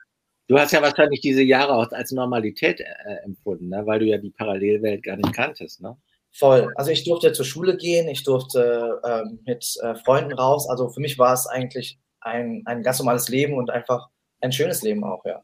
Du 0.48 0.58
hast 0.58 0.72
ja 0.72 0.82
wahrscheinlich 0.82 1.20
diese 1.20 1.44
Jahre 1.44 1.74
auch 1.74 1.92
als 1.92 2.14
Normalität 2.14 2.80
äh, 2.80 2.86
empfunden, 3.26 3.68
ne? 3.68 3.86
weil 3.86 4.00
du 4.00 4.06
ja 4.06 4.18
die 4.18 4.30
Parallelwelt 4.30 5.04
gar 5.04 5.18
nicht 5.18 5.34
kanntest. 5.34 5.82
Ne? 5.82 5.98
Voll. 6.32 6.72
Also 6.76 6.92
ich 6.92 7.04
durfte 7.04 7.34
zur 7.34 7.44
Schule 7.44 7.76
gehen, 7.76 8.08
ich 8.08 8.24
durfte 8.24 9.02
ähm, 9.04 9.42
mit 9.46 9.66
äh, 9.84 9.96
Freunden 9.96 10.32
raus. 10.32 10.70
Also 10.70 10.88
für 10.88 11.02
mich 11.02 11.20
war 11.20 11.34
es 11.34 11.48
eigentlich 11.48 12.00
ein, 12.28 12.64
ein 12.66 12.84
ganz 12.84 13.00
normales 13.00 13.30
Leben 13.30 13.54
und 13.54 13.70
einfach 13.70 14.10
ein 14.42 14.52
schönes 14.52 14.82
Leben 14.82 15.04
auch, 15.04 15.26
ja. 15.26 15.44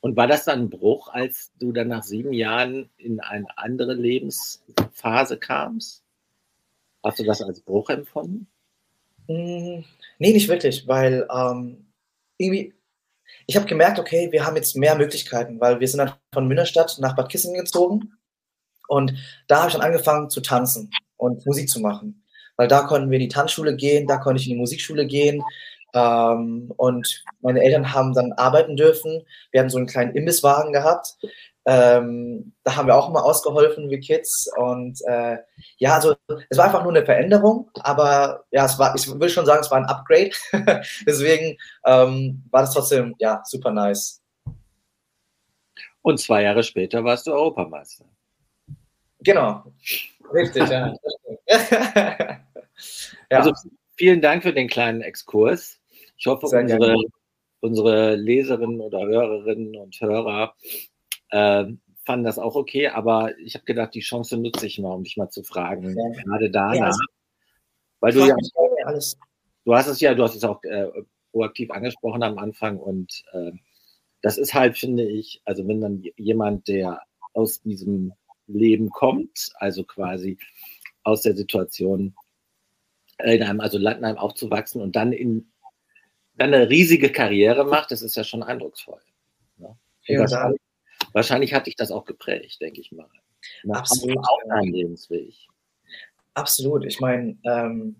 Und 0.00 0.16
war 0.16 0.26
das 0.26 0.44
dann 0.44 0.60
ein 0.60 0.70
Bruch, 0.70 1.08
als 1.08 1.52
du 1.58 1.72
dann 1.72 1.88
nach 1.88 2.02
sieben 2.02 2.32
Jahren 2.32 2.90
in 2.96 3.20
eine 3.20 3.46
andere 3.56 3.94
Lebensphase 3.94 5.38
kamst? 5.38 6.04
Hast 7.02 7.18
du 7.18 7.24
das 7.24 7.42
als 7.42 7.60
Bruch 7.60 7.90
empfunden? 7.90 8.46
Hm, 9.28 9.84
nee, 10.18 10.32
nicht 10.32 10.48
wirklich, 10.48 10.86
weil 10.86 11.26
ähm, 11.34 11.86
irgendwie, 12.38 12.74
ich 13.46 13.56
habe 13.56 13.66
gemerkt, 13.66 13.98
okay, 13.98 14.30
wir 14.30 14.46
haben 14.46 14.56
jetzt 14.56 14.76
mehr 14.76 14.94
Möglichkeiten, 14.96 15.60
weil 15.60 15.80
wir 15.80 15.88
sind 15.88 15.98
dann 15.98 16.12
von 16.32 16.46
Münnerstadt 16.46 16.98
nach 17.00 17.16
Bad 17.16 17.28
Kissingen 17.28 17.64
gezogen 17.64 18.12
und 18.88 19.14
da 19.48 19.58
habe 19.58 19.68
ich 19.68 19.74
dann 19.74 19.84
angefangen 19.84 20.30
zu 20.30 20.40
tanzen 20.40 20.90
und 21.16 21.44
Musik 21.46 21.68
zu 21.68 21.80
machen. 21.80 22.22
Weil 22.56 22.68
da 22.68 22.82
konnten 22.82 23.10
wir 23.10 23.16
in 23.18 23.24
die 23.24 23.34
Tanzschule 23.34 23.76
gehen, 23.76 24.06
da 24.06 24.16
konnte 24.18 24.40
ich 24.40 24.46
in 24.46 24.54
die 24.54 24.60
Musikschule 24.60 25.06
gehen. 25.06 25.42
Ähm, 25.94 26.72
und 26.76 27.24
meine 27.40 27.62
Eltern 27.62 27.92
haben 27.92 28.12
dann 28.12 28.32
arbeiten 28.32 28.76
dürfen. 28.76 29.22
Wir 29.50 29.60
haben 29.60 29.70
so 29.70 29.78
einen 29.78 29.86
kleinen 29.86 30.14
Imbisswagen 30.14 30.72
gehabt. 30.72 31.16
Ähm, 31.68 32.52
da 32.62 32.76
haben 32.76 32.86
wir 32.86 32.96
auch 32.96 33.08
immer 33.08 33.24
ausgeholfen 33.24 33.90
wie 33.90 33.98
Kids. 33.98 34.48
Und 34.56 35.00
äh, 35.06 35.38
ja, 35.78 35.94
also 35.94 36.14
es 36.48 36.58
war 36.58 36.66
einfach 36.66 36.84
nur 36.84 36.94
eine 36.94 37.04
Veränderung, 37.04 37.70
aber 37.80 38.44
ja, 38.52 38.66
es 38.66 38.78
war, 38.78 38.94
ich 38.94 39.08
will 39.08 39.28
schon 39.28 39.46
sagen, 39.46 39.62
es 39.62 39.70
war 39.70 39.78
ein 39.78 39.86
Upgrade. 39.86 40.30
Deswegen 41.06 41.58
ähm, 41.84 42.44
war 42.50 42.60
das 42.62 42.72
trotzdem 42.72 43.14
ja 43.18 43.42
super 43.44 43.72
nice. 43.72 44.22
Und 46.02 46.20
zwei 46.20 46.42
Jahre 46.42 46.62
später 46.62 47.02
warst 47.02 47.26
du 47.26 47.32
Europameister. 47.32 48.04
Genau. 49.20 49.64
Richtig, 50.32 50.68
ja. 50.68 50.94
ja. 53.30 53.38
Also 53.38 53.52
vielen 53.96 54.20
Dank 54.20 54.42
für 54.42 54.52
den 54.52 54.68
kleinen 54.68 55.00
Exkurs. 55.00 55.80
Ich 56.16 56.26
hoffe, 56.26 56.46
unsere, 56.46 56.96
unsere 57.60 58.16
Leserinnen 58.16 58.80
oder 58.80 59.00
Hörerinnen 59.00 59.76
und 59.76 60.00
Hörer 60.00 60.54
äh, 61.30 61.66
fanden 62.04 62.24
das 62.24 62.38
auch 62.38 62.54
okay, 62.54 62.88
aber 62.88 63.36
ich 63.38 63.54
habe 63.54 63.64
gedacht, 63.64 63.94
die 63.94 64.00
Chance 64.00 64.36
nutze 64.36 64.66
ich 64.66 64.78
mal, 64.78 64.92
um 64.92 65.04
dich 65.04 65.16
mal 65.16 65.28
zu 65.28 65.42
fragen, 65.42 65.96
ja. 65.96 66.22
gerade 66.22 66.50
danach. 66.50 66.74
Ja, 66.76 66.84
also, 66.84 67.00
weil 68.00 68.12
du 68.12 68.26
ja, 68.26 68.36
alles. 68.84 69.18
du 69.64 69.74
hast 69.74 69.88
es 69.88 70.00
ja, 70.00 70.14
du 70.14 70.22
hast 70.22 70.36
es 70.36 70.44
auch 70.44 70.62
äh, 70.62 70.86
proaktiv 71.32 71.70
angesprochen 71.70 72.22
am 72.22 72.38
Anfang 72.38 72.78
und 72.78 73.24
äh, 73.32 73.52
das 74.22 74.38
ist 74.38 74.54
halt, 74.54 74.78
finde 74.78 75.04
ich, 75.04 75.42
also 75.44 75.66
wenn 75.68 75.80
dann 75.80 76.02
jemand, 76.16 76.68
der 76.68 77.02
aus 77.34 77.60
diesem 77.60 78.12
Leben 78.46 78.90
kommt, 78.90 79.50
also 79.56 79.84
quasi 79.84 80.38
aus 81.02 81.22
der 81.22 81.36
Situation, 81.36 82.14
in 83.22 83.42
einem, 83.42 83.60
also 83.60 83.78
Land 83.78 83.98
in 83.98 84.04
einem 84.04 84.18
aufzuwachsen 84.18 84.80
und 84.80 84.96
dann 84.96 85.12
in 85.12 85.50
dann 86.36 86.52
eine 86.52 86.68
riesige 86.68 87.10
Karriere 87.10 87.64
macht, 87.64 87.90
das 87.90 88.02
ist 88.02 88.16
ja 88.16 88.24
schon 88.24 88.42
eindrucksvoll. 88.42 89.00
Ne? 89.56 89.76
Ja, 90.04 90.20
wahrscheinlich, 90.20 90.60
wahrscheinlich 91.12 91.54
hat 91.54 91.66
dich 91.66 91.76
das 91.76 91.90
auch 91.90 92.04
geprägt, 92.04 92.60
denke 92.60 92.80
ich 92.80 92.92
mal. 92.92 93.08
Nach 93.64 93.80
Absolut. 93.80 94.18
Auch 94.18 94.38
dein 94.48 94.72
Lebensweg. 94.72 95.34
Absolut. 96.34 96.84
Ich 96.84 97.00
meine, 97.00 97.38
ähm, 97.44 97.96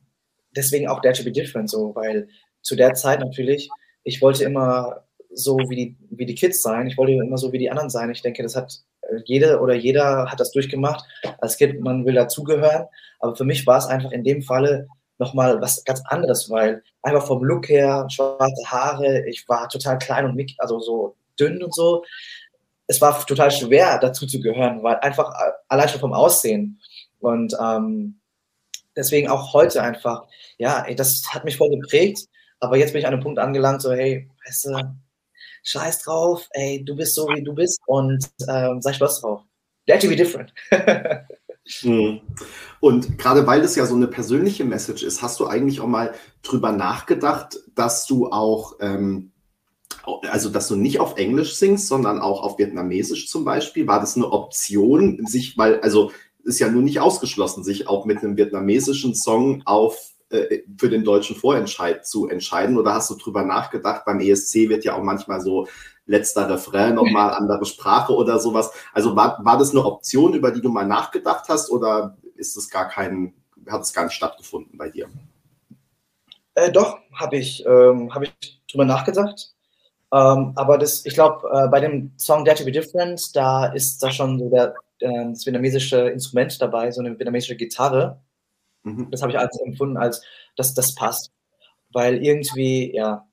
deswegen 0.54 0.88
auch 0.88 1.00
Dare 1.00 1.14
to 1.14 1.24
be 1.24 1.32
different, 1.32 1.70
so, 1.70 1.94
weil 1.94 2.28
zu 2.60 2.76
der 2.76 2.94
Zeit 2.94 3.20
natürlich, 3.20 3.70
ich 4.04 4.20
wollte 4.20 4.44
immer 4.44 5.04
so 5.32 5.56
wie 5.68 5.76
die, 5.76 5.96
wie 6.10 6.26
die 6.26 6.34
Kids 6.34 6.62
sein, 6.62 6.86
ich 6.86 6.96
wollte 6.96 7.12
immer 7.12 7.38
so 7.38 7.52
wie 7.52 7.58
die 7.58 7.70
anderen 7.70 7.90
sein. 7.90 8.10
Ich 8.10 8.22
denke, 8.22 8.42
das 8.42 8.56
hat 8.56 8.82
äh, 9.02 9.20
jede 9.24 9.60
oder 9.60 9.74
jeder 9.74 10.30
hat 10.30 10.40
das 10.40 10.50
durchgemacht. 10.52 11.04
Als 11.38 11.56
Kind, 11.56 11.80
man 11.80 12.04
will 12.04 12.14
dazugehören. 12.14 12.86
Aber 13.20 13.36
für 13.36 13.44
mich 13.44 13.66
war 13.66 13.78
es 13.78 13.86
einfach 13.86 14.12
in 14.12 14.24
dem 14.24 14.42
Falle 14.42 14.88
nochmal 15.18 15.60
was 15.60 15.84
ganz 15.84 16.02
anderes, 16.06 16.50
weil 16.50 16.82
einfach 17.02 17.26
vom 17.26 17.42
Look 17.42 17.68
her, 17.68 18.06
schwarze 18.10 18.70
Haare, 18.70 19.26
ich 19.28 19.48
war 19.48 19.68
total 19.68 19.98
klein 19.98 20.24
und 20.26 20.34
mick, 20.34 20.54
also 20.58 20.80
so 20.80 21.16
dünn 21.38 21.62
und 21.62 21.74
so. 21.74 22.04
Es 22.86 23.00
war 23.00 23.24
total 23.26 23.50
schwer, 23.50 23.98
dazu 23.98 24.26
zu 24.26 24.40
gehören, 24.40 24.82
weil 24.82 24.96
einfach 24.96 25.32
allein 25.68 25.88
schon 25.88 26.00
vom 26.00 26.12
Aussehen. 26.12 26.80
Und 27.20 27.56
ähm, 27.60 28.20
deswegen 28.94 29.28
auch 29.28 29.52
heute 29.52 29.82
einfach, 29.82 30.26
ja, 30.58 30.86
das 30.94 31.24
hat 31.32 31.44
mich 31.44 31.56
voll 31.56 31.70
geprägt. 31.70 32.28
Aber 32.60 32.76
jetzt 32.76 32.92
bin 32.92 33.00
ich 33.00 33.06
an 33.06 33.12
einem 33.12 33.22
Punkt 33.22 33.38
angelangt, 33.38 33.82
so, 33.82 33.92
hey, 33.92 34.30
weißt 34.46 34.66
du, 34.66 34.96
scheiß 35.64 36.02
drauf, 36.02 36.48
ey, 36.52 36.84
du 36.84 36.94
bist 36.96 37.14
so, 37.14 37.28
wie 37.28 37.42
du 37.42 37.54
bist 37.54 37.80
und 37.86 38.24
ähm, 38.48 38.80
sei 38.80 38.92
stolz 38.92 39.20
drauf. 39.20 39.42
Dare 39.86 39.98
to 39.98 40.08
be 40.08 40.16
different. 40.16 40.52
Hm. 41.80 42.20
Und 42.80 43.18
gerade 43.18 43.46
weil 43.46 43.60
das 43.60 43.74
ja 43.74 43.86
so 43.86 43.96
eine 43.96 44.06
persönliche 44.06 44.64
Message 44.64 45.02
ist, 45.02 45.22
hast 45.22 45.40
du 45.40 45.46
eigentlich 45.46 45.80
auch 45.80 45.88
mal 45.88 46.14
drüber 46.42 46.72
nachgedacht, 46.72 47.58
dass 47.74 48.06
du 48.06 48.30
auch, 48.30 48.76
ähm, 48.80 49.32
also 50.30 50.48
dass 50.48 50.68
du 50.68 50.76
nicht 50.76 51.00
auf 51.00 51.16
Englisch 51.16 51.56
singst, 51.56 51.88
sondern 51.88 52.20
auch 52.20 52.42
auf 52.42 52.58
Vietnamesisch 52.58 53.28
zum 53.28 53.44
Beispiel? 53.44 53.86
War 53.88 53.98
das 53.98 54.16
eine 54.16 54.30
Option, 54.30 55.26
sich, 55.26 55.58
weil, 55.58 55.80
also 55.80 56.12
ist 56.44 56.60
ja 56.60 56.68
nur 56.68 56.82
nicht 56.82 57.00
ausgeschlossen, 57.00 57.64
sich 57.64 57.88
auch 57.88 58.04
mit 58.04 58.18
einem 58.18 58.36
vietnamesischen 58.36 59.16
Song 59.16 59.62
auf 59.64 60.12
äh, 60.28 60.60
für 60.78 60.88
den 60.88 61.02
deutschen 61.02 61.34
Vorentscheid 61.34 62.06
zu 62.06 62.28
entscheiden? 62.28 62.78
Oder 62.78 62.94
hast 62.94 63.10
du 63.10 63.16
drüber 63.16 63.42
nachgedacht? 63.42 64.04
Beim 64.04 64.20
ESC 64.20 64.68
wird 64.68 64.84
ja 64.84 64.94
auch 64.94 65.02
manchmal 65.02 65.40
so 65.40 65.66
letzter 66.06 66.48
Refrain 66.48 66.94
nochmal 66.94 67.34
andere 67.34 67.64
Sprache 67.66 68.14
oder 68.14 68.38
sowas. 68.38 68.70
Also 68.92 69.14
war, 69.14 69.44
war 69.44 69.58
das 69.58 69.70
eine 69.70 69.84
Option, 69.84 70.34
über 70.34 70.50
die 70.50 70.60
du 70.60 70.68
mal 70.70 70.86
nachgedacht 70.86 71.48
hast 71.48 71.70
oder 71.70 72.16
ist 72.36 72.56
es 72.56 72.70
gar 72.70 72.88
kein, 72.88 73.34
hat 73.68 73.82
es 73.82 73.92
gar 73.92 74.04
nicht 74.04 74.14
stattgefunden 74.14 74.78
bei 74.78 74.88
dir? 74.88 75.08
Äh, 76.54 76.72
doch, 76.72 76.98
habe 77.12 77.36
ich, 77.36 77.64
ähm, 77.66 78.14
hab 78.14 78.22
ich 78.22 78.32
drüber 78.70 78.84
nachgedacht. 78.84 79.52
Ähm, 80.12 80.52
aber 80.54 80.78
das, 80.78 81.04
ich 81.04 81.14
glaube, 81.14 81.48
äh, 81.52 81.68
bei 81.68 81.80
dem 81.80 82.12
Song 82.16 82.44
Dare 82.44 82.56
to 82.56 82.64
Be 82.64 82.72
Different, 82.72 83.34
da 83.34 83.66
ist 83.66 84.02
da 84.02 84.10
schon 84.10 84.38
so 84.38 84.48
der, 84.48 84.74
äh, 85.00 85.30
das 85.30 85.44
vietnamesische 85.44 86.08
Instrument 86.08 86.60
dabei, 86.62 86.90
so 86.92 87.00
eine 87.00 87.18
vietnamesische 87.18 87.56
Gitarre. 87.56 88.22
Mhm. 88.84 89.10
Das 89.10 89.20
habe 89.20 89.32
ich 89.32 89.38
als 89.38 89.58
empfunden, 89.60 89.96
als 89.96 90.22
dass 90.56 90.74
das 90.74 90.94
passt. 90.94 91.32
Weil 91.92 92.24
irgendwie, 92.24 92.94
ja, 92.94 93.25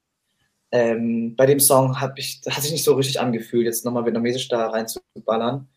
ähm, 0.74 1.36
bei 1.36 1.45
dem 1.45 1.59
Song 1.59 2.01
hat, 2.01 2.17
ich, 2.17 2.41
hat 2.49 2.63
sich 2.63 2.71
nicht 2.71 2.84
so 2.84 2.95
richtig 2.95 3.19
angefühlt, 3.19 3.65
jetzt 3.65 3.86
nochmal 3.86 4.05
vietnamesisch 4.05 4.47
da 4.47 4.69
reinzuballern. 4.69 5.67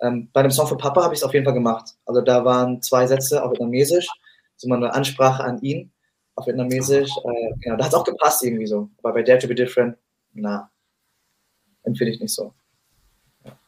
Ähm, 0.00 0.30
bei 0.32 0.42
dem 0.42 0.52
Song 0.52 0.68
für 0.68 0.76
Papa 0.76 1.02
habe 1.02 1.14
ich 1.14 1.18
es 1.18 1.24
auf 1.24 1.34
jeden 1.34 1.44
Fall 1.44 1.52
gemacht. 1.52 1.96
Also 2.04 2.20
da 2.20 2.44
waren 2.44 2.80
zwei 2.80 3.08
Sätze 3.08 3.42
auf 3.42 3.50
Vietnamesisch, 3.50 4.08
so 4.54 4.68
mal 4.68 4.76
eine 4.76 4.94
Ansprache 4.94 5.42
an 5.42 5.60
ihn 5.62 5.90
auf 6.36 6.46
Vietnamesisch. 6.46 7.10
Äh, 7.10 7.54
genau, 7.58 7.76
da 7.76 7.84
hat 7.84 7.92
es 7.92 7.98
auch 7.98 8.04
gepasst 8.04 8.44
irgendwie 8.44 8.68
so. 8.68 8.88
Aber 9.02 9.14
bei 9.14 9.24
Dare 9.24 9.40
to 9.40 9.48
be 9.48 9.54
Different, 9.56 9.98
na, 10.32 10.70
empfinde 11.82 12.12
ich 12.12 12.20
nicht 12.20 12.32
so. 12.32 12.54
Ja. 13.44 13.58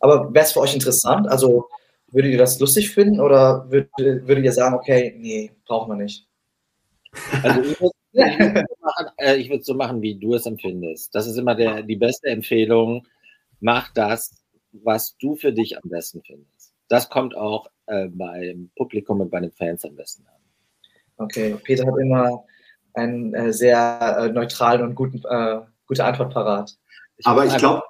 Aber 0.00 0.34
wäre 0.34 0.46
es 0.46 0.52
für 0.52 0.60
euch 0.62 0.74
interessant? 0.74 1.28
Also 1.28 1.68
würdet 2.08 2.32
ihr 2.32 2.38
das 2.38 2.58
lustig 2.58 2.90
finden 2.90 3.20
oder 3.20 3.70
würdet, 3.70 3.92
würdet 3.98 4.44
ihr 4.44 4.52
sagen, 4.52 4.74
okay, 4.74 5.14
nee, 5.16 5.52
brauchen 5.64 5.92
wir 5.92 6.02
nicht? 6.02 6.26
Also 7.44 7.92
ich 8.14 9.48
würde 9.48 9.60
es 9.60 9.60
äh, 9.60 9.62
so 9.62 9.74
machen, 9.74 10.02
wie 10.02 10.14
du 10.14 10.34
es 10.34 10.46
empfindest. 10.46 11.14
Das 11.14 11.26
ist 11.26 11.36
immer 11.36 11.54
der, 11.54 11.82
die 11.82 11.96
beste 11.96 12.28
Empfehlung. 12.28 13.06
Mach 13.60 13.92
das, 13.92 14.42
was 14.72 15.16
du 15.18 15.36
für 15.36 15.52
dich 15.52 15.76
am 15.76 15.88
besten 15.90 16.22
findest. 16.22 16.72
Das 16.88 17.08
kommt 17.08 17.36
auch 17.36 17.68
äh, 17.86 18.08
beim 18.08 18.70
Publikum 18.76 19.20
und 19.20 19.30
bei 19.30 19.40
den 19.40 19.52
Fans 19.52 19.84
am 19.84 19.96
besten 19.96 20.26
an. 20.26 20.34
Okay, 21.16 21.56
Peter 21.62 21.86
hat 21.86 21.98
immer 22.00 22.44
einen 22.94 23.34
äh, 23.34 23.52
sehr 23.52 24.16
äh, 24.18 24.28
neutralen 24.28 24.82
und 24.82 24.94
guten, 24.94 25.22
äh, 25.28 25.60
gute 25.86 26.04
Antwort 26.04 26.32
parat. 26.32 26.76
Ich 27.16 27.26
Aber 27.26 27.46
ich 27.46 27.56
glaube, 27.56 27.82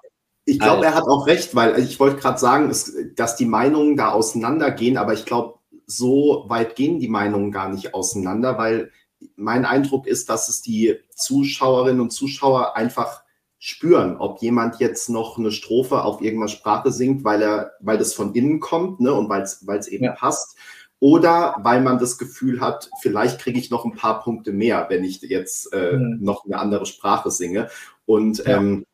ich 0.47 0.59
glaube, 0.59 0.85
er 0.85 0.95
hat 0.95 1.05
auch 1.05 1.27
recht, 1.27 1.55
weil 1.55 1.79
ich 1.79 1.99
wollte 1.99 2.17
gerade 2.17 2.39
sagen, 2.39 2.75
dass 3.17 3.37
die 3.37 3.47
Meinungen 3.47 3.97
da 3.97 4.13
auseinandergehen, 4.13 4.99
aber 4.99 5.15
ich 5.15 5.25
glaube, 5.25 5.59
so 5.87 6.45
weit 6.49 6.77
gehen 6.77 7.01
die 7.01 7.09
Meinungen 7.09 7.51
gar 7.51 7.71
nicht 7.71 7.95
auseinander, 7.95 8.59
weil 8.59 8.91
mein 9.37 9.65
Eindruck 9.65 10.07
ist, 10.07 10.29
dass 10.29 10.49
es 10.49 10.63
die 10.63 10.97
Zuschauerinnen 11.15 12.01
und 12.01 12.11
Zuschauer 12.11 12.77
einfach 12.77 13.23
spüren, 13.59 14.17
ob 14.19 14.43
jemand 14.43 14.79
jetzt 14.79 15.09
noch 15.09 15.39
eine 15.39 15.51
Strophe 15.51 16.05
auf 16.05 16.21
irgendeiner 16.21 16.49
Sprache 16.49 16.93
singt, 16.93 17.25
weil 17.25 17.41
er, 17.41 17.73
weil 17.81 17.97
das 17.97 18.13
von 18.13 18.35
innen 18.35 18.61
kommt, 18.61 19.01
ne, 19.01 19.13
und 19.15 19.29
weil 19.31 19.43
es 19.43 19.89
eben 19.89 20.05
ja. 20.05 20.13
passt, 20.13 20.57
oder 21.01 21.57
weil 21.63 21.83
man 21.83 21.99
das 21.99 22.19
Gefühl 22.19 22.61
hat, 22.61 22.91
vielleicht 23.01 23.39
kriege 23.39 23.59
ich 23.59 23.71
noch 23.71 23.85
ein 23.85 23.95
paar 23.95 24.23
Punkte 24.23 24.53
mehr, 24.53 24.87
wenn 24.89 25.05
ich 25.05 25.21
jetzt 25.21 25.73
äh, 25.73 25.97
mhm. 25.97 26.19
noch 26.23 26.45
eine 26.45 26.59
andere 26.59 26.87
Sprache 26.87 27.31
singe. 27.31 27.69
Und 28.07 28.39
ja. 28.39 28.57
ähm, 28.57 28.87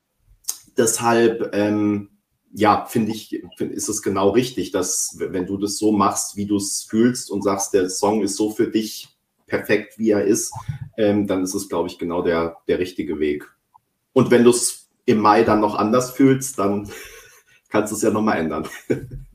deshalb, 0.77 1.55
ähm, 1.55 2.11
ja, 2.53 2.85
finde 2.87 3.13
ich, 3.13 3.45
find, 3.57 3.71
ist 3.73 3.89
es 3.89 4.03
genau 4.03 4.31
richtig, 4.31 4.73
dass 4.73 5.17
wenn 5.19 5.47
du 5.47 5.57
das 5.57 5.79
so 5.79 5.93
machst, 5.93 6.37
wie 6.37 6.47
du 6.47 6.57
es 6.57 6.83
fühlst 6.83 7.31
und 7.31 7.43
sagst, 7.43 7.75
der 7.75 7.89
Song 7.89 8.23
ist 8.23 8.37
so 8.37 8.51
für 8.51 8.69
dich 8.69 9.10
perfekt, 9.51 9.99
wie 9.99 10.11
er 10.11 10.25
ist, 10.25 10.55
ähm, 10.97 11.27
dann 11.27 11.43
ist 11.43 11.55
es, 11.55 11.69
glaube 11.69 11.89
ich, 11.89 11.99
genau 11.99 12.23
der, 12.23 12.57
der 12.69 12.79
richtige 12.79 13.19
Weg. 13.19 13.45
Und 14.13 14.31
wenn 14.31 14.45
du 14.45 14.51
es 14.51 14.89
im 15.05 15.19
Mai 15.19 15.43
dann 15.43 15.61
noch 15.61 15.75
anders 15.75 16.13
fühlst, 16.13 16.59
dann 16.59 16.91
kannst 17.69 17.93
du 17.93 17.97
es 17.97 18.03
ja 18.03 18.11
nochmal 18.11 18.39
ändern. 18.39 18.67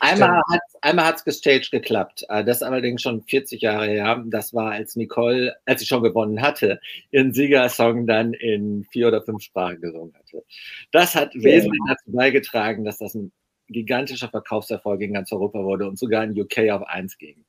Einmal 0.00 0.40
hat 0.48 0.60
einmal 0.80 1.06
hat's 1.06 1.24
gestaged 1.24 1.72
geklappt. 1.72 2.24
Äh, 2.28 2.44
das 2.44 2.58
ist 2.58 2.62
allerdings 2.62 3.02
schon 3.02 3.22
40 3.22 3.60
Jahre 3.62 3.86
her. 3.86 4.22
Das 4.26 4.54
war, 4.54 4.70
als 4.70 4.94
Nicole, 4.94 5.56
als 5.66 5.80
sie 5.80 5.86
schon 5.86 6.04
gewonnen 6.04 6.40
hatte, 6.40 6.80
ihren 7.10 7.32
Siegersong 7.32 8.06
dann 8.06 8.32
in 8.32 8.84
vier 8.92 9.08
oder 9.08 9.22
fünf 9.22 9.42
Sprachen 9.42 9.80
gesungen 9.80 10.14
hatte. 10.14 10.44
Das 10.92 11.16
hat 11.16 11.34
ja. 11.34 11.42
wesentlich 11.42 11.80
dazu 11.88 12.12
beigetragen, 12.12 12.84
dass 12.84 12.98
das 12.98 13.14
ein 13.16 13.32
gigantischer 13.68 14.28
Verkaufserfolg 14.28 15.00
in 15.02 15.14
ganz 15.14 15.32
Europa 15.32 15.62
wurde 15.62 15.88
und 15.88 15.98
sogar 15.98 16.24
in 16.24 16.38
UK 16.38 16.70
auf 16.70 16.82
1 16.86 17.18
ging. 17.18 17.44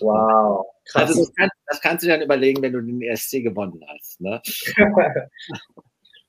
Wow. 0.00 0.66
Krass. 0.86 1.10
Also 1.10 1.20
das, 1.20 1.34
kann, 1.34 1.48
das, 1.66 1.80
kannst 1.80 2.04
du 2.04 2.08
dann 2.08 2.22
überlegen, 2.22 2.62
wenn 2.62 2.72
du 2.72 2.80
den 2.80 3.02
ESC 3.02 3.42
gewonnen 3.42 3.84
hast. 3.88 4.20
Ne? 4.20 4.40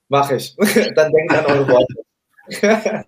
Mach 0.10 0.32
ich. 0.32 0.56
dann 0.96 1.12
denk 1.12 1.34
an 1.34 1.46
eure 1.46 1.68
Worte. 1.68 1.96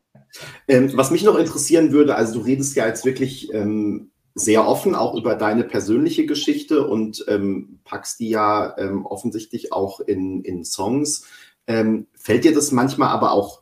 ähm, 0.68 0.98
was 0.98 1.12
mich 1.12 1.24
noch 1.24 1.38
interessieren 1.38 1.92
würde, 1.92 2.16
also 2.16 2.40
du 2.40 2.46
redest 2.46 2.76
ja 2.76 2.88
jetzt 2.88 3.06
wirklich 3.06 3.54
ähm, 3.54 4.12
sehr 4.36 4.68
offen 4.68 4.96
auch 4.96 5.16
über 5.16 5.36
deine 5.36 5.64
persönliche 5.64 6.26
Geschichte 6.26 6.88
und 6.88 7.26
ähm, 7.28 7.80
packst 7.84 8.20
die 8.20 8.30
ja 8.30 8.78
ähm, 8.78 9.06
offensichtlich 9.06 9.74
auch 9.74 10.00
in, 10.00 10.44
in 10.44 10.64
Songs. 10.64 11.26
Ähm, 11.66 12.08
fällt 12.14 12.46
dir 12.46 12.54
das 12.54 12.72
manchmal 12.72 13.10
aber 13.10 13.32
auch 13.32 13.62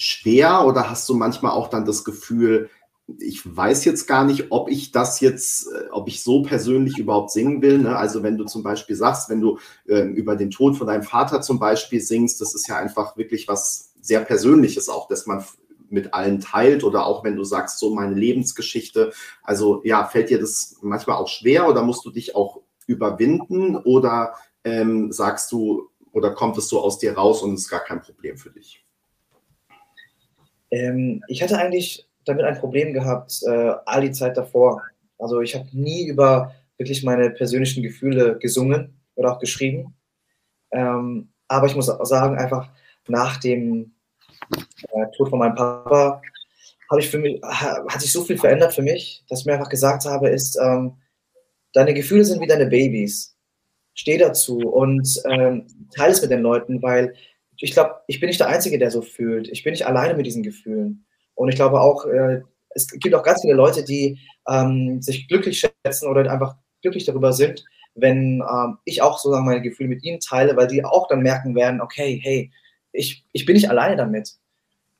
schwer 0.00 0.66
oder 0.66 0.88
hast 0.88 1.08
du 1.08 1.14
manchmal 1.14 1.52
auch 1.52 1.68
dann 1.68 1.84
das 1.84 2.04
Gefühl, 2.04 2.70
ich 3.18 3.42
weiß 3.44 3.84
jetzt 3.84 4.06
gar 4.06 4.24
nicht, 4.24 4.46
ob 4.50 4.70
ich 4.70 4.92
das 4.92 5.20
jetzt, 5.20 5.66
äh, 5.66 5.90
ob 5.90 6.08
ich 6.08 6.22
so 6.22 6.42
persönlich 6.42 6.98
überhaupt 6.98 7.32
singen 7.32 7.60
will. 7.60 7.78
Ne? 7.78 7.96
Also 7.96 8.22
wenn 8.22 8.38
du 8.38 8.44
zum 8.44 8.62
Beispiel 8.62 8.96
sagst, 8.96 9.28
wenn 9.28 9.40
du 9.40 9.58
äh, 9.86 10.02
über 10.02 10.36
den 10.36 10.50
Tod 10.50 10.76
von 10.76 10.86
deinem 10.86 11.02
Vater 11.02 11.42
zum 11.42 11.58
Beispiel 11.58 12.00
singst, 12.00 12.40
das 12.40 12.54
ist 12.54 12.68
ja 12.68 12.76
einfach 12.76 13.16
wirklich 13.16 13.48
was 13.48 13.92
sehr 14.00 14.20
Persönliches 14.20 14.88
auch, 14.88 15.08
dass 15.08 15.26
man 15.26 15.44
mit 15.88 16.14
allen 16.14 16.40
teilt 16.40 16.84
oder 16.84 17.04
auch 17.04 17.24
wenn 17.24 17.36
du 17.36 17.44
sagst, 17.44 17.78
so 17.78 17.92
meine 17.92 18.14
Lebensgeschichte. 18.14 19.12
Also 19.42 19.82
ja, 19.84 20.04
fällt 20.06 20.30
dir 20.30 20.40
das 20.40 20.76
manchmal 20.80 21.16
auch 21.16 21.28
schwer 21.28 21.68
oder 21.68 21.82
musst 21.82 22.04
du 22.04 22.10
dich 22.10 22.36
auch 22.36 22.60
überwinden 22.86 23.76
oder 23.76 24.34
ähm, 24.64 25.12
sagst 25.12 25.50
du 25.52 25.90
oder 26.12 26.32
kommt 26.32 26.56
es 26.58 26.68
so 26.68 26.80
aus 26.80 26.98
dir 26.98 27.14
raus 27.14 27.42
und 27.42 27.54
ist 27.54 27.68
gar 27.68 27.80
kein 27.80 28.00
Problem 28.00 28.38
für 28.38 28.50
dich? 28.50 28.84
Ähm, 30.70 31.22
ich 31.28 31.42
hatte 31.42 31.58
eigentlich 31.58 32.08
damit 32.24 32.44
ein 32.44 32.58
Problem 32.58 32.92
gehabt, 32.92 33.40
äh, 33.46 33.72
all 33.86 34.02
die 34.02 34.12
Zeit 34.12 34.36
davor. 34.36 34.82
Also 35.18 35.40
ich 35.40 35.54
habe 35.54 35.68
nie 35.72 36.06
über 36.06 36.54
wirklich 36.78 37.02
meine 37.02 37.30
persönlichen 37.30 37.82
Gefühle 37.82 38.38
gesungen 38.38 38.94
oder 39.14 39.32
auch 39.32 39.38
geschrieben. 39.38 39.94
Ähm, 40.72 41.32
aber 41.48 41.66
ich 41.66 41.74
muss 41.74 41.88
auch 41.88 42.04
sagen, 42.04 42.38
einfach 42.38 42.70
nach 43.08 43.38
dem 43.38 43.92
äh, 44.52 45.06
Tod 45.16 45.30
von 45.30 45.38
meinem 45.38 45.54
Papa 45.54 46.22
ich 46.98 47.08
für 47.08 47.18
mich, 47.18 47.40
hat 47.42 48.00
sich 48.00 48.12
so 48.12 48.24
viel 48.24 48.38
verändert 48.38 48.74
für 48.74 48.82
mich, 48.82 49.24
dass 49.28 49.40
ich 49.40 49.46
mir 49.46 49.52
einfach 49.52 49.68
gesagt 49.68 50.04
habe, 50.04 50.28
ist, 50.28 50.58
ähm, 50.60 50.96
deine 51.72 51.94
Gefühle 51.94 52.24
sind 52.24 52.40
wie 52.40 52.46
deine 52.46 52.66
Babys. 52.66 53.36
Steh 53.94 54.18
dazu 54.18 54.58
und 54.58 55.08
ähm, 55.28 55.66
teile 55.94 56.12
es 56.12 56.22
mit 56.22 56.30
den 56.30 56.42
Leuten, 56.42 56.82
weil 56.82 57.14
ich 57.60 57.72
glaube, 57.72 57.96
ich 58.06 58.20
bin 58.20 58.28
nicht 58.28 58.40
der 58.40 58.48
Einzige, 58.48 58.78
der 58.78 58.90
so 58.90 59.02
fühlt. 59.02 59.48
Ich 59.48 59.62
bin 59.62 59.72
nicht 59.72 59.86
alleine 59.86 60.14
mit 60.14 60.26
diesen 60.26 60.42
Gefühlen. 60.42 61.04
Und 61.34 61.48
ich 61.48 61.56
glaube 61.56 61.80
auch, 61.80 62.06
äh, 62.06 62.42
es 62.70 62.86
gibt 62.88 63.14
auch 63.14 63.22
ganz 63.22 63.42
viele 63.42 63.54
Leute, 63.54 63.84
die 63.84 64.18
ähm, 64.48 65.02
sich 65.02 65.28
glücklich 65.28 65.60
schätzen 65.60 66.08
oder 66.08 66.30
einfach 66.30 66.56
glücklich 66.82 67.04
darüber 67.04 67.32
sind, 67.32 67.64
wenn 67.94 68.42
ähm, 68.42 68.78
ich 68.84 69.02
auch 69.02 69.18
sozusagen 69.18 69.44
meine 69.44 69.62
Gefühle 69.62 69.88
mit 69.88 70.02
ihnen 70.04 70.20
teile, 70.20 70.56
weil 70.56 70.68
die 70.68 70.84
auch 70.84 71.08
dann 71.08 71.20
merken 71.20 71.54
werden, 71.54 71.80
okay, 71.80 72.20
hey, 72.22 72.50
ich, 72.92 73.24
ich 73.32 73.44
bin 73.44 73.54
nicht 73.54 73.68
alleine 73.68 73.96
damit. 73.96 74.36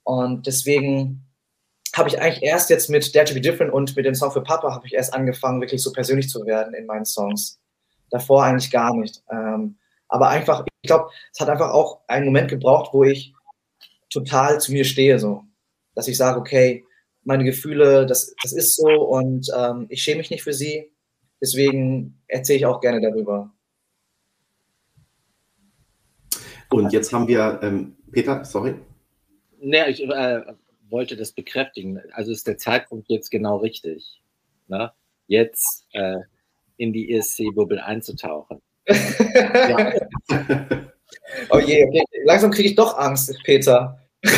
Und 0.02 0.46
deswegen 0.46 1.24
habe 1.94 2.08
ich 2.08 2.20
eigentlich 2.20 2.42
erst 2.42 2.70
jetzt 2.70 2.90
mit 2.90 3.14
Dare 3.14 3.26
to 3.26 3.34
Be 3.34 3.40
Different 3.40 3.72
und 3.72 3.96
mit 3.96 4.04
dem 4.04 4.14
Song 4.14 4.30
für 4.30 4.42
Papa 4.42 4.72
habe 4.72 4.86
ich 4.86 4.94
erst 4.94 5.14
angefangen, 5.14 5.60
wirklich 5.60 5.82
so 5.82 5.92
persönlich 5.92 6.28
zu 6.28 6.44
werden 6.46 6.74
in 6.74 6.86
meinen 6.86 7.04
Songs. 7.04 7.58
Davor 8.10 8.44
eigentlich 8.44 8.70
gar 8.70 8.94
nicht. 8.94 9.22
Ähm, 9.30 9.76
aber 10.08 10.28
einfach, 10.28 10.64
ich 10.82 10.88
glaube, 10.88 11.10
es 11.32 11.40
hat 11.40 11.48
einfach 11.48 11.70
auch 11.70 12.00
einen 12.06 12.26
Moment 12.26 12.48
gebraucht, 12.48 12.90
wo 12.92 13.04
ich 13.04 13.32
total 14.08 14.60
zu 14.60 14.72
mir 14.72 14.84
stehe, 14.84 15.18
so 15.18 15.44
dass 15.94 16.08
ich 16.08 16.16
sage, 16.16 16.40
okay, 16.40 16.84
meine 17.24 17.44
Gefühle, 17.44 18.06
das, 18.06 18.34
das 18.42 18.52
ist 18.52 18.76
so 18.76 18.88
und 18.88 19.48
ähm, 19.56 19.86
ich 19.90 20.02
schäme 20.02 20.18
mich 20.18 20.30
nicht 20.30 20.42
für 20.42 20.52
sie. 20.52 20.90
Deswegen 21.40 22.18
erzähle 22.26 22.58
ich 22.58 22.66
auch 22.66 22.80
gerne 22.80 23.00
darüber. 23.00 23.52
Und 26.70 26.92
jetzt 26.92 27.12
haben 27.12 27.28
wir, 27.28 27.60
ähm, 27.62 27.96
Peter, 28.12 28.44
sorry. 28.44 28.74
Nee, 29.58 29.90
ich 29.90 30.02
äh, 30.02 30.42
wollte 30.88 31.16
das 31.16 31.32
bekräftigen. 31.32 32.00
Also 32.12 32.32
ist 32.32 32.46
der 32.46 32.58
Zeitpunkt 32.58 33.08
jetzt 33.10 33.30
genau 33.30 33.58
richtig, 33.58 34.22
ne? 34.68 34.92
jetzt 35.26 35.86
äh, 35.92 36.20
in 36.76 36.92
die 36.92 37.12
ESC-Bubble 37.12 37.84
einzutauchen. 37.84 38.62
Ja. 38.90 39.92
oh 41.50 41.58
je, 41.58 41.86
okay. 41.86 42.02
langsam 42.24 42.50
kriege 42.50 42.70
ich 42.70 42.74
doch 42.74 42.98
Angst, 42.98 43.34
Peter. 43.44 43.98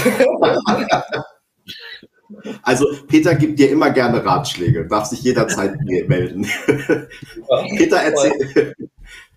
Also 2.62 2.86
Peter 3.08 3.34
gibt 3.34 3.58
dir 3.58 3.70
immer 3.70 3.90
gerne 3.90 4.24
Ratschläge, 4.24 4.86
darf 4.86 5.04
sich 5.04 5.22
jederzeit 5.22 5.76
melden. 6.08 6.46
Peter, 7.76 7.98
erzähl, 7.98 8.74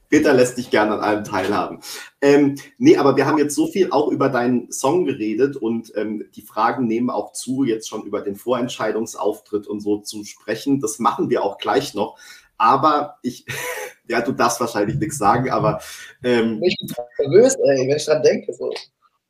Peter 0.09 0.33
lässt 0.33 0.57
dich 0.57 0.69
gerne 0.69 0.93
an 0.93 0.99
allem 1.01 1.23
teilhaben. 1.23 1.79
Ähm, 2.21 2.55
nee, 2.77 2.95
aber 2.97 3.17
wir 3.17 3.25
haben 3.25 3.37
jetzt 3.37 3.55
so 3.55 3.67
viel 3.67 3.91
auch 3.91 4.09
über 4.09 4.29
deinen 4.29 4.71
Song 4.71 5.05
geredet 5.05 5.57
und 5.57 5.91
ähm, 5.95 6.23
die 6.35 6.41
Fragen 6.41 6.87
nehmen 6.87 7.09
auch 7.09 7.33
zu, 7.33 7.63
jetzt 7.63 7.89
schon 7.89 8.03
über 8.03 8.21
den 8.21 8.35
Vorentscheidungsauftritt 8.35 9.67
und 9.67 9.81
so 9.81 9.99
zu 9.99 10.23
sprechen. 10.23 10.79
Das 10.79 10.99
machen 10.99 11.29
wir 11.29 11.43
auch 11.43 11.57
gleich 11.57 11.93
noch. 11.93 12.17
Aber 12.57 13.17
ich, 13.21 13.45
ja, 14.07 14.21
du 14.21 14.31
darfst 14.31 14.59
wahrscheinlich 14.59 14.97
nichts 14.97 15.17
sagen, 15.17 15.49
aber. 15.49 15.81
Ähm, 16.23 16.61
ich 16.63 16.77
bin 16.77 16.93
nervös, 17.19 17.55
ey, 17.55 17.87
wenn 17.87 17.97
ich 17.97 18.05
dran 18.05 18.21
denke. 18.21 18.53
So. 18.53 18.71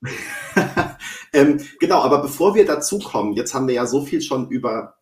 ähm, 1.34 1.62
genau, 1.80 2.02
aber 2.02 2.22
bevor 2.22 2.56
wir 2.56 2.66
dazu 2.66 3.00
kommen, 3.00 3.34
jetzt 3.34 3.54
haben 3.54 3.68
wir 3.68 3.76
ja 3.76 3.86
so 3.86 4.04
viel 4.04 4.22
schon 4.22 4.50
über 4.50 4.96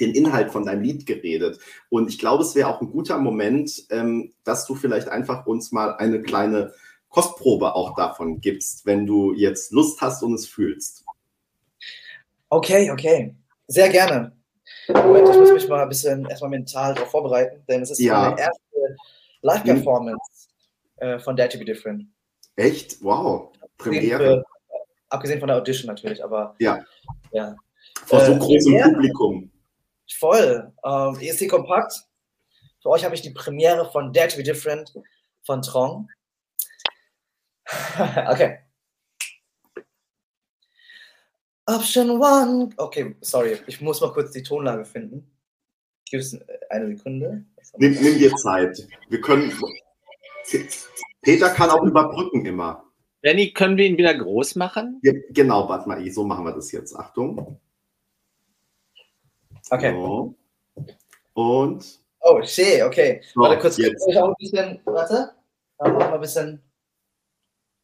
den 0.00 0.14
Inhalt 0.14 0.50
von 0.50 0.64
deinem 0.64 0.82
Lied 0.82 1.06
geredet. 1.06 1.58
Und 1.88 2.08
ich 2.08 2.18
glaube, 2.18 2.42
es 2.42 2.54
wäre 2.54 2.68
auch 2.68 2.80
ein 2.80 2.90
guter 2.90 3.18
Moment, 3.18 3.84
ähm, 3.90 4.32
dass 4.44 4.66
du 4.66 4.74
vielleicht 4.74 5.08
einfach 5.08 5.46
uns 5.46 5.72
mal 5.72 5.94
eine 5.96 6.20
kleine 6.22 6.72
Kostprobe 7.08 7.74
auch 7.74 7.94
davon 7.94 8.40
gibst, 8.40 8.86
wenn 8.86 9.06
du 9.06 9.32
jetzt 9.32 9.70
Lust 9.72 10.00
hast 10.00 10.22
und 10.22 10.34
es 10.34 10.48
fühlst. 10.48 11.04
Okay, 12.48 12.90
okay. 12.90 13.36
Sehr 13.68 13.88
gerne. 13.88 14.36
Moment, 14.88 15.28
ich 15.28 15.36
muss 15.36 15.52
mich 15.52 15.68
mal 15.68 15.82
ein 15.82 15.88
bisschen 15.88 16.26
erstmal 16.26 16.50
mental 16.50 16.94
darauf 16.94 17.10
vorbereiten, 17.10 17.62
denn 17.68 17.82
es 17.82 17.90
ist 17.90 18.00
ja. 18.00 18.30
meine 18.30 18.40
erste 18.40 18.96
Live-Performance 19.42 20.48
äh, 20.96 21.18
von 21.18 21.36
Dare 21.36 21.48
to 21.48 21.58
Be 21.58 21.64
Different. 21.64 22.04
Echt? 22.56 23.02
Wow. 23.02 23.52
Premiere. 23.78 24.44
abgesehen 25.08 25.40
von 25.40 25.48
der 25.48 25.56
Audition 25.56 25.88
natürlich, 25.88 26.22
aber. 26.22 26.54
Ja. 26.58 26.84
ja. 27.32 27.56
Vor 28.06 28.20
so 28.20 28.32
äh, 28.32 28.38
großem 28.38 28.82
Publikum. 28.82 29.50
Voll. 30.18 30.72
Ähm, 30.84 31.18
ESC 31.20 31.48
Kompakt. 31.48 32.04
Für 32.82 32.90
euch 32.90 33.04
habe 33.04 33.14
ich 33.14 33.22
die 33.22 33.30
Premiere 33.30 33.90
von 33.90 34.12
Dare 34.12 34.28
to 34.28 34.36
Be 34.36 34.42
Different 34.42 34.92
von 35.42 35.62
Trong. 35.62 36.08
okay. 38.28 38.58
Option 41.66 42.10
one. 42.20 42.70
Okay, 42.76 43.16
sorry, 43.20 43.58
ich 43.66 43.80
muss 43.80 44.00
mal 44.00 44.12
kurz 44.12 44.32
die 44.32 44.42
Tonlage 44.42 44.84
finden. 44.84 45.30
Gib 46.10 46.20
es 46.20 46.38
eine 46.70 46.96
Sekunde. 46.96 47.44
Nimm, 47.78 47.94
nimm 47.94 48.18
dir 48.18 48.34
Zeit. 48.36 48.86
Wir 49.08 49.20
können. 49.20 49.52
Peter 51.22 51.48
kann 51.50 51.70
auch 51.70 51.82
überbrücken 51.82 52.44
immer. 52.44 52.84
Benny, 53.22 53.52
können 53.52 53.78
wir 53.78 53.86
ihn 53.86 53.96
wieder 53.96 54.14
groß 54.14 54.56
machen? 54.56 55.00
Ja, 55.02 55.14
genau, 55.30 55.66
warte 55.66 55.88
mal, 55.88 56.10
so 56.10 56.24
machen 56.24 56.44
wir 56.44 56.52
das 56.52 56.70
jetzt. 56.72 56.94
Achtung. 56.94 57.58
Okay. 59.70 59.92
So. 59.92 60.34
Und. 61.32 62.00
Oh, 62.20 62.42
shit, 62.42 62.82
okay. 62.82 63.22
So, 63.32 63.40
warte 63.40 63.58
kurz, 63.58 63.78
jetzt. 63.78 64.06
Ich 64.06 64.18
auch 64.18 64.28
ein 64.28 64.34
bisschen, 64.38 64.80
warte. 64.84 65.32
Dann 65.78 65.92
machen 65.94 66.10
wir 66.10 66.14
ein 66.14 66.20
bisschen. 66.20 66.62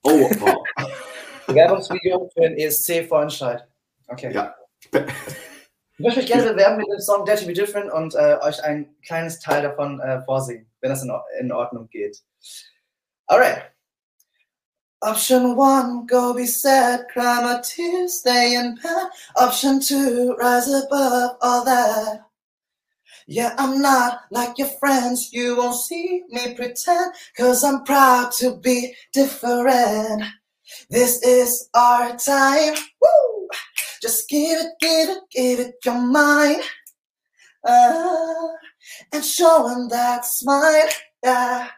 Oh, 0.03 0.31
wow. 0.41 0.62
Werbungsvideo 1.47 2.31
für 2.33 2.41
den 2.41 2.57
ESC-Vorentscheid. 2.59 3.66
Okay. 4.11 4.33
Ja. 4.33 4.55
Ich 4.93 6.05
möchte 6.05 6.21
mich 6.21 6.31
gerne 6.31 6.53
bewerben 6.53 6.79
mit 6.79 6.89
dem 6.89 6.99
Song 6.99 7.25
Dare 7.25 7.39
to 7.39 7.47
Be 7.47 7.53
Different 7.53 7.93
und 7.93 8.15
äh, 8.15 8.39
euch 8.41 8.63
ein 8.65 8.97
kleines 9.03 9.39
Teil 9.39 9.63
davon 9.63 10.01
äh, 10.01 10.23
vorsingen, 10.25 10.67
wenn 10.81 10.91
das 10.91 11.03
in, 11.03 11.13
in 11.39 11.53
Ordnung 11.53 11.89
geht. 11.91 12.19
Alright. 13.27 13.71
Option 15.03 15.57
one, 15.57 16.07
go 16.07 16.35
be 16.35 16.47
sad, 16.47 17.09
cry 17.09 17.41
my 17.43 17.61
tears, 17.63 18.19
stay 18.19 18.55
in 18.55 18.77
pain. 18.77 19.09
Option 19.37 19.81
two, 19.81 20.35
rise 20.39 20.69
above 20.69 21.37
all 21.41 21.65
that. 21.65 22.21
Yeah, 23.27 23.55
I'm 23.59 23.81
not 23.81 24.23
like 24.31 24.59
your 24.59 24.69
friends, 24.79 25.33
you 25.33 25.57
won't 25.57 25.77
see 25.77 26.25
me 26.29 26.55
pretend, 26.55 27.13
cause 27.37 27.63
I'm 27.63 27.85
proud 27.85 28.33
to 28.41 28.57
be 28.57 28.95
different. 29.13 30.25
This 30.91 31.23
is 31.23 31.69
our 31.75 32.17
time, 32.17 32.75
woo! 33.01 33.30
Just 34.01 34.28
give 34.28 34.59
it, 34.59 34.72
give 34.80 35.09
it, 35.11 35.18
give 35.30 35.61
it 35.61 35.74
your 35.84 36.01
mind. 36.01 36.62
Uh, 37.62 38.48
and 39.12 39.24
show 39.24 39.68
them 39.68 39.88
that's 39.88 40.44
mine, 40.44 40.88
yeah. 41.22 41.68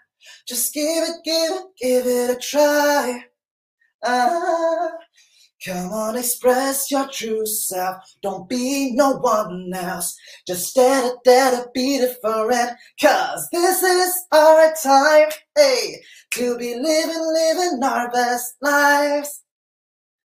Just 0.46 0.72
give 0.72 1.04
it, 1.04 1.16
give 1.24 1.50
it, 1.50 1.64
give 1.80 2.06
it 2.06 2.36
a 2.36 2.38
try. 2.38 3.24
Ah, 4.04 4.90
come 5.64 5.92
on, 5.92 6.16
express 6.16 6.90
your 6.90 7.08
true 7.08 7.44
self. 7.44 7.96
Don't 8.22 8.48
be 8.48 8.92
no 8.94 9.16
one 9.18 9.72
else. 9.74 10.16
Just 10.46 10.74
dare 10.76 11.02
to, 11.02 11.16
dare 11.24 11.50
to 11.50 11.68
be 11.74 11.98
different. 11.98 12.72
Cause 13.00 13.48
this 13.52 13.82
is 13.82 14.14
our 14.32 14.72
time, 14.82 15.30
hey, 15.56 16.00
to 16.34 16.56
be 16.58 16.76
living, 16.76 17.32
living 17.32 17.80
our 17.82 18.10
best 18.12 18.54
lives. 18.60 19.42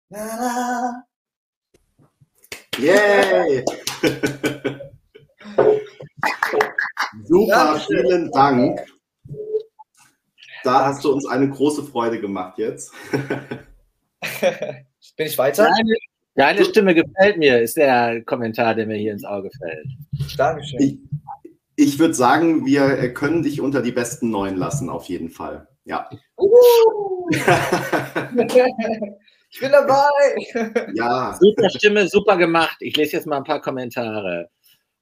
Na, 0.10 0.36
na. 0.38 0.92
Yay! 2.80 3.64
Super, 7.24 7.80
vielen 7.88 8.32
Dank. 8.32 8.80
Da 10.64 10.86
hast 10.86 11.04
du 11.04 11.12
uns 11.12 11.28
eine 11.28 11.50
große 11.50 11.84
Freude 11.84 12.20
gemacht 12.20 12.58
jetzt. 12.58 12.92
Bin 15.18 15.28
ich 15.28 15.38
weiter? 15.38 15.64
Deine, 15.64 15.96
deine, 16.36 16.66
Stimme 16.66 16.96
gefällt 16.96 17.38
mir, 17.38 17.62
ist 17.62 17.78
der 17.78 18.24
Kommentar, 18.24 18.74
der 18.74 18.88
mir 18.88 18.98
hier 18.98 19.12
ins 19.12 19.26
Auge 19.26 19.50
fällt. 19.58 19.88
Dankeschön. 20.38 20.80
Ich, 20.80 20.98
ich 21.76 22.00
würde 22.00 22.14
sagen, 22.14 22.66
wir 22.66 23.14
können 23.14 23.44
dich 23.44 23.62
unter 23.62 23.82
die 23.82 23.92
besten 23.92 24.32
Neun 24.32 24.58
lassen, 24.58 24.90
auf 24.90 25.06
jeden 25.06 25.30
Fall. 25.30 25.68
Ja. 25.86 26.10
Uh. 26.38 27.30
ich 29.54 29.60
bin 29.60 29.72
dabei. 29.72 30.10
Ja. 30.94 31.38
Super 31.40 31.70
Stimme, 31.70 32.08
super 32.08 32.38
gemacht. 32.38 32.78
Ich 32.80 32.96
lese 32.98 33.18
jetzt 33.18 33.28
mal 33.28 33.38
ein 33.38 33.44
paar 33.44 33.62
Kommentare. 33.62 34.50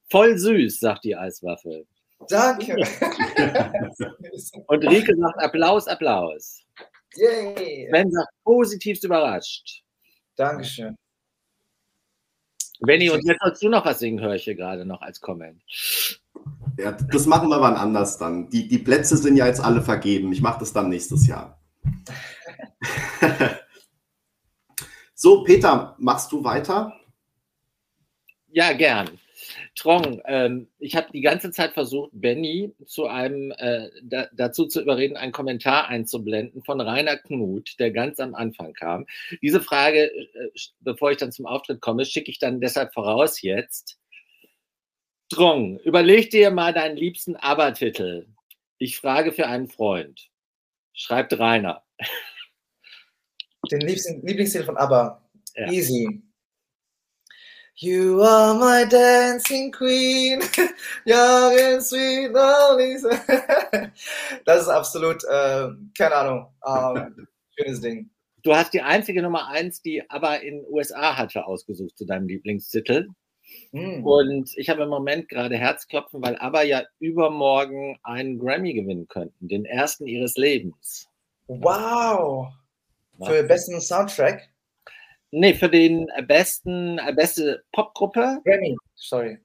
Voll 0.10 0.38
süß, 0.38 0.80
sagt 0.80 1.06
die 1.06 1.16
Eiswaffel. 1.16 1.88
Danke. 2.30 2.76
Und 4.68 4.88
Rike 4.88 5.16
sagt 5.16 5.39
Applaus, 5.39 5.88
Applaus. 5.88 6.62
Yay. 7.16 7.88
Sven 7.89 8.12
sagt 8.12 8.30
positivst 8.43 9.04
überrascht. 9.06 9.84
Dankeschön. 10.36 10.97
Benny, 12.82 13.10
und 13.12 13.24
jetzt 13.26 13.41
sollst 13.43 13.62
du 13.62 13.70
noch 13.70 13.86
was 13.86 13.99
singen, 13.99 14.20
höre 14.20 14.34
ich 14.34 14.43
hier 14.43 14.56
gerade 14.56 14.86
noch 14.86 15.02
als 15.02 15.22
Comment. 15.22 15.62
Ja, 16.80 16.93
das 16.93 17.28
machen 17.28 17.49
wir 17.49 17.62
wann 17.62 17.76
anders 17.76 18.18
dann. 18.18 18.49
Die, 18.49 18.68
die 18.68 18.80
Plätze 18.80 19.18
sind 19.18 19.38
ja 19.38 19.45
jetzt 19.45 19.64
alle 19.64 19.82
vergeben. 19.82 20.32
Ich 20.32 20.41
mache 20.41 20.60
das 20.60 20.74
dann 20.74 20.89
nächstes 20.89 21.28
Jahr. 21.28 21.62
so, 25.22 25.43
Peter, 25.43 25.95
machst 25.99 26.32
du 26.32 26.43
weiter? 26.43 26.99
Ja, 28.47 28.74
gern. 28.74 29.19
Trong, 29.76 30.19
ähm, 30.26 30.67
ich 30.80 30.95
habe 30.95 31.11
die 31.13 31.22
ganze 31.22 31.51
Zeit 31.51 31.74
versucht, 31.74 32.09
Benny 32.11 32.74
zu 32.88 33.05
einem 33.05 33.51
äh, 33.51 33.89
da, 34.01 34.30
dazu 34.34 34.65
zu 34.65 34.82
überreden, 34.82 35.17
einen 35.17 35.32
Kommentar 35.32 35.89
einzublenden 35.89 36.63
von 36.63 36.82
Rainer 36.82 37.17
Knut, 37.17 37.76
der 37.78 37.91
ganz 37.91 38.19
am 38.19 38.34
Anfang 38.34 38.74
kam. 38.74 39.05
Diese 39.43 39.61
Frage, 39.61 40.05
äh, 40.05 40.49
bevor 40.80 41.11
ich 41.11 41.17
dann 41.17 41.32
zum 41.32 41.45
Auftritt 41.45 41.82
komme, 41.82 42.03
schicke 42.05 42.32
ich 42.32 42.39
dann 42.39 42.59
deshalb 42.59 42.91
voraus 42.91 43.43
jetzt. 43.43 43.99
Trong, 45.32 45.78
überleg 45.82 46.32
dir 46.32 46.49
mal 46.49 46.74
deinen 46.74 46.97
liebsten 46.97 47.36
Aber-Titel. 47.36 48.26
Ich 48.80 48.97
frage 48.97 49.34
für 49.34 49.45
einen 49.45 49.67
Freund. 49.67 50.32
Schreibt 50.93 51.38
Rainer. 51.38 51.84
Den 53.72 53.82
liebsten 53.82 54.26
Lieblingstitel 54.26 54.65
von 54.65 54.78
Aber. 54.78 55.22
Ja. 55.55 55.72
Easy. 55.72 56.22
You 57.76 58.22
are 58.22 58.53
my 58.53 58.88
dancing 58.88 59.72
queen, 59.72 60.41
young 61.05 61.57
and 61.57 61.82
sweet, 61.82 62.32
lonely. 62.32 62.97
das 64.45 64.63
ist 64.63 64.67
absolut, 64.67 65.24
äh, 65.24 65.69
keine 65.97 66.15
Ahnung, 66.15 66.47
ähm, 66.67 67.28
schönes 67.57 67.82
Ding. 67.82 68.09
Du 68.43 68.53
hast 68.53 68.74
die 68.74 68.82
einzige 68.82 69.22
Nummer 69.22 69.47
eins, 69.47 69.82
die 69.82 70.07
aber 70.11 70.41
in 70.41 70.63
USA 70.69 71.17
hatte, 71.17 71.45
ausgesucht 71.45 71.97
zu 71.97 72.05
deinem 72.05 72.28
Lieblingstitel. 72.28 73.07
Mm. 73.72 74.05
Und 74.05 74.51
ich 74.57 74.69
habe 74.69 74.84
im 74.84 74.89
Moment 74.89 75.30
gerade 75.30 75.57
Herzklopfen, 75.57 76.22
weil 76.22 76.36
aber 76.38 76.63
ja 76.63 76.84
übermorgen 76.99 77.97
einen 78.03 78.38
Grammy 78.38 78.74
gewinnen 78.74 79.07
könnten, 79.07 79.47
den 79.47 79.65
ersten 79.65 80.07
ihres 80.07 80.36
Lebens. 80.38 81.07
Wow! 81.47 82.51
Für 83.26 83.38
den 83.38 83.47
besten 83.47 83.82
Soundtrack? 83.82 84.49
Nee, 85.32 85.53
für 85.53 85.69
den 85.69 86.07
besten, 86.28 86.97
äh, 86.99 87.13
beste 87.13 87.63
Popgruppe. 87.72 88.41
Grammy, 88.43 88.76
sorry. 88.95 89.39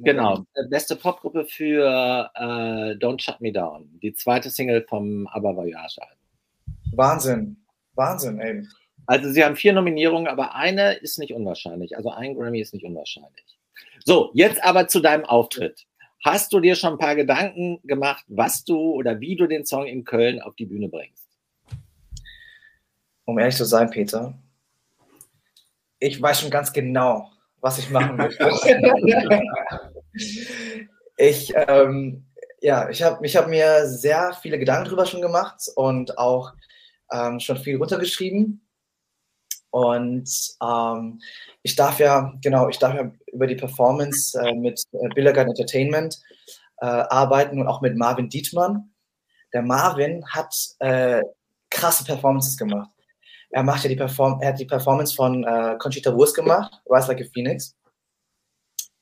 Genau, 0.00 0.44
äh, 0.54 0.68
beste 0.68 0.96
Popgruppe 0.96 1.44
für 1.46 2.30
äh, 2.34 2.94
Don't 2.96 3.20
Shut 3.22 3.40
Me 3.40 3.52
Down, 3.52 3.88
die 4.02 4.12
zweite 4.12 4.50
Single 4.50 4.84
vom 4.86 5.26
Aber 5.28 5.56
Voyage 5.56 6.00
Wahnsinn, 6.92 7.56
Wahnsinn, 7.94 8.38
ey. 8.40 8.66
Also 9.06 9.30
sie 9.30 9.42
haben 9.42 9.56
vier 9.56 9.72
Nominierungen, 9.72 10.26
aber 10.26 10.54
eine 10.54 10.94
ist 10.94 11.18
nicht 11.18 11.32
unwahrscheinlich. 11.32 11.96
Also 11.96 12.10
ein 12.10 12.34
Grammy 12.34 12.60
ist 12.60 12.74
nicht 12.74 12.84
unwahrscheinlich. 12.84 13.58
So, 14.04 14.30
jetzt 14.34 14.62
aber 14.62 14.88
zu 14.88 15.00
deinem 15.00 15.24
Auftritt. 15.24 15.86
Hast 16.24 16.52
du 16.52 16.60
dir 16.60 16.74
schon 16.74 16.94
ein 16.94 16.98
paar 16.98 17.14
Gedanken 17.14 17.80
gemacht, 17.84 18.24
was 18.28 18.64
du 18.64 18.76
oder 18.76 19.20
wie 19.20 19.36
du 19.36 19.46
den 19.46 19.64
Song 19.64 19.86
in 19.86 20.04
Köln 20.04 20.42
auf 20.42 20.56
die 20.56 20.66
Bühne 20.66 20.88
bringst? 20.88 21.27
Um 23.28 23.38
ehrlich 23.38 23.56
zu 23.56 23.66
sein, 23.66 23.90
Peter, 23.90 24.32
ich 25.98 26.20
weiß 26.20 26.40
schon 26.40 26.50
ganz 26.50 26.72
genau, 26.72 27.30
was 27.60 27.76
ich 27.76 27.90
machen 27.90 28.16
möchte. 28.16 28.42
ich, 31.18 31.52
ähm, 31.54 32.24
ja, 32.62 32.88
ich 32.88 33.02
habe 33.02 33.26
ich 33.26 33.36
hab 33.36 33.48
mir 33.48 33.86
sehr 33.86 34.32
viele 34.40 34.58
Gedanken 34.58 34.86
darüber 34.86 35.04
schon 35.04 35.20
gemacht 35.20 35.60
und 35.76 36.16
auch 36.16 36.54
ähm, 37.12 37.38
schon 37.38 37.58
viel 37.58 37.76
runtergeschrieben. 37.76 38.66
Und 39.68 40.30
ähm, 40.62 41.20
ich 41.60 41.76
darf 41.76 41.98
ja, 41.98 42.32
genau, 42.42 42.70
ich 42.70 42.78
darf 42.78 42.94
ja 42.94 43.12
über 43.30 43.46
die 43.46 43.56
Performance 43.56 44.40
äh, 44.40 44.54
mit 44.54 44.82
äh, 44.92 45.08
Billigan 45.14 45.48
Entertainment 45.48 46.18
äh, 46.80 46.86
arbeiten 46.86 47.60
und 47.60 47.68
auch 47.68 47.82
mit 47.82 47.94
Marvin 47.94 48.30
Dietmann. 48.30 48.90
Der 49.52 49.60
Marvin 49.60 50.24
hat 50.30 50.54
äh, 50.78 51.20
krasse 51.68 52.04
Performances 52.04 52.56
gemacht. 52.56 52.88
Er 53.50 53.62
macht 53.62 53.82
ja 53.82 53.88
die 53.88 53.96
Perform 53.96 54.40
er 54.40 54.50
hat 54.50 54.60
die 54.60 54.66
Performance 54.66 55.14
von 55.14 55.44
äh, 55.44 55.76
Conchita 55.78 56.14
Wurst 56.14 56.34
gemacht, 56.34 56.80
Rise 56.88 57.08
Like 57.08 57.22
a 57.22 57.24
Phoenix. 57.32 57.76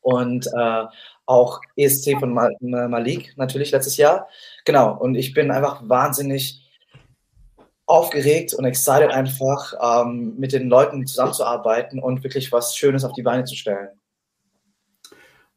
Und 0.01 0.47
äh, 0.47 0.84
auch 1.26 1.61
ESC 1.76 2.18
von 2.20 2.32
Mal 2.32 2.55
Malik 2.61 3.34
natürlich 3.36 3.72
letztes 3.72 3.97
Jahr. 3.97 4.28
Genau, 4.64 4.97
und 4.97 5.16
ich 5.16 5.34
bin 5.34 5.51
einfach 5.51 5.82
wahnsinnig 5.88 6.62
aufgeregt 7.86 8.53
und 8.55 8.64
excited 8.64 9.11
einfach, 9.11 9.72
ähm, 9.80 10.34
mit 10.36 10.53
den 10.53 10.68
Leuten 10.68 11.07
zusammenzuarbeiten 11.07 12.01
und 12.01 12.22
wirklich 12.24 12.51
was 12.53 12.76
Schönes 12.76 13.05
auf 13.05 13.12
die 13.12 13.22
Beine 13.22 13.44
zu 13.44 13.55
stellen. 13.55 13.88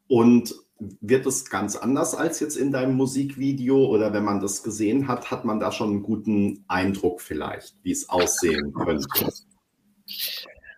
Und 0.08 0.54
wird 1.00 1.26
es 1.26 1.48
ganz 1.50 1.76
anders 1.76 2.14
als 2.14 2.40
jetzt 2.40 2.56
in 2.56 2.72
deinem 2.72 2.94
Musikvideo 2.94 3.86
oder 3.86 4.12
wenn 4.12 4.24
man 4.24 4.40
das 4.40 4.62
gesehen 4.62 5.08
hat, 5.08 5.30
hat 5.30 5.44
man 5.44 5.60
da 5.60 5.72
schon 5.72 5.90
einen 5.90 6.02
guten 6.02 6.64
Eindruck 6.68 7.20
vielleicht, 7.20 7.76
wie 7.82 7.92
es 7.92 8.08
aussehen 8.08 8.72
könnte? 8.72 9.06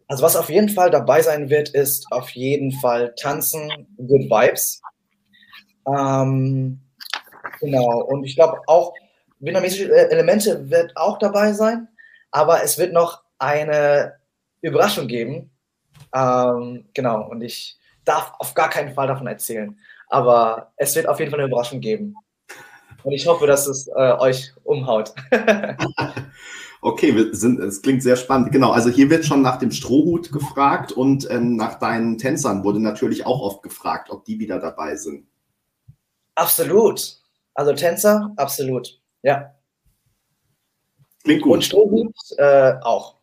Also 0.09 0.24
was 0.24 0.36
auf 0.36 0.50
jeden 0.50 0.68
Fall 0.68 0.90
dabei 0.90 1.22
sein 1.22 1.48
wird, 1.48 1.70
ist 1.70 2.07
auf 2.11 2.30
jeden 2.30 2.72
Fall 2.72 3.14
Tanzen, 3.16 3.70
Good 3.96 4.28
Vibes. 4.28 4.82
Ähm, 5.86 6.80
genau, 7.61 8.03
und 8.03 8.24
ich 8.24 8.34
glaube 8.34 8.61
auch, 8.66 8.92
vietnamesische 9.38 9.90
Elemente 10.11 10.68
wird 10.70 10.96
auch 10.96 11.18
dabei 11.18 11.53
sein, 11.53 11.88
aber 12.30 12.62
es 12.62 12.78
wird 12.78 12.92
noch 12.92 13.22
eine 13.38 14.14
Überraschung 14.61 15.07
geben. 15.07 15.50
Ähm, 16.14 16.88
genau, 16.92 17.28
und 17.28 17.40
ich 17.42 17.78
darf 18.05 18.32
auf 18.38 18.55
gar 18.55 18.70
keinen 18.70 18.94
Fall 18.94 19.07
davon 19.07 19.26
erzählen. 19.26 19.78
Aber 20.12 20.74
es 20.76 20.94
wird 20.94 21.08
auf 21.08 21.18
jeden 21.20 21.30
Fall 21.30 21.40
eine 21.40 21.48
Überraschung 21.48 21.80
geben. 21.80 22.14
Und 23.02 23.12
ich 23.12 23.26
hoffe, 23.26 23.46
dass 23.46 23.66
es 23.66 23.88
äh, 23.88 24.12
euch 24.18 24.52
umhaut. 24.62 25.14
okay, 26.82 27.16
wir 27.16 27.34
sind, 27.34 27.58
es 27.60 27.80
klingt 27.80 28.02
sehr 28.02 28.16
spannend. 28.16 28.52
Genau, 28.52 28.72
also 28.72 28.90
hier 28.90 29.08
wird 29.08 29.24
schon 29.24 29.40
nach 29.40 29.58
dem 29.58 29.70
Strohhut 29.70 30.30
gefragt 30.30 30.92
und 30.92 31.28
ähm, 31.30 31.56
nach 31.56 31.78
deinen 31.78 32.18
Tänzern 32.18 32.62
wurde 32.62 32.78
natürlich 32.78 33.24
auch 33.24 33.40
oft 33.40 33.62
gefragt, 33.62 34.10
ob 34.10 34.26
die 34.26 34.38
wieder 34.38 34.58
dabei 34.58 34.96
sind. 34.96 35.26
Absolut. 36.34 37.16
Also 37.54 37.72
Tänzer, 37.72 38.34
absolut. 38.36 39.00
Ja. 39.22 39.54
Klingt 41.24 41.40
gut. 41.40 41.52
Und 41.54 41.64
Strohhut 41.64 42.14
äh, 42.36 42.74
auch. 42.82 43.16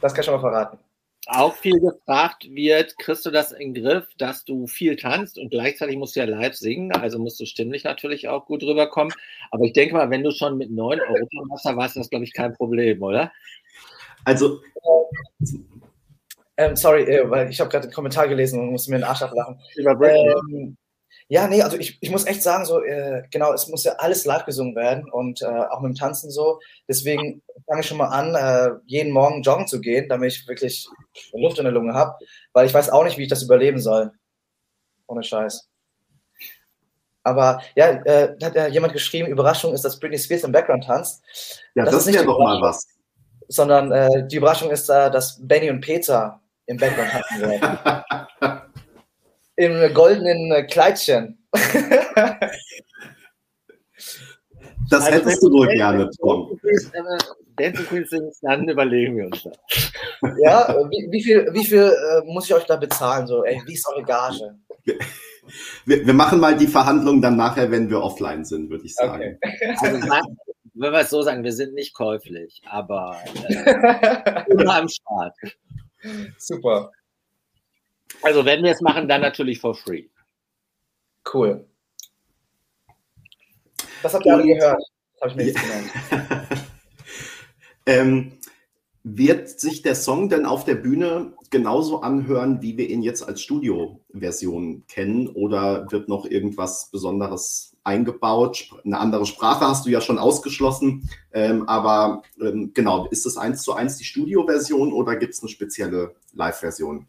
Das 0.00 0.12
kann 0.12 0.22
ich 0.22 0.26
schon 0.26 0.34
mal 0.34 0.40
verraten 0.40 0.78
auch 1.26 1.54
viel 1.54 1.80
gefragt 1.80 2.46
wird, 2.50 2.98
kriegst 2.98 3.26
du 3.26 3.30
das 3.30 3.52
in 3.52 3.74
den 3.74 3.82
Griff, 3.82 4.06
dass 4.18 4.44
du 4.44 4.66
viel 4.66 4.96
tanzt 4.96 5.38
und 5.38 5.50
gleichzeitig 5.50 5.96
musst 5.96 6.16
du 6.16 6.20
ja 6.20 6.26
live 6.26 6.54
singen, 6.54 6.92
also 6.92 7.18
musst 7.18 7.40
du 7.40 7.46
stimmlich 7.46 7.84
natürlich 7.84 8.28
auch 8.28 8.46
gut 8.46 8.62
rüberkommen. 8.62 9.12
Aber 9.50 9.64
ich 9.64 9.72
denke 9.72 9.94
mal, 9.94 10.10
wenn 10.10 10.22
du 10.22 10.30
schon 10.30 10.56
mit 10.56 10.70
neun 10.70 11.00
Europameister 11.00 11.76
warst, 11.76 11.96
ist 11.96 12.04
das, 12.04 12.10
glaube 12.10 12.24
ich, 12.24 12.32
kein 12.32 12.54
Problem, 12.54 13.02
oder? 13.02 13.32
Also. 14.24 14.60
Ähm, 16.58 16.74
sorry, 16.74 17.02
äh, 17.02 17.28
weil 17.28 17.50
ich 17.50 17.60
habe 17.60 17.68
gerade 17.70 17.88
den 17.88 17.94
Kommentar 17.94 18.28
gelesen 18.28 18.60
und 18.60 18.70
musste 18.70 18.90
mir 18.90 18.98
den 18.98 19.04
Arsch 19.04 19.20
ablachen. 19.20 19.60
Ähm, 19.76 20.76
ja, 21.28 21.48
nee, 21.48 21.60
also 21.62 21.76
ich, 21.76 21.98
ich 22.00 22.10
muss 22.10 22.24
echt 22.26 22.42
sagen, 22.42 22.64
so, 22.64 22.82
äh, 22.82 23.24
genau, 23.30 23.52
es 23.52 23.66
muss 23.66 23.82
ja 23.82 23.92
alles 23.94 24.24
live 24.24 24.44
gesungen 24.44 24.76
werden 24.76 25.10
und 25.10 25.42
äh, 25.42 25.46
auch 25.46 25.80
mit 25.80 25.92
dem 25.92 25.98
Tanzen 25.98 26.30
so. 26.30 26.60
Deswegen 26.88 27.42
fange 27.66 27.80
ich 27.80 27.86
schon 27.86 27.98
mal 27.98 28.08
an, 28.08 28.34
äh, 28.34 28.78
jeden 28.86 29.12
Morgen 29.12 29.42
joggen 29.42 29.66
zu 29.66 29.80
gehen, 29.80 30.08
damit 30.08 30.32
ich 30.32 30.46
wirklich 30.46 30.86
Luft 31.32 31.58
in 31.58 31.64
der 31.64 31.72
Lunge 31.72 31.94
habe, 31.94 32.16
weil 32.52 32.66
ich 32.66 32.74
weiß 32.74 32.90
auch 32.90 33.02
nicht, 33.02 33.18
wie 33.18 33.24
ich 33.24 33.28
das 33.28 33.42
überleben 33.42 33.80
soll. 33.80 34.12
Ohne 35.08 35.24
Scheiß. 35.24 35.68
Aber 37.24 37.60
ja, 37.74 37.88
äh, 38.04 38.36
hat 38.40 38.54
ja 38.54 38.68
jemand 38.68 38.92
geschrieben, 38.92 39.26
Überraschung 39.26 39.74
ist, 39.74 39.84
dass 39.84 39.98
Britney 39.98 40.18
Spears 40.18 40.44
im 40.44 40.52
Background 40.52 40.84
tanzt. 40.84 41.24
Ja, 41.74 41.84
das, 41.84 41.92
das 41.92 42.06
ist 42.06 42.14
ja 42.14 42.22
doch 42.22 42.38
mal 42.38 42.62
was. 42.62 42.86
Sondern 43.48 43.90
äh, 43.90 44.28
die 44.28 44.36
Überraschung 44.36 44.70
ist, 44.70 44.88
äh, 44.88 45.10
dass 45.10 45.40
Benny 45.44 45.70
und 45.70 45.80
Peter 45.80 46.40
im 46.66 46.76
Background 46.76 47.10
tanzen 47.10 47.40
werden. 47.40 47.78
im 49.56 49.94
goldenen 49.94 50.66
Kleidchen. 50.66 51.38
Das 54.88 55.04
also 55.04 55.18
hättest 55.18 55.42
du 55.42 55.50
wohl 55.50 55.66
gerne, 55.68 56.08
Tom. 56.20 56.60
Dancing 57.56 57.86
Queen 57.86 58.04
singst, 58.08 58.42
dann 58.42 58.68
überlegen 58.68 59.16
wir 59.16 59.26
uns 59.26 59.42
das. 59.42 59.92
Ja, 60.42 60.68
wie, 60.90 61.08
wie 61.10 61.22
viel, 61.22 61.48
wie 61.52 61.64
viel 61.64 61.82
äh, 61.82 62.24
muss 62.24 62.44
ich 62.44 62.54
euch 62.54 62.66
da 62.66 62.76
bezahlen? 62.76 63.26
So, 63.26 63.44
ey, 63.44 63.60
wie 63.66 63.74
ist 63.74 63.88
eure 63.88 64.04
Gage? 64.04 64.54
Wir, 65.84 66.06
wir, 66.06 66.14
machen 66.14 66.38
mal 66.38 66.56
die 66.56 66.66
Verhandlungen 66.66 67.22
dann 67.22 67.36
nachher, 67.36 67.70
wenn 67.70 67.88
wir 67.88 68.00
offline 68.00 68.44
sind, 68.44 68.70
würde 68.70 68.84
ich 68.84 68.94
sagen. 68.94 69.38
Okay. 69.42 69.76
Also, 69.80 70.00
wenn 70.74 70.92
wir 70.92 71.00
es 71.00 71.10
so 71.10 71.22
sagen, 71.22 71.42
wir 71.42 71.52
sind 71.52 71.74
nicht 71.74 71.94
käuflich, 71.94 72.62
aber 72.66 73.16
äh, 73.48 74.44
immer 74.50 74.76
am 74.76 74.88
Start. 74.88 75.34
Super. 76.36 76.92
Also 78.26 78.44
wenn 78.44 78.64
wir 78.64 78.72
es 78.72 78.80
machen, 78.80 79.06
dann 79.06 79.20
natürlich 79.20 79.60
for 79.60 79.72
free. 79.72 80.06
Cool. 81.32 81.64
Das 84.02 84.14
habt 84.14 84.26
ihr 84.26 84.34
alle 84.34 84.42
gehört. 84.42 84.82
Das 85.12 85.20
habe 85.20 85.30
ich 85.30 85.36
mir 85.36 85.44
jetzt 85.44 85.60
gemerkt. 85.62 85.90
ähm, 87.86 88.32
wird 89.04 89.48
sich 89.48 89.82
der 89.82 89.94
Song 89.94 90.28
denn 90.28 90.44
auf 90.44 90.64
der 90.64 90.74
Bühne 90.74 91.34
genauso 91.50 92.00
anhören, 92.00 92.62
wie 92.62 92.76
wir 92.76 92.90
ihn 92.90 93.04
jetzt 93.04 93.22
als 93.22 93.42
Studioversion 93.42 94.82
kennen? 94.88 95.28
Oder 95.28 95.86
wird 95.92 96.08
noch 96.08 96.26
irgendwas 96.26 96.90
Besonderes 96.90 97.76
eingebaut? 97.84 98.70
Eine 98.84 98.98
andere 98.98 99.26
Sprache 99.26 99.68
hast 99.68 99.86
du 99.86 99.90
ja 99.90 100.00
schon 100.00 100.18
ausgeschlossen. 100.18 101.08
Ähm, 101.32 101.68
aber 101.68 102.22
ähm, 102.40 102.72
genau, 102.74 103.06
ist 103.06 103.24
es 103.24 103.36
eins 103.36 103.62
zu 103.62 103.72
eins 103.74 103.98
die 103.98 104.04
Studioversion 104.04 104.92
oder 104.92 105.14
gibt 105.14 105.34
es 105.34 105.42
eine 105.42 105.48
spezielle 105.48 106.16
Live-Version? 106.32 107.06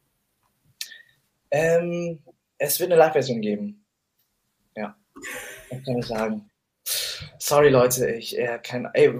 Ähm, 1.51 2.19
es 2.57 2.79
wird 2.79 2.91
eine 2.91 2.99
Live-Version 2.99 3.41
geben. 3.41 3.85
Ja, 4.75 4.95
das 5.69 5.83
kann 5.83 5.97
ich 5.97 6.05
sagen. 6.05 6.49
Sorry, 7.39 7.69
Leute, 7.69 8.09
ich 8.11 8.37
äh, 8.37 8.59
kann. 8.61 8.87
Ey, 8.93 9.13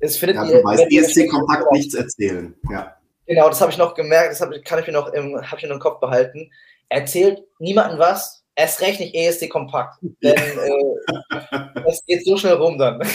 es 0.00 0.16
findet 0.16 0.36
ja, 0.36 0.44
ihr, 0.44 0.64
weißt, 0.64 0.90
ESC 0.90 1.28
kompakt 1.30 1.70
nichts 1.72 1.94
erzählen. 1.94 2.54
Ja. 2.70 2.96
Genau, 3.26 3.48
das 3.48 3.60
habe 3.60 3.70
ich 3.70 3.78
noch 3.78 3.94
gemerkt, 3.94 4.32
das 4.32 4.40
hab, 4.40 4.50
kann 4.64 4.80
ich 4.80 4.86
mir 4.86 4.92
noch 4.92 5.12
im, 5.12 5.36
hab 5.36 5.58
ich 5.58 5.62
mir 5.62 5.68
noch 5.68 5.76
im 5.76 5.82
Kopf 5.82 6.00
behalten. 6.00 6.50
Erzählt 6.88 7.42
niemandem 7.58 7.98
was, 7.98 8.44
erst 8.54 8.80
recht 8.80 9.00
nicht 9.00 9.14
ESC 9.14 9.48
kompakt. 9.48 9.98
Denn 10.22 10.34
äh, 10.34 11.80
das 11.84 12.04
geht 12.06 12.24
so 12.24 12.36
schnell 12.36 12.54
rum 12.54 12.78
dann. 12.78 13.00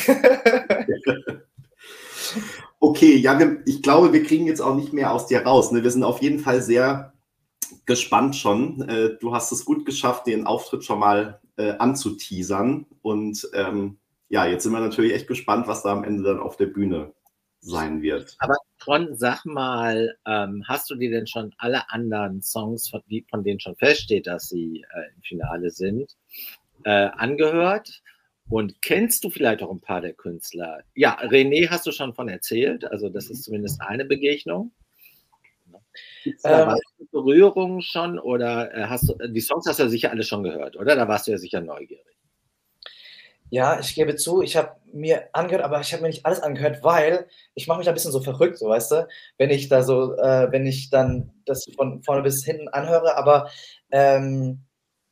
okay, 2.80 3.16
ja, 3.18 3.38
wir, 3.38 3.62
ich 3.66 3.84
glaube, 3.84 4.14
wir 4.14 4.24
kriegen 4.24 4.48
jetzt 4.48 4.62
auch 4.62 4.76
nicht 4.76 4.94
mehr 4.94 5.12
aus 5.12 5.28
dir 5.28 5.46
raus. 5.46 5.72
Ne? 5.72 5.84
Wir 5.84 5.92
sind 5.92 6.04
auf 6.04 6.22
jeden 6.22 6.40
Fall 6.40 6.62
sehr 6.62 7.14
gespannt 7.88 8.36
schon. 8.36 8.88
Äh, 8.88 9.18
du 9.20 9.34
hast 9.34 9.52
es 9.52 9.66
gut 9.66 9.86
geschafft, 9.86 10.28
den 10.28 10.46
Auftritt 10.46 10.84
schon 10.84 11.00
mal 11.00 11.42
äh, 11.56 11.72
anzuteasern. 11.72 12.86
Und 13.02 13.50
ähm, 13.54 13.98
ja, 14.30 14.46
jetzt 14.46 14.64
sind 14.64 14.74
wir 14.74 14.80
natürlich 14.80 15.14
echt 15.14 15.28
gespannt, 15.28 15.68
was 15.68 15.84
da 15.84 15.92
am 15.92 16.04
Ende 16.04 16.24
dann 16.24 16.40
auf 16.40 16.58
der 16.58 16.68
Bühne 16.68 17.14
sein 17.60 18.02
wird. 18.02 18.36
Aber 18.40 18.56
Tron, 18.78 19.16
sag 19.16 19.46
mal, 19.46 20.16
ähm, 20.28 20.64
hast 20.68 20.90
du 20.90 20.96
dir 20.96 21.10
denn 21.10 21.28
schon 21.28 21.54
alle 21.58 21.90
anderen 21.90 22.42
Songs, 22.42 22.90
von, 22.90 23.02
von 23.30 23.44
denen 23.44 23.60
schon 23.60 23.76
feststeht, 23.76 24.28
dass 24.28 24.50
sie 24.50 24.86
äh, 24.94 25.16
im 25.16 25.22
Finale 25.24 25.72
sind, 25.72 26.16
äh, 26.84 27.10
angehört? 27.16 28.02
Und 28.50 28.82
kennst 28.82 29.24
du 29.24 29.30
vielleicht 29.30 29.62
auch 29.62 29.72
ein 29.72 29.82
paar 29.82 30.00
der 30.00 30.14
Künstler? 30.14 30.82
Ja, 30.94 31.18
René 31.20 31.70
hast 31.70 31.86
du 31.86 31.92
schon 31.92 32.14
von 32.14 32.30
erzählt, 32.30 32.86
also 32.86 33.10
das 33.10 33.30
ist 33.30 33.44
zumindest 33.44 33.82
eine 33.82 34.06
Begegnung. 34.06 34.72
Ähm, 36.44 36.76
Berührungen 37.12 37.82
schon 37.82 38.20
oder 38.20 38.74
äh, 38.74 38.84
hast 38.86 39.10
du, 39.10 39.16
die 39.28 39.42
Songs 39.42 39.66
hast 39.68 39.80
du 39.80 39.84
ja 39.84 39.90
sicher 39.90 40.12
alle 40.12 40.24
schon 40.24 40.44
gehört, 40.44 40.76
oder? 40.76 40.96
Da 40.96 41.08
warst 41.08 41.28
du 41.28 41.32
ja 41.32 41.38
sicher 41.38 41.62
neugierig. 41.62 42.18
Ja, 43.50 43.80
ich 43.80 43.96
gebe 43.96 44.16
zu, 44.18 44.42
ich 44.42 44.58
habe 44.58 44.76
mir 44.92 45.30
angehört, 45.32 45.64
aber 45.64 45.80
ich 45.80 45.94
habe 45.94 46.02
mir 46.02 46.10
nicht 46.10 46.26
alles 46.26 46.42
angehört, 46.42 46.84
weil 46.84 47.28
ich 47.54 47.68
mache 47.68 47.80
mich 47.80 47.88
ein 47.88 47.94
bisschen 47.94 48.12
so 48.12 48.20
verrückt, 48.20 48.58
so 48.58 48.68
weißt 48.68 48.92
du, 48.92 49.08
wenn 49.38 49.52
ich 49.52 49.70
da 49.70 49.84
so, 49.84 50.18
äh, 50.18 50.52
wenn 50.52 50.66
ich 50.66 50.90
dann 50.90 51.32
das 51.46 51.66
von 51.76 52.04
vorne 52.04 52.24
bis 52.24 52.44
hinten 52.44 52.68
anhöre. 52.68 53.16
Aber 53.16 53.50
ähm, 53.92 54.66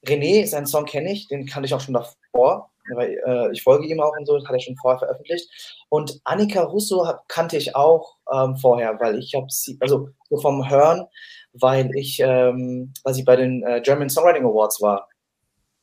René, 0.06 0.46
seinen 0.48 0.66
Song 0.66 0.86
kenne 0.86 1.14
ich, 1.14 1.30
den 1.30 1.46
kannte 1.46 1.68
ich 1.68 1.74
auch 1.74 1.80
schon 1.80 1.94
davor, 1.94 2.72
weil 2.94 3.20
äh, 3.26 3.52
ich 3.52 3.64
folge 3.64 3.86
ihm 3.88 4.00
auch 4.00 4.14
und 4.18 4.26
so, 4.26 4.38
das 4.38 4.46
hat 4.46 4.54
er 4.54 4.60
schon 4.60 4.78
vorher 4.78 5.00
veröffentlicht. 5.00 5.50
Und 5.90 6.20
Annika 6.24 6.64
Russo 6.64 7.08
hab, 7.08 7.28
kannte 7.28 7.58
ich 7.58 7.76
auch 7.76 8.18
ähm, 8.34 8.56
vorher, 8.58 9.00
weil 9.00 9.18
ich 9.18 9.34
habe 9.36 9.48
sie, 9.50 9.78
also 9.82 10.10
so 10.30 10.38
vom 10.38 10.70
Hören, 10.70 11.06
weil 11.54 11.90
ich, 11.96 12.20
ähm, 12.20 12.94
weil 13.04 13.14
sie 13.14 13.24
bei 13.24 13.36
den 13.36 13.64
äh, 13.64 13.82
German 13.82 14.10
Songwriting 14.10 14.46
Awards 14.46 14.82
war. 14.82 15.08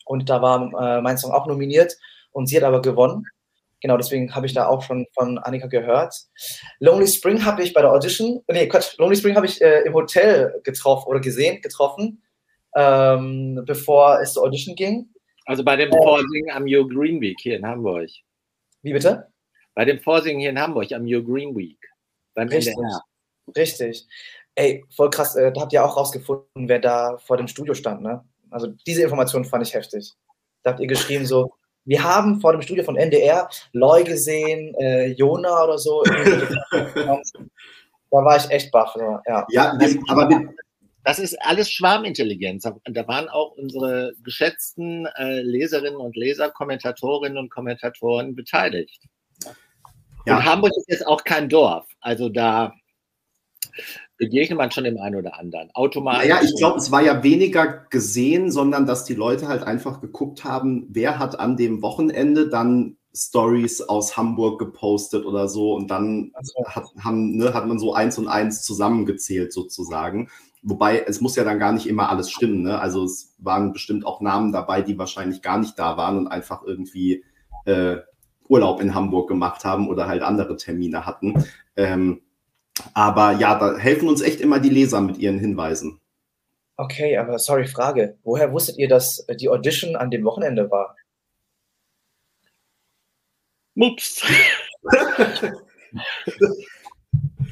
Und 0.05 0.29
da 0.29 0.43
war 0.43 0.63
äh, 0.63 1.01
mein 1.01 1.19
Song 1.19 1.33
auch 1.33 1.47
nominiert 1.47 1.97
und 2.33 2.47
sie 2.47 2.57
hat 2.57 2.65
aber 2.65 2.83
gewonnen. 2.83 3.25
Genau, 3.81 3.97
deswegen 3.97 4.33
habe 4.35 4.47
ich 4.47 4.55
da 4.55 4.69
auch 4.69 4.83
schon 4.83 5.07
von 5.13 5.39
Annika 5.39 5.67
gehört. 5.67 6.15
Lonely 6.79 7.09
Spring 7.09 7.45
habe 7.45 7.63
ich 7.65 7.73
bei 7.73 7.81
der 7.81 7.91
Audition, 7.91 8.43
nee, 8.47 8.69
Quatsch, 8.69 8.97
Lonely 8.99 9.17
Spring 9.17 9.35
habe 9.35 9.47
ich 9.47 9.61
äh, 9.61 9.81
im 9.81 9.95
Hotel 9.95 10.61
getroffen 10.63 11.09
oder 11.09 11.19
gesehen, 11.19 11.61
getroffen, 11.61 12.23
ähm, 12.77 13.61
bevor 13.67 14.21
es 14.21 14.35
zur 14.35 14.45
Audition 14.45 14.77
ging. 14.77 15.12
Also 15.47 15.65
bei 15.65 15.77
dem 15.77 15.91
äh, 15.91 15.97
Vorsingen 15.97 16.51
am 16.51 16.65
Your 16.65 16.89
Green 16.89 17.21
Week 17.21 17.39
hier 17.41 17.57
in 17.57 17.67
Hamburg. 17.67 18.11
Wie 18.83 18.93
bitte? 18.93 19.29
Bei 19.75 19.85
dem 19.85 20.01
Vorsingen 20.01 20.41
hier 20.41 20.51
in 20.51 20.61
Hamburg 20.61 20.93
am 20.93 21.07
Your 21.07 21.25
Green 21.25 21.57
Week. 21.57 21.79
Beim 22.35 22.49
Richtig. 22.49 22.77
NDR. 22.77 23.03
Richtig. 23.57 24.07
Ey, 24.55 24.85
voll 24.95 25.11
krass, 25.11 25.35
äh, 25.37 25.53
da 25.53 25.63
habt 25.63 25.73
ihr 25.73 25.85
auch 25.85 25.97
rausgefunden, 25.97 26.69
wer 26.69 26.79
da 26.79 27.17
vor 27.19 27.37
dem 27.37 27.49
Studio 27.49 27.75
stand, 27.75 28.03
ne? 28.03 28.25
Also 28.51 28.69
diese 28.87 29.03
Information 29.03 29.45
fand 29.45 29.67
ich 29.67 29.73
heftig. 29.73 30.13
Da 30.63 30.71
habt 30.71 30.81
ihr 30.81 30.87
geschrieben 30.87 31.25
so, 31.25 31.55
wir 31.85 32.05
haben 32.05 32.41
vor 32.41 32.53
dem 32.53 32.63
Studio 32.63 32.85
von 32.85 32.97
NDR 32.97 33.49
Loy 33.73 34.05
gesehen, 34.05 34.75
äh, 34.75 35.07
Jona 35.07 35.65
oder 35.65 35.79
so. 35.79 36.03
da 36.05 37.19
war 38.11 38.37
ich 38.37 38.49
echt 38.51 38.71
baff. 38.71 38.95
Ja, 38.97 39.47
ja 39.49 39.79
aber 40.09 40.29
wir, 40.29 40.55
das 41.05 41.19
ist 41.19 41.41
alles 41.43 41.71
Schwarmintelligenz. 41.71 42.63
Da 42.63 43.09
waren 43.09 43.29
auch 43.29 43.53
unsere 43.57 44.13
geschätzten 44.23 45.07
äh, 45.17 45.43
Leserinnen 45.43 45.99
und 45.99 46.17
Leser, 46.17 46.51
Kommentatorinnen 46.51 47.39
und 47.39 47.51
Kommentatoren 47.51 48.35
beteiligt. 48.35 49.03
Ja. 50.27 50.37
Und 50.37 50.45
Hamburg 50.45 50.73
ist 50.77 50.89
jetzt 50.89 51.07
auch 51.07 51.25
kein 51.25 51.49
Dorf. 51.49 51.87
Also 52.01 52.29
da 52.29 52.73
begegnet 54.17 54.59
man 54.59 54.71
schon 54.71 54.85
dem 54.85 54.99
einen 54.99 55.17
oder 55.17 55.39
anderen. 55.39 55.71
Automatisch. 55.75 56.29
Ja, 56.29 56.41
ich 56.43 56.55
glaube, 56.57 56.79
es 56.79 56.91
war 56.91 57.03
ja 57.03 57.23
weniger 57.23 57.87
gesehen, 57.91 58.53
sondern 58.53 58.87
dass 58.87 59.05
die 59.05 59.15
Leute 59.15 59.49
halt 59.49 59.63
einfach 59.65 60.01
geguckt 60.01 60.45
haben, 60.45 60.87
wer 60.91 61.19
hat 61.19 61.41
an 61.41 61.57
dem 61.57 61.83
Wochenende 61.83 62.49
dann 62.49 62.97
Stories 63.15 63.83
aus 63.83 64.17
Hamburg 64.17 64.59
gepostet 64.59 65.27
oder 65.27 65.49
so 65.49 65.75
und 65.75 65.91
dann 65.91 66.33
hat, 66.67 66.85
haben, 66.99 67.37
ne, 67.37 67.53
hat 67.53 67.67
man 67.67 67.79
so 67.79 67.93
eins 67.93 68.17
und 68.17 68.29
eins 68.29 68.63
zusammengezählt 68.63 69.53
sozusagen. 69.53 70.31
Wobei 70.63 71.01
es 71.01 71.21
muss 71.21 71.35
ja 71.35 71.43
dann 71.43 71.59
gar 71.59 71.73
nicht 71.73 71.89
immer 71.89 72.09
alles 72.09 72.31
stimmen. 72.31 72.63
Ne? 72.63 72.79
Also 72.79 73.05
es 73.05 73.35
waren 73.39 73.73
bestimmt 73.73 74.07
auch 74.07 74.21
Namen 74.21 74.53
dabei, 74.53 74.83
die 74.83 74.97
wahrscheinlich 74.97 75.43
gar 75.43 75.59
nicht 75.59 75.77
da 75.79 75.97
waren 75.97 76.19
und 76.19 76.29
einfach 76.29 76.63
irgendwie 76.63 77.25
äh, 77.65 77.97
Urlaub 78.49 78.81
in 78.81 78.95
Hamburg 78.95 79.29
gemacht 79.29 79.65
haben 79.65 79.89
oder 79.89 80.07
halt 80.07 80.23
andere 80.23 80.57
Termine 80.57 81.05
hatten. 81.05 81.45
Ähm, 81.77 82.23
aber 82.95 83.33
ja, 83.33 83.59
da 83.59 83.77
helfen 83.77 84.09
uns 84.09 84.23
echt 84.23 84.41
immer 84.41 84.61
die 84.61 84.71
Leser 84.71 85.01
mit 85.01 85.19
ihren 85.19 85.39
Hinweisen. 85.39 86.01
Okay, 86.77 87.17
aber 87.17 87.39
sorry, 87.39 87.67
Frage. 87.67 88.19
Woher 88.23 88.53
wusstet 88.53 88.79
ihr, 88.79 88.89
dass 88.89 89.27
die 89.41 89.49
Audition 89.49 89.97
an 89.97 90.11
dem 90.11 90.25
Wochenende 90.25 90.71
war? 90.71 90.97
Mups. 93.75 94.23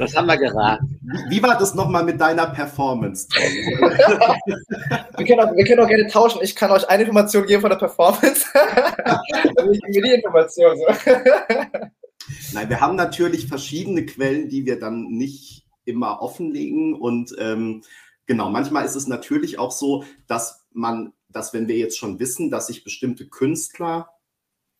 Das 0.00 0.16
haben 0.16 0.28
wir 0.28 0.38
geraten. 0.38 0.98
Wie 1.28 1.42
war 1.42 1.58
das 1.58 1.74
nochmal 1.74 2.02
mit 2.02 2.18
deiner 2.18 2.46
Performance? 2.46 3.28
wir, 3.36 5.26
können 5.26 5.40
auch, 5.40 5.54
wir 5.54 5.64
können 5.66 5.80
auch 5.80 5.88
gerne 5.88 6.06
tauschen. 6.06 6.40
Ich 6.42 6.56
kann 6.56 6.70
euch 6.70 6.88
eine 6.88 7.02
Information 7.02 7.44
geben 7.44 7.60
von 7.60 7.68
der 7.68 7.76
Performance. 7.76 8.46
ich 9.72 9.80
gebe 9.92 10.08
die 10.08 10.14
Information. 10.14 10.78
So. 10.78 10.86
Nein, 12.54 12.70
wir 12.70 12.80
haben 12.80 12.96
natürlich 12.96 13.46
verschiedene 13.46 14.06
Quellen, 14.06 14.48
die 14.48 14.64
wir 14.64 14.80
dann 14.80 15.08
nicht 15.08 15.66
immer 15.84 16.22
offenlegen. 16.22 16.94
Und 16.94 17.36
ähm, 17.38 17.82
genau, 18.24 18.48
manchmal 18.48 18.86
ist 18.86 18.96
es 18.96 19.06
natürlich 19.06 19.58
auch 19.58 19.70
so, 19.70 20.04
dass 20.26 20.64
man, 20.72 21.12
dass 21.28 21.52
wenn 21.52 21.68
wir 21.68 21.76
jetzt 21.76 21.98
schon 21.98 22.18
wissen, 22.18 22.50
dass 22.50 22.68
sich 22.68 22.84
bestimmte 22.84 23.28
Künstler 23.28 24.08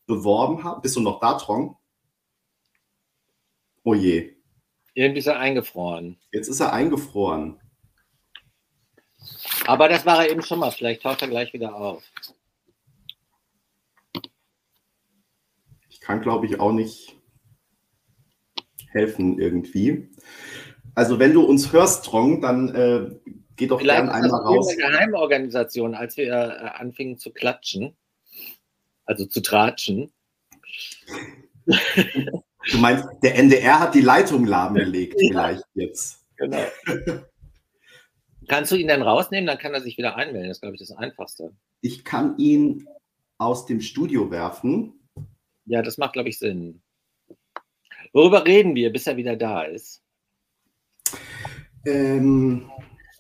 beworben 0.07 0.65
haben. 0.65 0.81
Bist 0.81 0.97
du 0.97 1.01
noch 1.01 1.21
da, 1.21 1.37
Trong? 1.37 1.77
Oh 3.85 3.93
je. 3.93 4.40
Irgendwie 4.95 5.21
ist 5.21 5.27
er 5.27 5.39
eingefroren. 5.39 6.19
Jetzt 6.33 6.49
ist 6.49 6.61
er 6.61 6.73
eingefroren. 6.73 7.61
Aber 9.67 9.89
das 9.89 10.05
war 10.07 10.25
er 10.25 10.31
eben 10.31 10.43
schon 10.43 10.59
mal. 10.59 10.71
Vielleicht 10.71 11.03
taucht 11.03 11.23
er 11.23 11.29
gleich 11.29 11.53
wieder 11.53 11.75
auf. 11.75 12.03
Ich 15.89 16.01
kann, 16.01 16.21
glaube 16.21 16.47
ich, 16.47 16.59
auch 16.59 16.73
nicht 16.73 17.17
helfen 18.89 19.39
irgendwie. 19.39 20.11
Also 20.95 21.19
wenn 21.19 21.33
du 21.33 21.43
uns 21.43 21.73
hörst, 21.73 22.07
Trong, 22.07 22.41
dann 22.41 22.75
äh, 22.75 23.35
geh 23.57 23.67
doch 23.67 23.79
Vielleicht 23.81 24.01
gern 24.01 24.09
einmal 24.11 24.41
raus. 24.41 24.69
eine 24.69 24.77
Geheimorganisation, 24.77 25.95
als 25.95 26.17
wir 26.17 26.33
äh, 26.33 26.69
anfingen 26.81 27.19
zu 27.19 27.31
klatschen, 27.33 27.97
also 29.05 29.27
zu 29.27 29.41
tratschen. 29.41 30.13
Du 32.69 32.79
meinst, 32.79 33.09
der 33.23 33.37
NDR 33.37 33.81
hat 33.81 33.95
die 33.95 34.03
Leitung 34.03 34.45
lahmgelegt, 34.45 35.19
vielleicht 35.19 35.65
jetzt. 35.75 36.25
Genau. 36.37 36.65
Kannst 38.49 38.73
du 38.73 38.77
ihn 38.77 38.89
dann 38.89 39.03
rausnehmen, 39.03 39.47
dann 39.47 39.59
kann 39.59 39.75
er 39.75 39.81
sich 39.81 39.97
wieder 39.97 40.17
einwählen. 40.17 40.49
Das 40.49 40.57
ist, 40.57 40.61
glaube 40.61 40.75
ich, 40.75 40.81
das 40.81 40.91
Einfachste. 40.91 41.55
Ich 41.81 42.05
kann 42.05 42.37
ihn 42.37 42.87
aus 43.39 43.65
dem 43.65 43.81
Studio 43.81 44.31
werfen. 44.31 45.09
Ja, 45.67 45.83
das 45.83 45.99
macht, 45.99 46.15
glaube 46.15 46.29
ich, 46.29 46.39
Sinn. 46.39 46.83
Worüber 48.13 48.45
reden 48.45 48.75
wir, 48.75 48.93
bis 48.93 49.07
er 49.07 49.17
wieder 49.17 49.37
da 49.37 49.63
ist? 49.63 50.03
Ähm, 51.87 52.71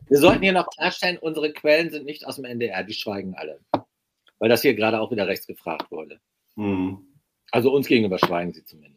wir 0.08 0.18
sollten 0.18 0.42
hier 0.42 0.52
noch 0.52 0.68
klarstellen, 0.68 1.18
unsere 1.18 1.52
Quellen 1.52 1.90
sind 1.90 2.04
nicht 2.04 2.26
aus 2.26 2.36
dem 2.36 2.44
NDR, 2.44 2.82
die 2.82 2.94
schweigen 2.94 3.34
alle. 3.36 3.60
Weil 4.38 4.48
das 4.48 4.62
hier 4.62 4.74
gerade 4.74 5.00
auch 5.00 5.12
wieder 5.12 5.28
rechts 5.28 5.46
gefragt 5.46 5.90
wurde. 5.90 6.20
Mhm. 6.56 7.06
Also 7.52 7.72
uns 7.72 7.86
gegenüber 7.86 8.18
schweigen 8.18 8.52
sie 8.52 8.64
zumindest. 8.64 8.89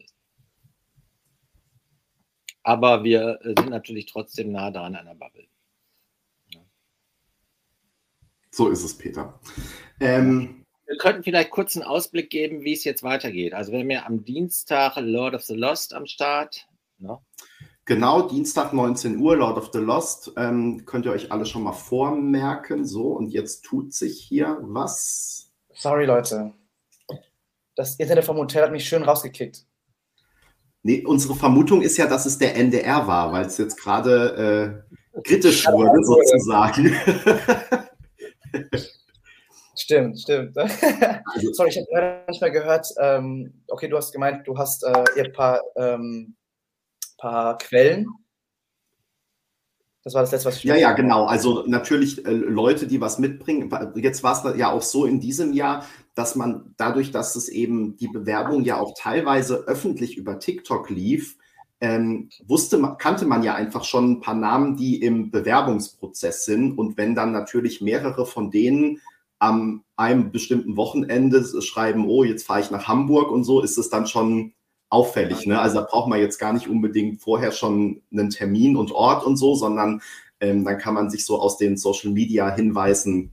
Aber 2.64 3.04
wir 3.04 3.38
sind 3.42 3.70
natürlich 3.70 4.06
trotzdem 4.06 4.50
nah 4.50 4.70
dran 4.70 4.96
an 4.96 5.06
der 5.06 5.14
Bubble. 5.14 5.46
So 8.50 8.68
ist 8.68 8.84
es, 8.84 8.96
Peter. 8.96 9.38
Ähm, 10.00 10.64
wir 10.86 10.96
könnten 10.96 11.24
vielleicht 11.24 11.50
kurz 11.50 11.76
einen 11.76 11.84
Ausblick 11.84 12.30
geben, 12.30 12.62
wie 12.62 12.72
es 12.72 12.84
jetzt 12.84 13.02
weitergeht. 13.02 13.52
Also 13.52 13.72
wir 13.72 13.80
haben 13.80 13.90
ja 13.90 14.06
am 14.06 14.24
Dienstag 14.24 14.96
Lord 14.96 15.34
of 15.34 15.42
the 15.42 15.54
Lost 15.54 15.92
am 15.92 16.06
Start. 16.06 16.66
Ne? 16.98 17.18
Genau, 17.84 18.28
Dienstag 18.28 18.72
19 18.72 19.18
Uhr, 19.18 19.36
Lord 19.36 19.58
of 19.58 19.70
the 19.72 19.80
Lost. 19.80 20.32
Ähm, 20.36 20.84
könnt 20.86 21.04
ihr 21.04 21.12
euch 21.12 21.32
alle 21.32 21.44
schon 21.44 21.64
mal 21.64 21.72
vormerken. 21.72 22.86
So, 22.86 23.08
und 23.08 23.30
jetzt 23.30 23.64
tut 23.64 23.92
sich 23.92 24.22
hier 24.22 24.58
was. 24.62 25.52
Sorry, 25.74 26.06
Leute. 26.06 26.54
Das 27.74 27.96
Internet 27.96 28.24
vom 28.24 28.36
Hotel 28.36 28.62
hat 28.62 28.72
mich 28.72 28.88
schön 28.88 29.02
rausgekickt. 29.02 29.66
Nee, 30.86 31.02
unsere 31.06 31.34
Vermutung 31.34 31.80
ist 31.80 31.96
ja, 31.96 32.06
dass 32.06 32.26
es 32.26 32.36
der 32.36 32.56
NDR 32.56 33.06
war, 33.06 33.32
weil 33.32 33.46
es 33.46 33.56
jetzt 33.56 33.80
gerade 33.80 34.84
äh, 35.16 35.20
kritisch 35.22 35.66
wurde, 35.66 36.04
sozusagen. 36.04 36.94
Stimmt, 39.76 40.20
stimmt. 40.20 40.56
Also 40.56 41.52
Sorry, 41.52 41.70
ich 41.70 41.76
habe 41.76 41.86
gerade 41.90 42.24
nicht 42.28 42.40
mehr 42.40 42.50
gehört. 42.50 42.86
Ähm, 42.98 43.52
okay, 43.68 43.88
du 43.88 43.96
hast 43.96 44.12
gemeint, 44.12 44.46
du 44.46 44.56
hast 44.56 44.84
äh, 44.84 45.20
ein 45.20 45.32
paar, 45.32 45.60
ähm, 45.76 46.36
paar 47.18 47.58
Quellen. 47.58 48.06
Das 50.04 50.14
war 50.14 50.22
das 50.22 50.32
letzte, 50.32 50.48
was 50.48 50.58
ich 50.58 50.64
Ja, 50.64 50.76
ja, 50.76 50.92
genau. 50.92 51.24
Also 51.24 51.64
natürlich 51.66 52.24
äh, 52.24 52.30
Leute, 52.30 52.86
die 52.86 53.00
was 53.00 53.18
mitbringen. 53.18 53.72
Jetzt 53.96 54.22
war 54.22 54.32
es 54.32 54.56
ja 54.56 54.70
auch 54.70 54.82
so 54.82 55.06
in 55.06 55.18
diesem 55.18 55.52
Jahr, 55.52 55.84
dass 56.14 56.36
man 56.36 56.74
dadurch, 56.76 57.10
dass 57.10 57.36
es 57.36 57.48
eben 57.48 57.96
die 57.96 58.08
Bewerbung 58.08 58.62
ja 58.64 58.78
auch 58.78 58.94
teilweise 58.96 59.64
öffentlich 59.66 60.16
über 60.16 60.38
TikTok 60.38 60.90
lief, 60.90 61.36
ähm, 61.80 62.30
wusste, 62.46 62.96
kannte 62.98 63.26
man 63.26 63.42
ja 63.42 63.54
einfach 63.54 63.84
schon 63.84 64.12
ein 64.12 64.20
paar 64.20 64.34
Namen, 64.34 64.76
die 64.76 65.02
im 65.02 65.30
Bewerbungsprozess 65.30 66.44
sind. 66.44 66.78
Und 66.78 66.96
wenn 66.96 67.14
dann 67.14 67.32
natürlich 67.32 67.80
mehrere 67.80 68.26
von 68.26 68.50
denen 68.50 69.00
am 69.38 69.82
einem 69.96 70.30
bestimmten 70.30 70.76
Wochenende 70.76 71.44
schreiben, 71.60 72.08
oh, 72.08 72.24
jetzt 72.24 72.46
fahre 72.46 72.60
ich 72.60 72.70
nach 72.70 72.88
Hamburg 72.88 73.30
und 73.30 73.44
so, 73.44 73.60
ist 73.60 73.76
es 73.76 73.90
dann 73.90 74.06
schon 74.06 74.54
auffällig. 74.88 75.46
Ne? 75.46 75.60
Also 75.60 75.80
da 75.80 75.82
braucht 75.82 76.08
man 76.08 76.20
jetzt 76.20 76.38
gar 76.38 76.52
nicht 76.52 76.68
unbedingt 76.68 77.20
vorher 77.20 77.52
schon 77.52 78.02
einen 78.12 78.30
Termin 78.30 78.76
und 78.76 78.92
Ort 78.92 79.26
und 79.26 79.36
so, 79.36 79.54
sondern 79.54 80.00
ähm, 80.40 80.64
dann 80.64 80.78
kann 80.78 80.94
man 80.94 81.10
sich 81.10 81.26
so 81.26 81.40
aus 81.40 81.58
den 81.58 81.76
Social 81.76 82.12
Media 82.12 82.54
Hinweisen 82.54 83.32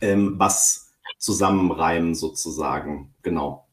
ähm, 0.00 0.34
was 0.38 0.89
zusammenreimen 1.20 2.14
sozusagen. 2.14 3.14
Genau. 3.22 3.68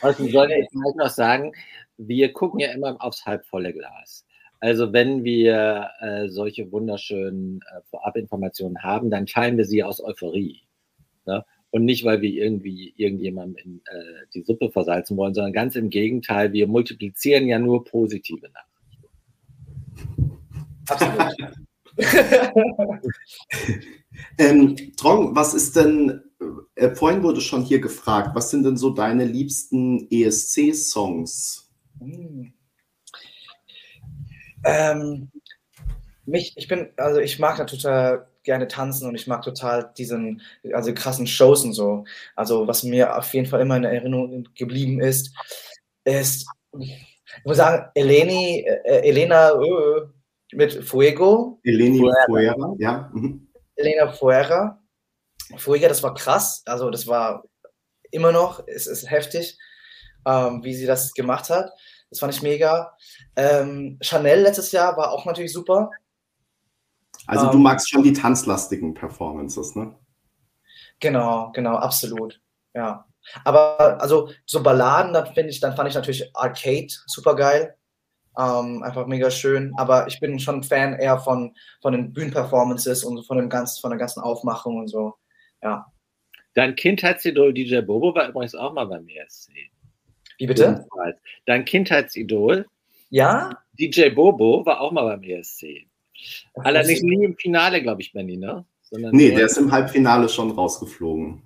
Also 0.00 0.26
soll 0.28 0.50
ich 0.50 0.68
halt 0.74 0.96
noch 0.96 1.10
sagen, 1.10 1.52
wir 1.98 2.32
gucken 2.32 2.60
ja 2.60 2.72
immer 2.72 2.96
aufs 3.00 3.26
halbvolle 3.26 3.72
Glas. 3.72 4.24
Also 4.58 4.92
wenn 4.92 5.22
wir 5.22 5.90
äh, 6.00 6.28
solche 6.28 6.72
wunderschönen 6.72 7.60
äh, 7.60 7.80
Vorabinformationen 7.90 8.82
haben, 8.82 9.10
dann 9.10 9.26
teilen 9.26 9.56
wir 9.56 9.64
sie 9.64 9.82
aus 9.82 10.02
Euphorie. 10.02 10.62
Ne? 11.26 11.44
Und 11.70 11.84
nicht, 11.84 12.04
weil 12.04 12.20
wir 12.20 12.30
irgendwie 12.30 12.94
irgendjemandem 12.96 13.56
in, 13.64 13.82
äh, 13.86 14.26
die 14.34 14.42
Suppe 14.42 14.70
versalzen 14.70 15.16
wollen, 15.16 15.34
sondern 15.34 15.52
ganz 15.52 15.76
im 15.76 15.88
Gegenteil, 15.88 16.52
wir 16.52 16.66
multiplizieren 16.66 17.46
ja 17.46 17.58
nur 17.58 17.84
positive 17.84 18.48
Nachrichten. 18.50 19.10
Absolut. 20.88 21.36
ähm, 24.38 24.76
Trong, 24.96 25.36
was 25.36 25.54
ist 25.54 25.76
denn, 25.76 26.22
äh, 26.74 26.94
vorhin 26.94 27.22
wurde 27.22 27.40
schon 27.40 27.62
hier 27.62 27.80
gefragt, 27.80 28.30
was 28.34 28.50
sind 28.50 28.64
denn 28.64 28.76
so 28.76 28.90
deine 28.90 29.24
liebsten 29.24 30.08
ESC-Songs? 30.10 31.70
Hm. 31.98 32.52
Ähm, 34.64 35.30
mich, 36.26 36.52
ich 36.56 36.68
bin, 36.68 36.88
also 36.96 37.20
ich 37.20 37.38
mag 37.38 37.58
ja 37.58 37.64
total 37.64 38.26
gerne 38.42 38.68
tanzen 38.68 39.08
und 39.08 39.14
ich 39.14 39.26
mag 39.26 39.42
total 39.42 39.92
diesen, 39.96 40.42
also 40.72 40.94
krassen 40.94 41.26
Shows 41.26 41.64
und 41.64 41.72
so. 41.72 42.04
Also 42.36 42.66
was 42.66 42.82
mir 42.82 43.16
auf 43.16 43.32
jeden 43.34 43.46
Fall 43.46 43.60
immer 43.60 43.76
in 43.76 43.84
Erinnerung 43.84 44.48
geblieben 44.54 45.00
ist, 45.00 45.34
ist, 46.04 46.46
ich 46.78 46.96
muss 47.44 47.58
sagen, 47.58 47.90
Eleni, 47.94 48.64
äh, 48.66 49.08
Elena 49.08 49.50
äh, 49.50 50.06
mit 50.52 50.72
Fuego. 50.84 51.60
Eleni 51.64 51.98
Fuera, 51.98 52.24
Fuera 52.26 52.74
ja. 52.78 53.10
Mhm. 53.12 53.48
Elena 53.76 54.10
Fuera. 54.12 54.79
Fuego, 55.56 55.88
das 55.88 56.02
war 56.02 56.14
krass, 56.14 56.62
also 56.66 56.90
das 56.90 57.06
war 57.06 57.44
immer 58.10 58.32
noch, 58.32 58.62
es 58.66 58.86
ist 58.86 59.10
heftig, 59.10 59.58
ähm, 60.26 60.62
wie 60.62 60.74
sie 60.74 60.86
das 60.86 61.12
gemacht 61.12 61.50
hat. 61.50 61.70
Das 62.10 62.18
fand 62.18 62.34
ich 62.34 62.42
mega. 62.42 62.96
Ähm, 63.36 63.98
Chanel 64.00 64.40
letztes 64.40 64.72
Jahr 64.72 64.96
war 64.96 65.12
auch 65.12 65.24
natürlich 65.24 65.52
super. 65.52 65.90
Also 67.26 67.46
du 67.46 67.58
ähm, 67.58 67.62
magst 67.62 67.88
schon 67.88 68.02
die 68.02 68.12
tanzlastigen 68.12 68.94
Performances, 68.94 69.76
ne? 69.76 69.94
Genau, 70.98 71.52
genau, 71.52 71.76
absolut. 71.76 72.40
Ja. 72.74 73.06
Aber 73.44 74.00
also 74.00 74.30
so 74.44 74.62
Balladen, 74.62 75.12
dann 75.12 75.26
finde 75.26 75.50
ich, 75.50 75.60
dann 75.60 75.76
fand 75.76 75.88
ich 75.88 75.94
natürlich 75.94 76.34
Arcade 76.34 76.88
super 77.06 77.36
geil. 77.36 77.76
Ähm, 78.36 78.82
einfach 78.82 79.06
mega 79.06 79.30
schön. 79.30 79.72
Aber 79.76 80.06
ich 80.08 80.18
bin 80.20 80.38
schon 80.38 80.62
Fan 80.62 80.94
eher 80.94 81.18
von, 81.18 81.54
von 81.80 81.92
den 81.92 82.12
Bühnenperformances 82.12 83.04
und 83.04 83.24
von 83.24 83.36
dem 83.36 83.48
ganzen, 83.48 83.80
von 83.80 83.90
der 83.90 83.98
ganzen 83.98 84.20
Aufmachung 84.20 84.78
und 84.78 84.88
so. 84.88 85.14
Ja. 85.62 85.86
Dein 86.54 86.74
Kindheitsidol 86.74 87.52
DJ 87.52 87.80
Bobo 87.80 88.14
war 88.14 88.28
übrigens 88.28 88.54
auch 88.54 88.72
mal 88.72 88.86
beim 88.86 89.06
ESC. 89.08 89.52
Wie 90.38 90.46
bitte? 90.46 90.86
Dein 91.46 91.64
Kindheitsidol. 91.64 92.66
Ja? 93.10 93.50
DJ 93.78 94.10
Bobo 94.10 94.64
war 94.66 94.80
auch 94.80 94.92
mal 94.92 95.04
beim 95.04 95.22
ESC. 95.22 95.86
Allerdings 96.54 97.02
nie 97.02 97.24
im 97.24 97.36
Finale, 97.36 97.82
glaube 97.82 98.02
ich, 98.02 98.12
Benny, 98.12 98.36
ne? 98.36 98.64
Sondern 98.82 99.14
nee, 99.14 99.30
der 99.30 99.46
ist 99.46 99.56
im 99.56 99.70
Halbfinale 99.70 100.28
schon 100.28 100.50
rausgeflogen. 100.50 101.42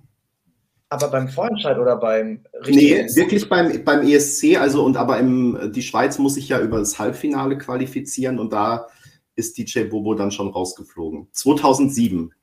Aber 0.89 1.09
beim 1.09 1.27
Vorentscheid 1.27 1.77
oder 1.77 1.97
beim 1.97 2.43
Nee, 2.67 2.93
ESC? 2.93 3.17
wirklich 3.17 3.49
beim, 3.49 3.83
beim 3.83 4.07
ESC, 4.07 4.57
also 4.57 4.83
und 4.83 4.97
aber 4.97 5.19
im, 5.19 5.71
die 5.73 5.81
Schweiz 5.81 6.17
muss 6.19 6.35
sich 6.35 6.49
ja 6.49 6.59
über 6.59 6.79
das 6.79 6.97
Halbfinale 6.99 7.57
qualifizieren 7.57 8.39
und 8.39 8.53
da 8.53 8.87
ist 9.35 9.57
DJ 9.57 9.83
Bobo 9.83 10.13
dann 10.15 10.31
schon 10.31 10.49
rausgeflogen. 10.49 11.27
2007. 11.31 12.33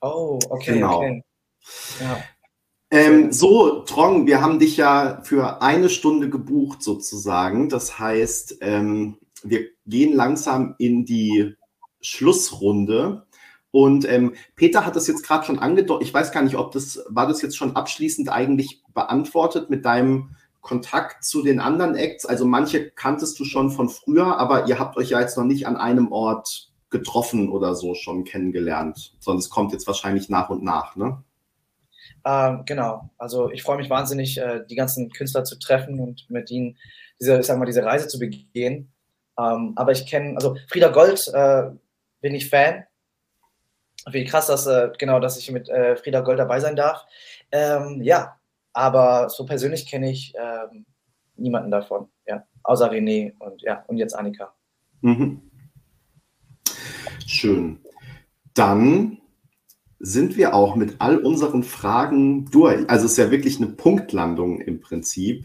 Oh, 0.00 0.38
okay, 0.50 0.74
genau. 0.74 0.98
okay. 0.98 1.24
Ja. 2.00 2.18
Ähm, 2.90 3.32
so, 3.32 3.82
Trong, 3.84 4.26
wir 4.26 4.40
haben 4.40 4.58
dich 4.58 4.76
ja 4.76 5.20
für 5.22 5.60
eine 5.60 5.88
Stunde 5.88 6.30
gebucht 6.30 6.82
sozusagen. 6.82 7.68
Das 7.68 7.98
heißt, 7.98 8.58
ähm, 8.62 9.18
wir 9.42 9.66
gehen 9.86 10.14
langsam 10.14 10.74
in 10.78 11.04
die 11.04 11.54
Schlussrunde. 12.00 13.26
Und 13.70 14.08
ähm, 14.08 14.34
Peter 14.56 14.86
hat 14.86 14.96
das 14.96 15.06
jetzt 15.06 15.22
gerade 15.22 15.44
schon 15.44 15.58
angedeutet. 15.58 16.08
Ich 16.08 16.14
weiß 16.14 16.32
gar 16.32 16.42
nicht, 16.42 16.56
ob 16.56 16.72
das 16.72 17.04
war 17.08 17.26
das 17.26 17.42
jetzt 17.42 17.56
schon 17.56 17.76
abschließend 17.76 18.30
eigentlich 18.30 18.82
beantwortet 18.94 19.68
mit 19.68 19.84
deinem 19.84 20.30
Kontakt 20.62 21.24
zu 21.24 21.42
den 21.42 21.60
anderen 21.60 21.94
Acts. 21.94 22.24
Also 22.24 22.46
manche 22.46 22.90
kanntest 22.90 23.38
du 23.38 23.44
schon 23.44 23.70
von 23.70 23.90
früher, 23.90 24.38
aber 24.38 24.66
ihr 24.66 24.78
habt 24.78 24.96
euch 24.96 25.10
ja 25.10 25.20
jetzt 25.20 25.36
noch 25.36 25.44
nicht 25.44 25.66
an 25.66 25.76
einem 25.76 26.10
Ort 26.10 26.67
getroffen 26.90 27.50
oder 27.50 27.74
so 27.74 27.94
schon 27.94 28.24
kennengelernt, 28.24 29.14
sondern 29.20 29.40
es 29.40 29.50
kommt 29.50 29.72
jetzt 29.72 29.86
wahrscheinlich 29.86 30.28
nach 30.28 30.50
und 30.50 30.62
nach, 30.62 30.96
ne? 30.96 31.22
Ähm, 32.24 32.62
genau, 32.66 33.10
also 33.18 33.50
ich 33.50 33.62
freue 33.62 33.76
mich 33.76 33.90
wahnsinnig, 33.90 34.38
äh, 34.38 34.64
die 34.68 34.74
ganzen 34.74 35.10
Künstler 35.10 35.44
zu 35.44 35.58
treffen 35.58 36.00
und 36.00 36.28
mit 36.30 36.50
ihnen 36.50 36.76
diese, 37.20 37.38
ich 37.38 37.46
sag 37.46 37.58
mal, 37.58 37.66
diese 37.66 37.84
Reise 37.84 38.08
zu 38.08 38.18
begehen. 38.18 38.92
Ähm, 39.38 39.72
aber 39.76 39.92
ich 39.92 40.06
kenne, 40.06 40.34
also 40.36 40.56
Frieda 40.68 40.88
Gold 40.88 41.28
äh, 41.32 41.70
bin 42.20 42.34
ich 42.34 42.50
Fan. 42.50 42.84
Wie 44.10 44.24
krass, 44.24 44.46
dass, 44.46 44.66
äh, 44.66 44.90
genau, 44.98 45.20
dass 45.20 45.38
ich 45.38 45.50
mit 45.50 45.68
äh, 45.68 45.96
Frieda 45.96 46.20
Gold 46.20 46.38
dabei 46.38 46.60
sein 46.60 46.76
darf. 46.76 47.04
Ähm, 47.52 48.00
ja, 48.02 48.38
aber 48.72 49.28
so 49.28 49.44
persönlich 49.44 49.88
kenne 49.88 50.10
ich 50.10 50.34
ähm, 50.36 50.86
niemanden 51.36 51.70
davon, 51.70 52.08
ja, 52.26 52.44
außer 52.62 52.90
René 52.90 53.34
und 53.38 53.62
ja, 53.62 53.84
und 53.86 53.96
jetzt 53.96 54.14
Annika. 54.14 54.54
Mhm. 55.00 55.47
Schön. 57.26 57.78
Dann 58.54 59.18
sind 59.98 60.36
wir 60.36 60.54
auch 60.54 60.76
mit 60.76 60.96
all 61.00 61.18
unseren 61.18 61.62
Fragen 61.62 62.46
durch. 62.50 62.88
Also 62.88 63.06
es 63.06 63.12
ist 63.12 63.18
ja 63.18 63.30
wirklich 63.30 63.58
eine 63.58 63.68
Punktlandung 63.68 64.60
im 64.60 64.80
Prinzip. 64.80 65.44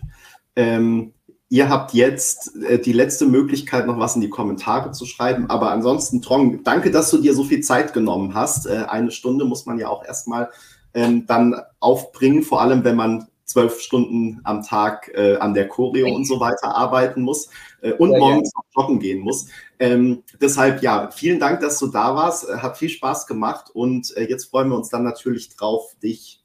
Ähm, 0.56 1.14
ihr 1.50 1.70
habt 1.70 1.94
jetzt 1.94 2.56
äh, 2.64 2.80
die 2.80 2.94
letzte 2.94 3.26
Möglichkeit, 3.26 3.88
noch 3.88 4.00
was 4.00 4.16
in 4.16 4.22
die 4.22 4.30
Kommentare 4.30 4.92
zu 4.92 5.06
schreiben. 5.06 5.50
Aber 5.50 5.72
ansonsten, 5.72 6.22
Trong, 6.22 6.64
danke, 6.64 6.92
dass 6.92 7.10
du 7.10 7.18
dir 7.18 7.34
so 7.34 7.44
viel 7.44 7.62
Zeit 7.62 7.94
genommen 7.94 8.34
hast. 8.34 8.68
Äh, 8.68 8.86
eine 8.88 9.12
Stunde 9.12 9.46
muss 9.46 9.66
man 9.66 9.80
ja 9.80 9.90
auch 9.90 10.06
erstmal 10.06 10.50
ähm, 10.94 11.26
dann 11.26 11.56
aufbringen, 11.80 12.44
vor 12.44 12.62
allem 12.62 12.84
wenn 12.84 12.96
man 12.96 13.28
zwölf 13.54 13.80
Stunden 13.80 14.42
am 14.44 14.64
Tag 14.64 15.12
äh, 15.14 15.38
an 15.38 15.54
der 15.54 15.68
Choreo 15.68 16.14
und 16.14 16.26
so 16.26 16.40
weiter 16.40 16.76
arbeiten 16.76 17.22
muss 17.22 17.50
äh, 17.82 17.92
und 17.94 18.12
ja, 18.12 18.20
morgens 18.20 18.52
ja. 18.54 18.62
joggen 18.82 19.00
gehen 19.00 19.20
muss. 19.20 19.48
Ähm, 19.80 20.24
deshalb 20.42 20.82
ja, 20.82 21.12
vielen 21.12 21.40
Dank, 21.40 21.62
dass 21.62 21.78
du 21.80 21.88
da 21.88 22.16
warst. 22.16 22.50
Äh, 22.50 22.58
hat 22.58 22.78
viel 22.78 22.90
Spaß 22.90 23.28
gemacht 23.28 23.70
und 23.74 24.16
äh, 24.18 24.24
jetzt 24.24 24.46
freuen 24.46 24.70
wir 24.70 24.76
uns 24.76 24.90
dann 24.90 25.04
natürlich 25.04 25.56
drauf, 25.56 25.96
dich 26.02 26.44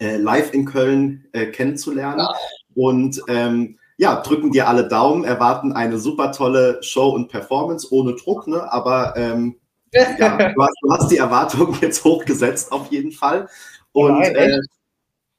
äh, 0.00 0.16
live 0.16 0.52
in 0.52 0.66
Köln 0.66 1.26
äh, 1.32 1.46
kennenzulernen. 1.46 2.20
Ja. 2.20 2.34
Und 2.74 3.22
ähm, 3.28 3.78
ja, 3.96 4.20
drücken 4.20 4.50
dir 4.50 4.68
alle 4.68 4.86
Daumen, 4.86 5.24
erwarten 5.24 5.72
eine 5.72 5.98
super 5.98 6.32
tolle 6.32 6.82
Show 6.82 7.10
und 7.10 7.28
Performance 7.28 7.88
ohne 7.90 8.14
Druck, 8.16 8.48
ne? 8.48 8.70
aber 8.70 9.16
ähm, 9.16 9.56
ja, 9.92 10.04
du, 10.52 10.62
hast, 10.62 10.76
du, 10.82 10.90
hast, 10.90 11.08
die 11.10 11.18
Erwartungen 11.18 11.78
jetzt 11.80 12.04
hochgesetzt 12.04 12.72
auf 12.72 12.90
jeden 12.90 13.12
Fall. 13.12 13.48
Und 13.92 14.18
Nein, 14.18 14.34
äh, 14.34 14.58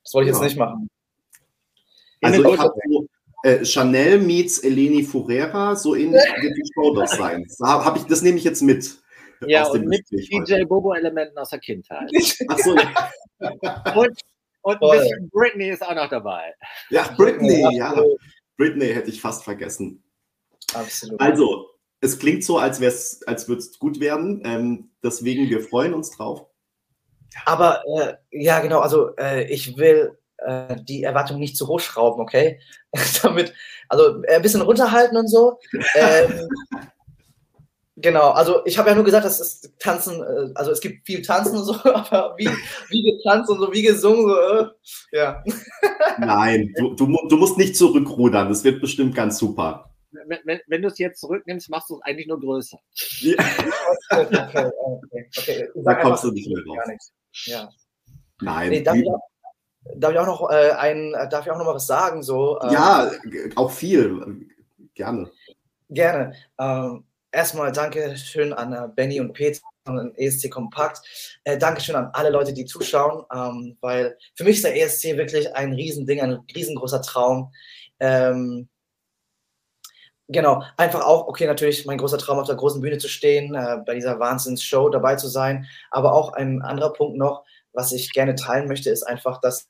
das 0.05 0.13
wollte 0.13 0.29
ich 0.29 0.35
jetzt 0.35 0.43
nicht 0.43 0.57
machen. 0.57 0.87
Also 2.25 2.53
ich 2.53 2.59
habe 2.59 2.73
so, 2.87 3.07
äh, 3.43 3.63
Chanel 3.63 4.19
meets 4.19 4.59
Eleni 4.59 5.03
Furera, 5.03 5.75
so 5.75 5.95
ähnlich 5.95 6.21
wird 6.41 6.57
die 6.57 6.71
Show 6.73 6.95
das 6.95 7.11
sein. 7.11 7.45
Das, 7.47 7.59
hab 7.59 7.95
ich, 7.95 8.03
das 8.03 8.21
nehme 8.21 8.37
ich 8.37 8.43
jetzt 8.43 8.61
mit. 8.61 8.97
Ja, 9.45 9.67
und 9.67 9.85
mit 9.85 10.03
DJ 10.11 10.63
Bobo-Elementen 10.63 11.37
aus 11.37 11.49
der 11.49 11.59
Kindheit. 11.59 12.09
Achso. 12.47 12.71
und, 12.71 14.19
und 14.61 14.83
ein 14.83 14.99
bisschen 14.99 15.29
Britney 15.29 15.69
ist 15.69 15.83
auch 15.83 15.93
noch 15.93 16.09
dabei. 16.09 16.53
Ja, 16.89 17.13
Britney, 17.15 17.77
ja. 17.77 18.01
Britney 18.57 18.87
hätte 18.87 19.09
ich 19.09 19.21
fast 19.21 19.43
vergessen. 19.43 20.03
Absolut. 20.73 21.19
Also, 21.19 21.69
es 22.01 22.17
klingt 22.17 22.43
so, 22.43 22.57
als, 22.57 22.81
als 23.27 23.47
würde 23.47 23.59
es 23.59 23.77
gut 23.77 23.99
werden. 23.99 24.41
Ähm, 24.45 24.91
deswegen, 25.03 25.49
wir 25.49 25.61
freuen 25.61 25.93
uns 25.93 26.11
drauf. 26.11 26.47
Aber 27.45 27.83
äh, 27.85 28.13
ja, 28.31 28.59
genau, 28.59 28.79
also 28.79 29.15
äh, 29.17 29.43
ich 29.51 29.77
will 29.77 30.17
äh, 30.37 30.75
die 30.83 31.03
Erwartung 31.03 31.39
nicht 31.39 31.57
zu 31.57 31.67
hoch 31.67 31.79
schrauben, 31.79 32.21
okay? 32.21 32.59
Damit, 33.21 33.53
also 33.89 34.23
äh, 34.23 34.35
ein 34.35 34.41
bisschen 34.41 34.61
runterhalten 34.61 35.17
und 35.17 35.27
so. 35.27 35.59
Ähm, 35.95 36.49
genau, 37.95 38.31
also 38.31 38.65
ich 38.65 38.77
habe 38.77 38.89
ja 38.89 38.95
nur 38.95 39.05
gesagt, 39.05 39.25
dass 39.25 39.39
es 39.39 39.73
Tanzen, 39.79 40.21
äh, 40.21 40.51
also 40.55 40.71
es 40.71 40.81
gibt 40.81 41.05
viel 41.05 41.21
Tanzen 41.21 41.57
und 41.57 41.65
so, 41.65 41.73
aber 41.83 42.35
wie, 42.37 42.49
wie 42.89 43.11
getanzt 43.11 43.49
und 43.49 43.59
so, 43.59 43.71
wie 43.71 43.81
gesungen, 43.81 44.25
so, 44.25 44.35
äh, 44.35 44.67
ja. 45.11 45.43
Nein, 46.19 46.73
du, 46.77 46.93
du, 46.95 47.05
du 47.29 47.37
musst 47.37 47.57
nicht 47.57 47.77
zurückrudern, 47.77 48.49
das 48.49 48.63
wird 48.63 48.81
bestimmt 48.81 49.15
ganz 49.15 49.37
super 49.37 49.95
wenn, 50.27 50.39
wenn, 50.45 50.59
wenn 50.67 50.81
du 50.81 50.87
es 50.87 50.97
jetzt 50.97 51.19
zurücknimmst, 51.19 51.69
machst 51.69 51.89
du 51.89 51.95
es 51.95 52.01
eigentlich 52.01 52.27
nur 52.27 52.39
größer. 52.39 52.79
Ja. 53.19 53.35
okay, 54.11 54.27
okay, 54.31 55.29
okay. 55.37 55.69
Da 55.83 55.95
kommst 55.95 56.23
du 56.23 56.31
nicht 56.31 56.49
mehr 56.49 56.63
raus. 56.65 57.11
Ja. 57.45 57.69
Nein. 58.41 58.69
Nee, 58.69 58.81
darf, 58.81 58.95
ich 58.95 59.07
auch, 59.07 59.21
darf, 59.95 60.11
ich 60.13 60.19
auch, 60.19 60.25
noch 60.25 60.49
äh, 60.49 60.71
ein, 60.71 61.13
darf 61.29 61.45
ich 61.45 61.51
auch 61.51 61.57
noch 61.57 61.65
mal 61.65 61.75
was 61.75 61.87
sagen? 61.87 62.23
So, 62.23 62.59
ähm, 62.61 62.71
ja, 62.71 63.11
auch 63.55 63.71
viel. 63.71 64.47
Gerne. 64.93 65.29
Gerne. 65.89 66.33
Ähm, 66.59 67.03
erstmal 67.31 67.71
danke 67.71 68.17
schön 68.17 68.53
an 68.53 68.73
äh, 68.73 68.87
Benny 68.95 69.19
und 69.19 69.33
Peter 69.33 69.61
von 69.85 70.13
ESC 70.15 70.49
Kompakt. 70.49 71.01
Äh, 71.43 71.57
Dankeschön 71.57 71.95
an 71.95 72.09
alle 72.13 72.29
Leute, 72.29 72.53
die 72.53 72.65
zuschauen, 72.65 73.23
ähm, 73.33 73.77
weil 73.81 74.17
für 74.35 74.43
mich 74.43 74.57
ist 74.57 74.65
der 74.65 74.75
ESC 74.75 75.17
wirklich 75.17 75.53
ein 75.55 75.73
Riesending, 75.73 76.21
ein 76.21 76.39
riesengroßer 76.55 77.01
Traum. 77.01 77.51
Ähm, 77.99 78.67
Genau, 80.27 80.63
einfach 80.75 81.05
auch, 81.05 81.27
okay, 81.27 81.45
natürlich 81.45 81.85
mein 81.85 81.99
großer 81.99 82.17
Traum 82.17 82.39
auf 82.39 82.47
der 82.47 82.55
großen 82.55 82.81
Bühne 82.81 82.97
zu 82.97 83.07
stehen, 83.07 83.53
äh, 83.53 83.77
bei 83.85 83.93
dieser 83.93 84.19
Wahnsinnsshow 84.19 84.89
dabei 84.89 85.17
zu 85.17 85.27
sein. 85.27 85.67
Aber 85.91 86.13
auch 86.13 86.33
ein 86.33 86.63
anderer 86.63 86.93
Punkt 86.93 87.15
noch, 87.15 87.43
was 87.75 87.91
ich 87.91 88.13
gerne 88.13 88.35
teilen 88.35 88.67
möchte, 88.67 88.89
ist 88.89 89.03
einfach, 89.03 89.39
dass, 89.41 89.67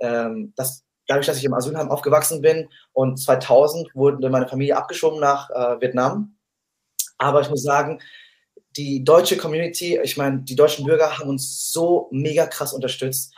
ähm, 0.00 0.52
dass 0.56 0.84
dadurch, 1.06 1.26
dass 1.26 1.38
ich 1.38 1.44
im 1.44 1.54
Asylheim 1.54 1.90
aufgewachsen 1.90 2.42
bin 2.42 2.68
und 2.92 3.16
2000 3.18 3.94
wurde 3.94 4.28
meine 4.30 4.48
Familie 4.48 4.76
abgeschoben 4.76 5.20
nach 5.20 5.50
äh, 5.50 5.80
Vietnam. 5.80 6.36
Aber 7.18 7.40
ich 7.40 7.50
muss 7.50 7.62
sagen, 7.62 8.00
die 8.76 9.04
deutsche 9.04 9.36
Community, 9.36 9.98
ich 10.02 10.16
meine, 10.16 10.42
die 10.42 10.56
deutschen 10.56 10.84
Bürger 10.84 11.18
haben 11.18 11.30
uns 11.30 11.72
so 11.72 12.08
mega 12.10 12.46
krass 12.46 12.72
unterstützt. 12.72 13.34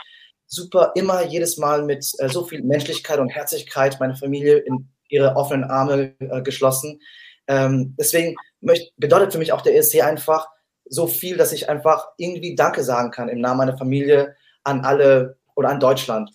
Super, 0.46 0.92
immer 0.94 1.24
jedes 1.24 1.58
Mal 1.58 1.84
mit 1.84 2.04
äh, 2.18 2.28
so 2.28 2.44
viel 2.44 2.62
Menschlichkeit 2.62 3.20
und 3.20 3.28
Herzlichkeit 3.28 4.00
meine 4.00 4.16
Familie 4.16 4.58
in 4.58 4.88
ihre 5.08 5.36
offenen 5.36 5.64
Arme 5.64 6.14
äh, 6.18 6.42
geschlossen. 6.42 7.00
Ähm, 7.46 7.94
deswegen 7.98 8.34
möcht, 8.60 8.92
bedeutet 8.96 9.32
für 9.32 9.38
mich 9.38 9.52
auch 9.52 9.62
der 9.62 9.76
ESC 9.76 10.02
einfach 10.02 10.48
so 10.90 11.06
viel, 11.06 11.36
dass 11.36 11.52
ich 11.52 11.68
einfach 11.68 12.08
irgendwie 12.16 12.54
Danke 12.54 12.82
sagen 12.82 13.10
kann 13.10 13.28
im 13.28 13.40
Namen 13.40 13.58
meiner 13.58 13.78
Familie 13.78 14.36
an 14.64 14.84
alle 14.84 15.36
oder 15.54 15.68
an 15.68 15.80
Deutschland. 15.80 16.30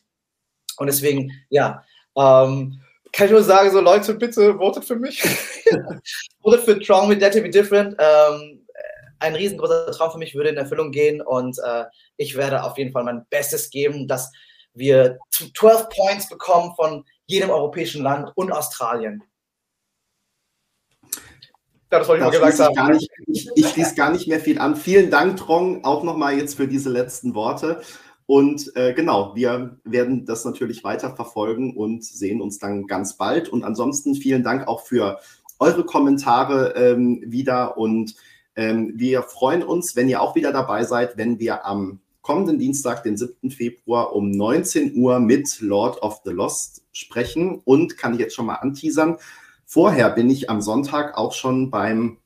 Und 0.78 0.88
deswegen, 0.88 1.32
ja, 1.50 1.84
ähm, 2.18 2.82
kann 3.12 3.28
ich 3.28 3.32
nur 3.32 3.44
sagen, 3.44 3.72
so 3.72 3.80
Leute, 3.80 4.16
bitte 4.16 4.56
votet 4.56 4.86
für 4.86 4.96
mich. 4.96 5.22
votet 6.42 6.62
für 6.62 6.84
Strong 6.84 7.10
with 7.10 7.20
That 7.20 7.34
to 7.34 7.42
be 7.42 7.50
Different. 7.50 7.96
Ähm, 8.00 8.64
ein 9.24 9.36
riesengroßer 9.36 9.92
Traum 9.92 10.12
für 10.12 10.18
mich 10.18 10.36
würde 10.36 10.50
in 10.50 10.58
Erfüllung 10.58 10.92
gehen 10.92 11.22
und 11.22 11.58
äh, 11.64 11.86
ich 12.18 12.36
werde 12.36 12.64
auf 12.64 12.78
jeden 12.78 12.92
Fall 12.92 13.06
mein 13.06 13.26
Bestes 13.30 13.70
geben, 13.70 14.08
dass 14.08 14.32
wir 14.74 15.18
12 15.32 15.90
Points 15.90 16.30
bekommen 16.30 16.74
von 16.76 17.06
jedem 17.26 17.50
europäischen 17.50 18.04
Land 18.04 18.32
und 18.36 18.52
Australien. 18.52 19.24
Ja, 21.94 22.00
das 22.00 22.08
wollte 22.08 22.26
ich 22.26 22.42
mal 22.42 22.50
gesagt 22.50 22.76
haben. 22.76 22.94
Nicht, 22.94 23.12
ich, 23.28 23.50
ich 23.54 23.70
schließe 23.70 23.94
gar 23.94 24.12
nicht 24.12 24.28
mehr 24.28 24.40
viel 24.40 24.58
an. 24.58 24.76
Vielen 24.76 25.12
Dank, 25.12 25.38
Trong, 25.38 25.86
auch 25.86 26.04
nochmal 26.04 26.36
jetzt 26.36 26.56
für 26.56 26.68
diese 26.68 26.90
letzten 26.90 27.36
Worte. 27.36 27.82
Und 28.26 28.76
äh, 28.76 28.94
genau, 28.94 29.36
wir 29.36 29.78
werden 29.84 30.26
das 30.26 30.44
natürlich 30.44 30.84
weiter 30.84 31.16
verfolgen 31.16 31.78
und 31.78 32.04
sehen 32.04 32.42
uns 32.42 32.58
dann 32.58 32.88
ganz 32.88 33.16
bald. 33.16 33.48
Und 33.48 33.64
ansonsten 33.64 34.16
vielen 34.16 34.42
Dank 34.42 34.68
auch 34.68 34.82
für 34.82 35.20
eure 35.60 35.86
Kommentare 35.86 36.74
ähm, 36.76 37.22
wieder. 37.28 37.78
Und 37.78 38.16
ähm, 38.56 38.94
wir 38.96 39.22
freuen 39.22 39.62
uns, 39.62 39.96
wenn 39.96 40.10
ihr 40.10 40.20
auch 40.20 40.34
wieder 40.34 40.52
dabei 40.52 40.86
seid, 40.86 41.16
wenn 41.16 41.38
wir 41.38 41.64
am 41.64 42.00
kommenden 42.24 42.58
Dienstag, 42.58 43.04
den 43.04 43.18
7. 43.18 43.52
Februar 43.52 44.16
um 44.16 44.32
19 44.32 44.96
Uhr 44.96 45.20
mit 45.20 45.62
Lord 45.62 46.02
of 46.02 46.22
the 46.26 46.32
Lost 46.32 46.82
sprechen 46.92 47.62
und 47.66 48.00
kann 48.00 48.14
ich 48.14 48.20
jetzt 48.20 48.34
schon 48.34 48.48
mal 48.48 48.56
anteasern. 48.56 49.18
Vorher 49.74 50.12
bin 50.12 50.30
ich 50.30 50.52
am 50.52 50.62
Sonntag 50.62 51.18
auch 51.18 51.34
schon 51.34 51.72
beim 51.72 52.20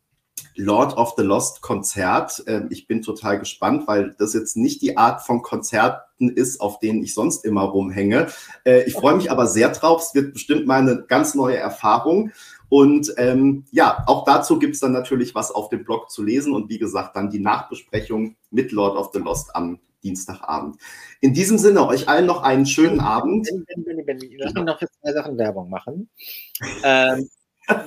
Lord 0.58 0.98
of 0.98 1.14
the 1.16 1.24
Lost 1.24 1.62
Konzert. 1.62 2.43
Ähm, 2.45 2.68
ich 2.72 2.88
bin 2.88 3.02
total 3.02 3.39
gespannt, 3.39 3.88
weil 3.88 4.14
das 4.20 4.34
jetzt 4.34 4.58
nicht 4.58 4.82
die 4.82 4.98
Art 4.98 5.22
von 5.22 5.43
Konzerten 5.43 6.30
ist, 6.30 6.60
auf 6.60 6.80
denen 6.80 7.02
ich 7.02 7.14
sonst 7.14 7.45
immer 7.45 7.62
rumhänge. 7.62 8.28
Äh, 8.66 8.84
ich 8.84 8.95
freue 8.95 9.16
mich 9.16 9.32
aber 9.32 9.48
sehr 9.48 9.70
drauf. 9.70 10.02
Es 10.02 10.14
wird 10.14 10.34
bestimmt 10.34 10.68
mal 10.68 10.82
eine 10.82 11.06
ganz 11.08 11.36
neue 11.36 11.56
Erfahrung. 11.56 12.34
Und 12.68 13.14
ähm, 13.16 13.64
ja, 13.72 14.04
auch 14.08 14.26
dazu 14.26 14.60
gibt 14.60 14.74
es 14.74 14.82
dann 14.82 14.91
natürlich 14.91 15.34
was 15.34 15.50
auf 15.50 15.70
dem 15.70 15.86
Blog 15.86 16.12
zu 16.12 16.24
lesen 16.24 16.54
und 16.54 16.70
wie 16.70 16.80
gesagt, 16.80 17.16
dann 17.16 17.30
die 17.30 17.39
Nachbesprechung 17.39 18.36
mit 18.52 18.74
Lord 18.74 18.98
of 18.98 19.12
the 19.14 19.20
Lost 19.20 19.56
am 19.56 19.80
Dienstagabend. 20.04 20.76
In 21.22 21.34
diesem 21.34 21.58
Sinne, 21.58 21.88
euch 21.88 22.10
allen 22.10 22.26
noch 22.26 22.43
einen 22.43 22.66
schönen 22.66 23.00
Abend. 23.00 23.48
Lass 24.38 24.54
mich 24.54 24.64
noch 24.66 24.80
für 24.80 24.89
zwei 25.02 25.14
Sachen 25.14 25.38
Werbung 25.38 25.70
machen. 25.70 26.10
Ähm, 26.84 27.30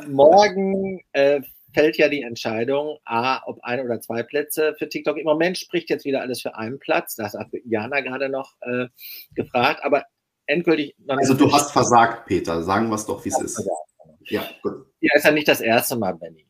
morgen 0.09 1.01
äh, 1.13 1.41
fällt 1.73 1.97
ja 1.97 2.09
die 2.09 2.23
Entscheidung, 2.23 2.99
A, 3.05 3.43
ob 3.47 3.63
ein 3.63 3.81
oder 3.81 4.01
zwei 4.01 4.23
Plätze 4.23 4.75
für 4.79 4.89
TikTok. 4.89 5.17
Im 5.19 5.25
Moment 5.25 5.59
spricht 5.59 5.91
jetzt 5.91 6.05
wieder 6.05 6.21
alles 6.21 6.43
für 6.43 6.57
einen 6.57 6.79
Platz. 6.79 7.15
Das 7.17 7.35
hat 7.35 7.49
Jana 7.65 8.01
gerade 8.01 8.29
noch 8.29 8.55
äh, 8.63 8.87
gefragt, 9.35 9.85
aber 9.85 10.05
endgültig. 10.47 10.95
Also 11.07 11.35
du 11.35 11.53
hast 11.53 11.73
versagt, 11.73 12.27
Peter. 12.27 12.63
Sagen 12.63 12.89
wir 12.89 12.97
es 12.97 13.07
doch, 13.07 13.25
wie 13.25 13.29
es 13.29 13.41
ist. 13.41 13.55
Versagt. 13.55 13.77
Ja, 14.25 14.49
gut. 14.63 14.87
Ja, 15.01 15.13
ist 15.15 15.25
ja 15.25 15.31
nicht 15.31 15.49
das 15.49 15.61
erste 15.61 15.97
Mal, 15.97 16.15
Benny. 16.15 16.47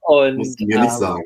Und, 0.00 0.36
Musst 0.36 0.60
du 0.60 0.66
mir 0.66 0.76
ähm, 0.76 0.82
nicht 0.82 0.92
sagen 0.92 1.22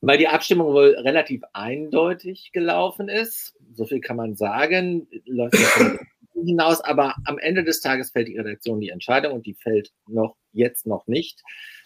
weil 0.00 0.18
die 0.18 0.28
Abstimmung 0.28 0.72
wohl 0.72 0.94
relativ 0.98 1.42
eindeutig 1.52 2.50
gelaufen 2.52 3.08
ist. 3.08 3.56
So 3.72 3.84
viel 3.84 4.00
kann 4.00 4.16
man 4.16 4.36
sagen. 4.36 5.08
Läuft 5.26 5.56
hinaus, 6.44 6.80
aber 6.80 7.14
am 7.24 7.38
Ende 7.38 7.64
des 7.64 7.80
Tages 7.80 8.10
fällt 8.10 8.28
die 8.28 8.38
Redaktion 8.38 8.80
die 8.80 8.90
Entscheidung 8.90 9.32
und 9.32 9.46
die 9.46 9.54
fällt 9.54 9.92
noch 10.06 10.36
jetzt 10.52 10.86
noch 10.86 11.06
nicht, 11.06 11.42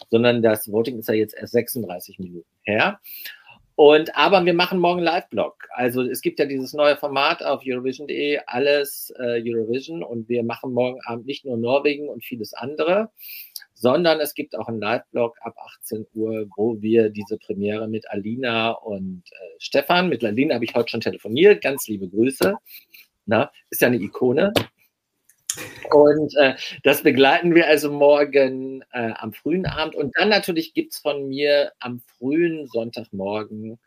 sondern 0.09 0.41
das 0.41 0.71
Voting 0.71 0.99
ist 0.99 1.09
ja 1.09 1.15
jetzt 1.15 1.35
erst 1.35 1.53
36 1.53 2.19
Minuten 2.19 2.49
her. 2.63 2.99
Und 3.75 4.15
aber 4.15 4.45
wir 4.45 4.53
machen 4.53 4.79
morgen 4.79 5.01
Live-Blog. 5.01 5.67
Also 5.71 6.03
es 6.03 6.21
gibt 6.21 6.37
ja 6.37 6.45
dieses 6.45 6.73
neue 6.73 6.95
Format 6.95 7.43
auf 7.43 7.63
Eurovision.de, 7.65 8.39
alles 8.45 9.11
äh, 9.17 9.41
Eurovision 9.43 10.03
und 10.03 10.29
wir 10.29 10.43
machen 10.43 10.73
morgen 10.73 10.99
Abend 11.05 11.25
nicht 11.25 11.43
nur 11.43 11.57
Norwegen 11.57 12.07
und 12.07 12.23
vieles 12.23 12.53
andere, 12.53 13.09
sondern 13.73 14.19
es 14.19 14.35
gibt 14.35 14.55
auch 14.55 14.67
einen 14.67 14.79
Live-Blog 14.79 15.37
ab 15.41 15.55
18 15.57 16.05
Uhr, 16.13 16.47
wo 16.55 16.79
wir 16.81 17.09
diese 17.09 17.39
Premiere 17.39 17.87
mit 17.87 18.07
Alina 18.11 18.71
und 18.71 19.23
äh, 19.31 19.55
Stefan, 19.57 20.07
mit 20.07 20.23
Alina 20.23 20.55
habe 20.55 20.65
ich 20.65 20.75
heute 20.75 20.89
schon 20.89 21.01
telefoniert, 21.01 21.63
ganz 21.63 21.87
liebe 21.87 22.07
Grüße, 22.07 22.55
Na, 23.25 23.51
ist 23.69 23.81
ja 23.81 23.87
eine 23.87 23.97
Ikone. 23.97 24.53
Und 25.91 26.35
äh, 26.37 26.55
das 26.83 27.03
begleiten 27.03 27.53
wir 27.53 27.67
also 27.67 27.91
morgen 27.91 28.83
äh, 28.91 29.11
am 29.15 29.33
frühen 29.33 29.65
Abend. 29.65 29.95
Und 29.95 30.13
dann 30.17 30.29
natürlich 30.29 30.73
gibt 30.73 30.93
es 30.93 30.99
von 30.99 31.27
mir 31.27 31.71
am 31.79 31.99
frühen 32.17 32.67
Sonntagmorgen, 32.67 33.79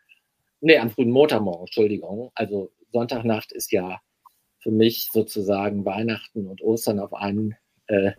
nee, 0.60 0.78
am 0.78 0.90
frühen 0.90 1.10
Montagmorgen, 1.10 1.66
Entschuldigung. 1.66 2.30
Also 2.34 2.70
Sonntagnacht 2.92 3.52
ist 3.52 3.72
ja 3.72 4.00
für 4.58 4.70
mich 4.70 5.08
sozusagen 5.12 5.84
Weihnachten 5.84 6.46
und 6.46 6.62
Ostern 6.62 7.00
auf 7.00 7.14
einen 7.14 7.56
äh, 7.88 8.12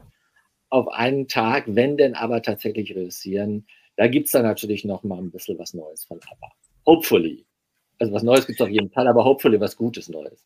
auf 0.69 0.89
einen 0.89 1.27
Tag, 1.27 1.63
wenn 1.67 1.97
denn 1.97 2.15
aber 2.15 2.41
tatsächlich 2.41 2.93
reüssieren. 2.93 3.67
Da 3.95 4.07
gibt 4.07 4.25
es 4.25 4.33
dann 4.33 4.43
natürlich 4.43 4.83
noch 4.83 5.03
mal 5.03 5.17
ein 5.17 5.31
bisschen 5.31 5.57
was 5.57 5.73
Neues 5.73 6.03
von 6.03 6.19
ABBA. 6.19 6.51
Hopefully. 6.85 7.45
Also 7.99 8.13
was 8.13 8.23
Neues 8.23 8.45
gibt 8.45 8.59
es 8.59 8.63
auf 8.65 8.71
jeden 8.71 8.89
Fall, 8.91 9.07
aber 9.07 9.23
hopefully 9.23 9.59
was 9.59 9.75
Gutes 9.75 10.09
Neues. 10.09 10.43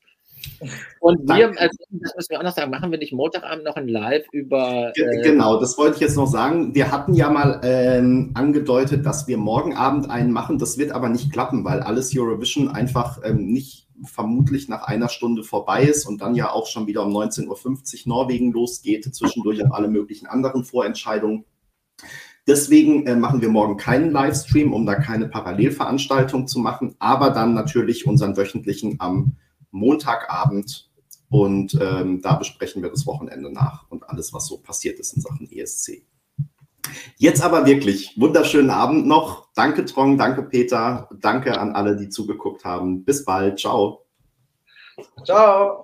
Und 0.99 1.27
wir, 1.27 1.47
also, 1.59 1.77
das 1.89 2.15
müssen 2.15 2.29
wir 2.29 2.39
auch 2.39 2.43
noch 2.43 2.55
sagen, 2.55 2.71
machen 2.71 2.91
wir 2.91 2.99
nicht 2.99 3.13
Montagabend 3.13 3.63
noch 3.63 3.75
ein 3.75 3.87
Live 3.87 4.25
über. 4.31 4.91
Äh 4.95 5.21
genau, 5.23 5.59
das 5.59 5.77
wollte 5.77 5.95
ich 5.95 6.01
jetzt 6.01 6.15
noch 6.15 6.27
sagen. 6.27 6.75
Wir 6.75 6.91
hatten 6.91 7.13
ja 7.13 7.29
mal 7.29 7.59
ähm, 7.63 8.31
angedeutet, 8.33 9.05
dass 9.05 9.27
wir 9.27 9.37
morgen 9.37 9.75
Abend 9.75 10.09
einen 10.09 10.31
machen. 10.31 10.59
Das 10.59 10.77
wird 10.77 10.91
aber 10.91 11.09
nicht 11.09 11.31
klappen, 11.31 11.65
weil 11.65 11.81
alles 11.81 12.15
Eurovision 12.15 12.69
einfach 12.69 13.19
ähm, 13.23 13.47
nicht 13.51 13.87
vermutlich 14.03 14.67
nach 14.67 14.83
einer 14.83 15.09
Stunde 15.09 15.43
vorbei 15.43 15.83
ist 15.83 16.05
und 16.05 16.21
dann 16.21 16.35
ja 16.35 16.51
auch 16.51 16.67
schon 16.67 16.87
wieder 16.87 17.05
um 17.05 17.15
19.50 17.15 17.47
Uhr 17.47 18.09
Norwegen 18.09 18.51
losgeht, 18.51 19.13
zwischendurch 19.13 19.63
auch 19.65 19.71
alle 19.71 19.87
möglichen 19.87 20.27
anderen 20.27 20.63
Vorentscheidungen. 20.63 21.45
Deswegen 22.47 23.05
äh, 23.05 23.15
machen 23.15 23.41
wir 23.41 23.49
morgen 23.49 23.77
keinen 23.77 24.11
Livestream, 24.11 24.73
um 24.73 24.85
da 24.85 24.95
keine 24.95 25.27
Parallelveranstaltung 25.27 26.47
zu 26.47 26.59
machen, 26.59 26.95
aber 26.99 27.29
dann 27.29 27.53
natürlich 27.53 28.07
unseren 28.07 28.35
wöchentlichen 28.35 28.95
am 28.99 29.33
Montagabend 29.71 30.89
und 31.29 31.77
ähm, 31.81 32.21
da 32.21 32.35
besprechen 32.35 32.83
wir 32.83 32.89
das 32.89 33.07
Wochenende 33.07 33.51
nach 33.51 33.89
und 33.89 34.07
alles, 34.09 34.33
was 34.33 34.47
so 34.47 34.57
passiert 34.57 34.99
ist 34.99 35.13
in 35.13 35.21
Sachen 35.21 35.49
ESC. 35.49 36.03
Jetzt 37.17 37.41
aber 37.41 37.65
wirklich 37.65 38.19
wunderschönen 38.19 38.69
Abend 38.69 39.07
noch. 39.07 39.47
Danke 39.55 39.85
Trong, 39.85 40.17
danke 40.17 40.43
Peter, 40.43 41.07
danke 41.21 41.59
an 41.59 41.73
alle, 41.73 41.95
die 41.95 42.09
zugeguckt 42.09 42.65
haben. 42.65 43.03
Bis 43.05 43.23
bald. 43.23 43.59
Ciao. 43.59 44.05
Ciao. 45.23 45.79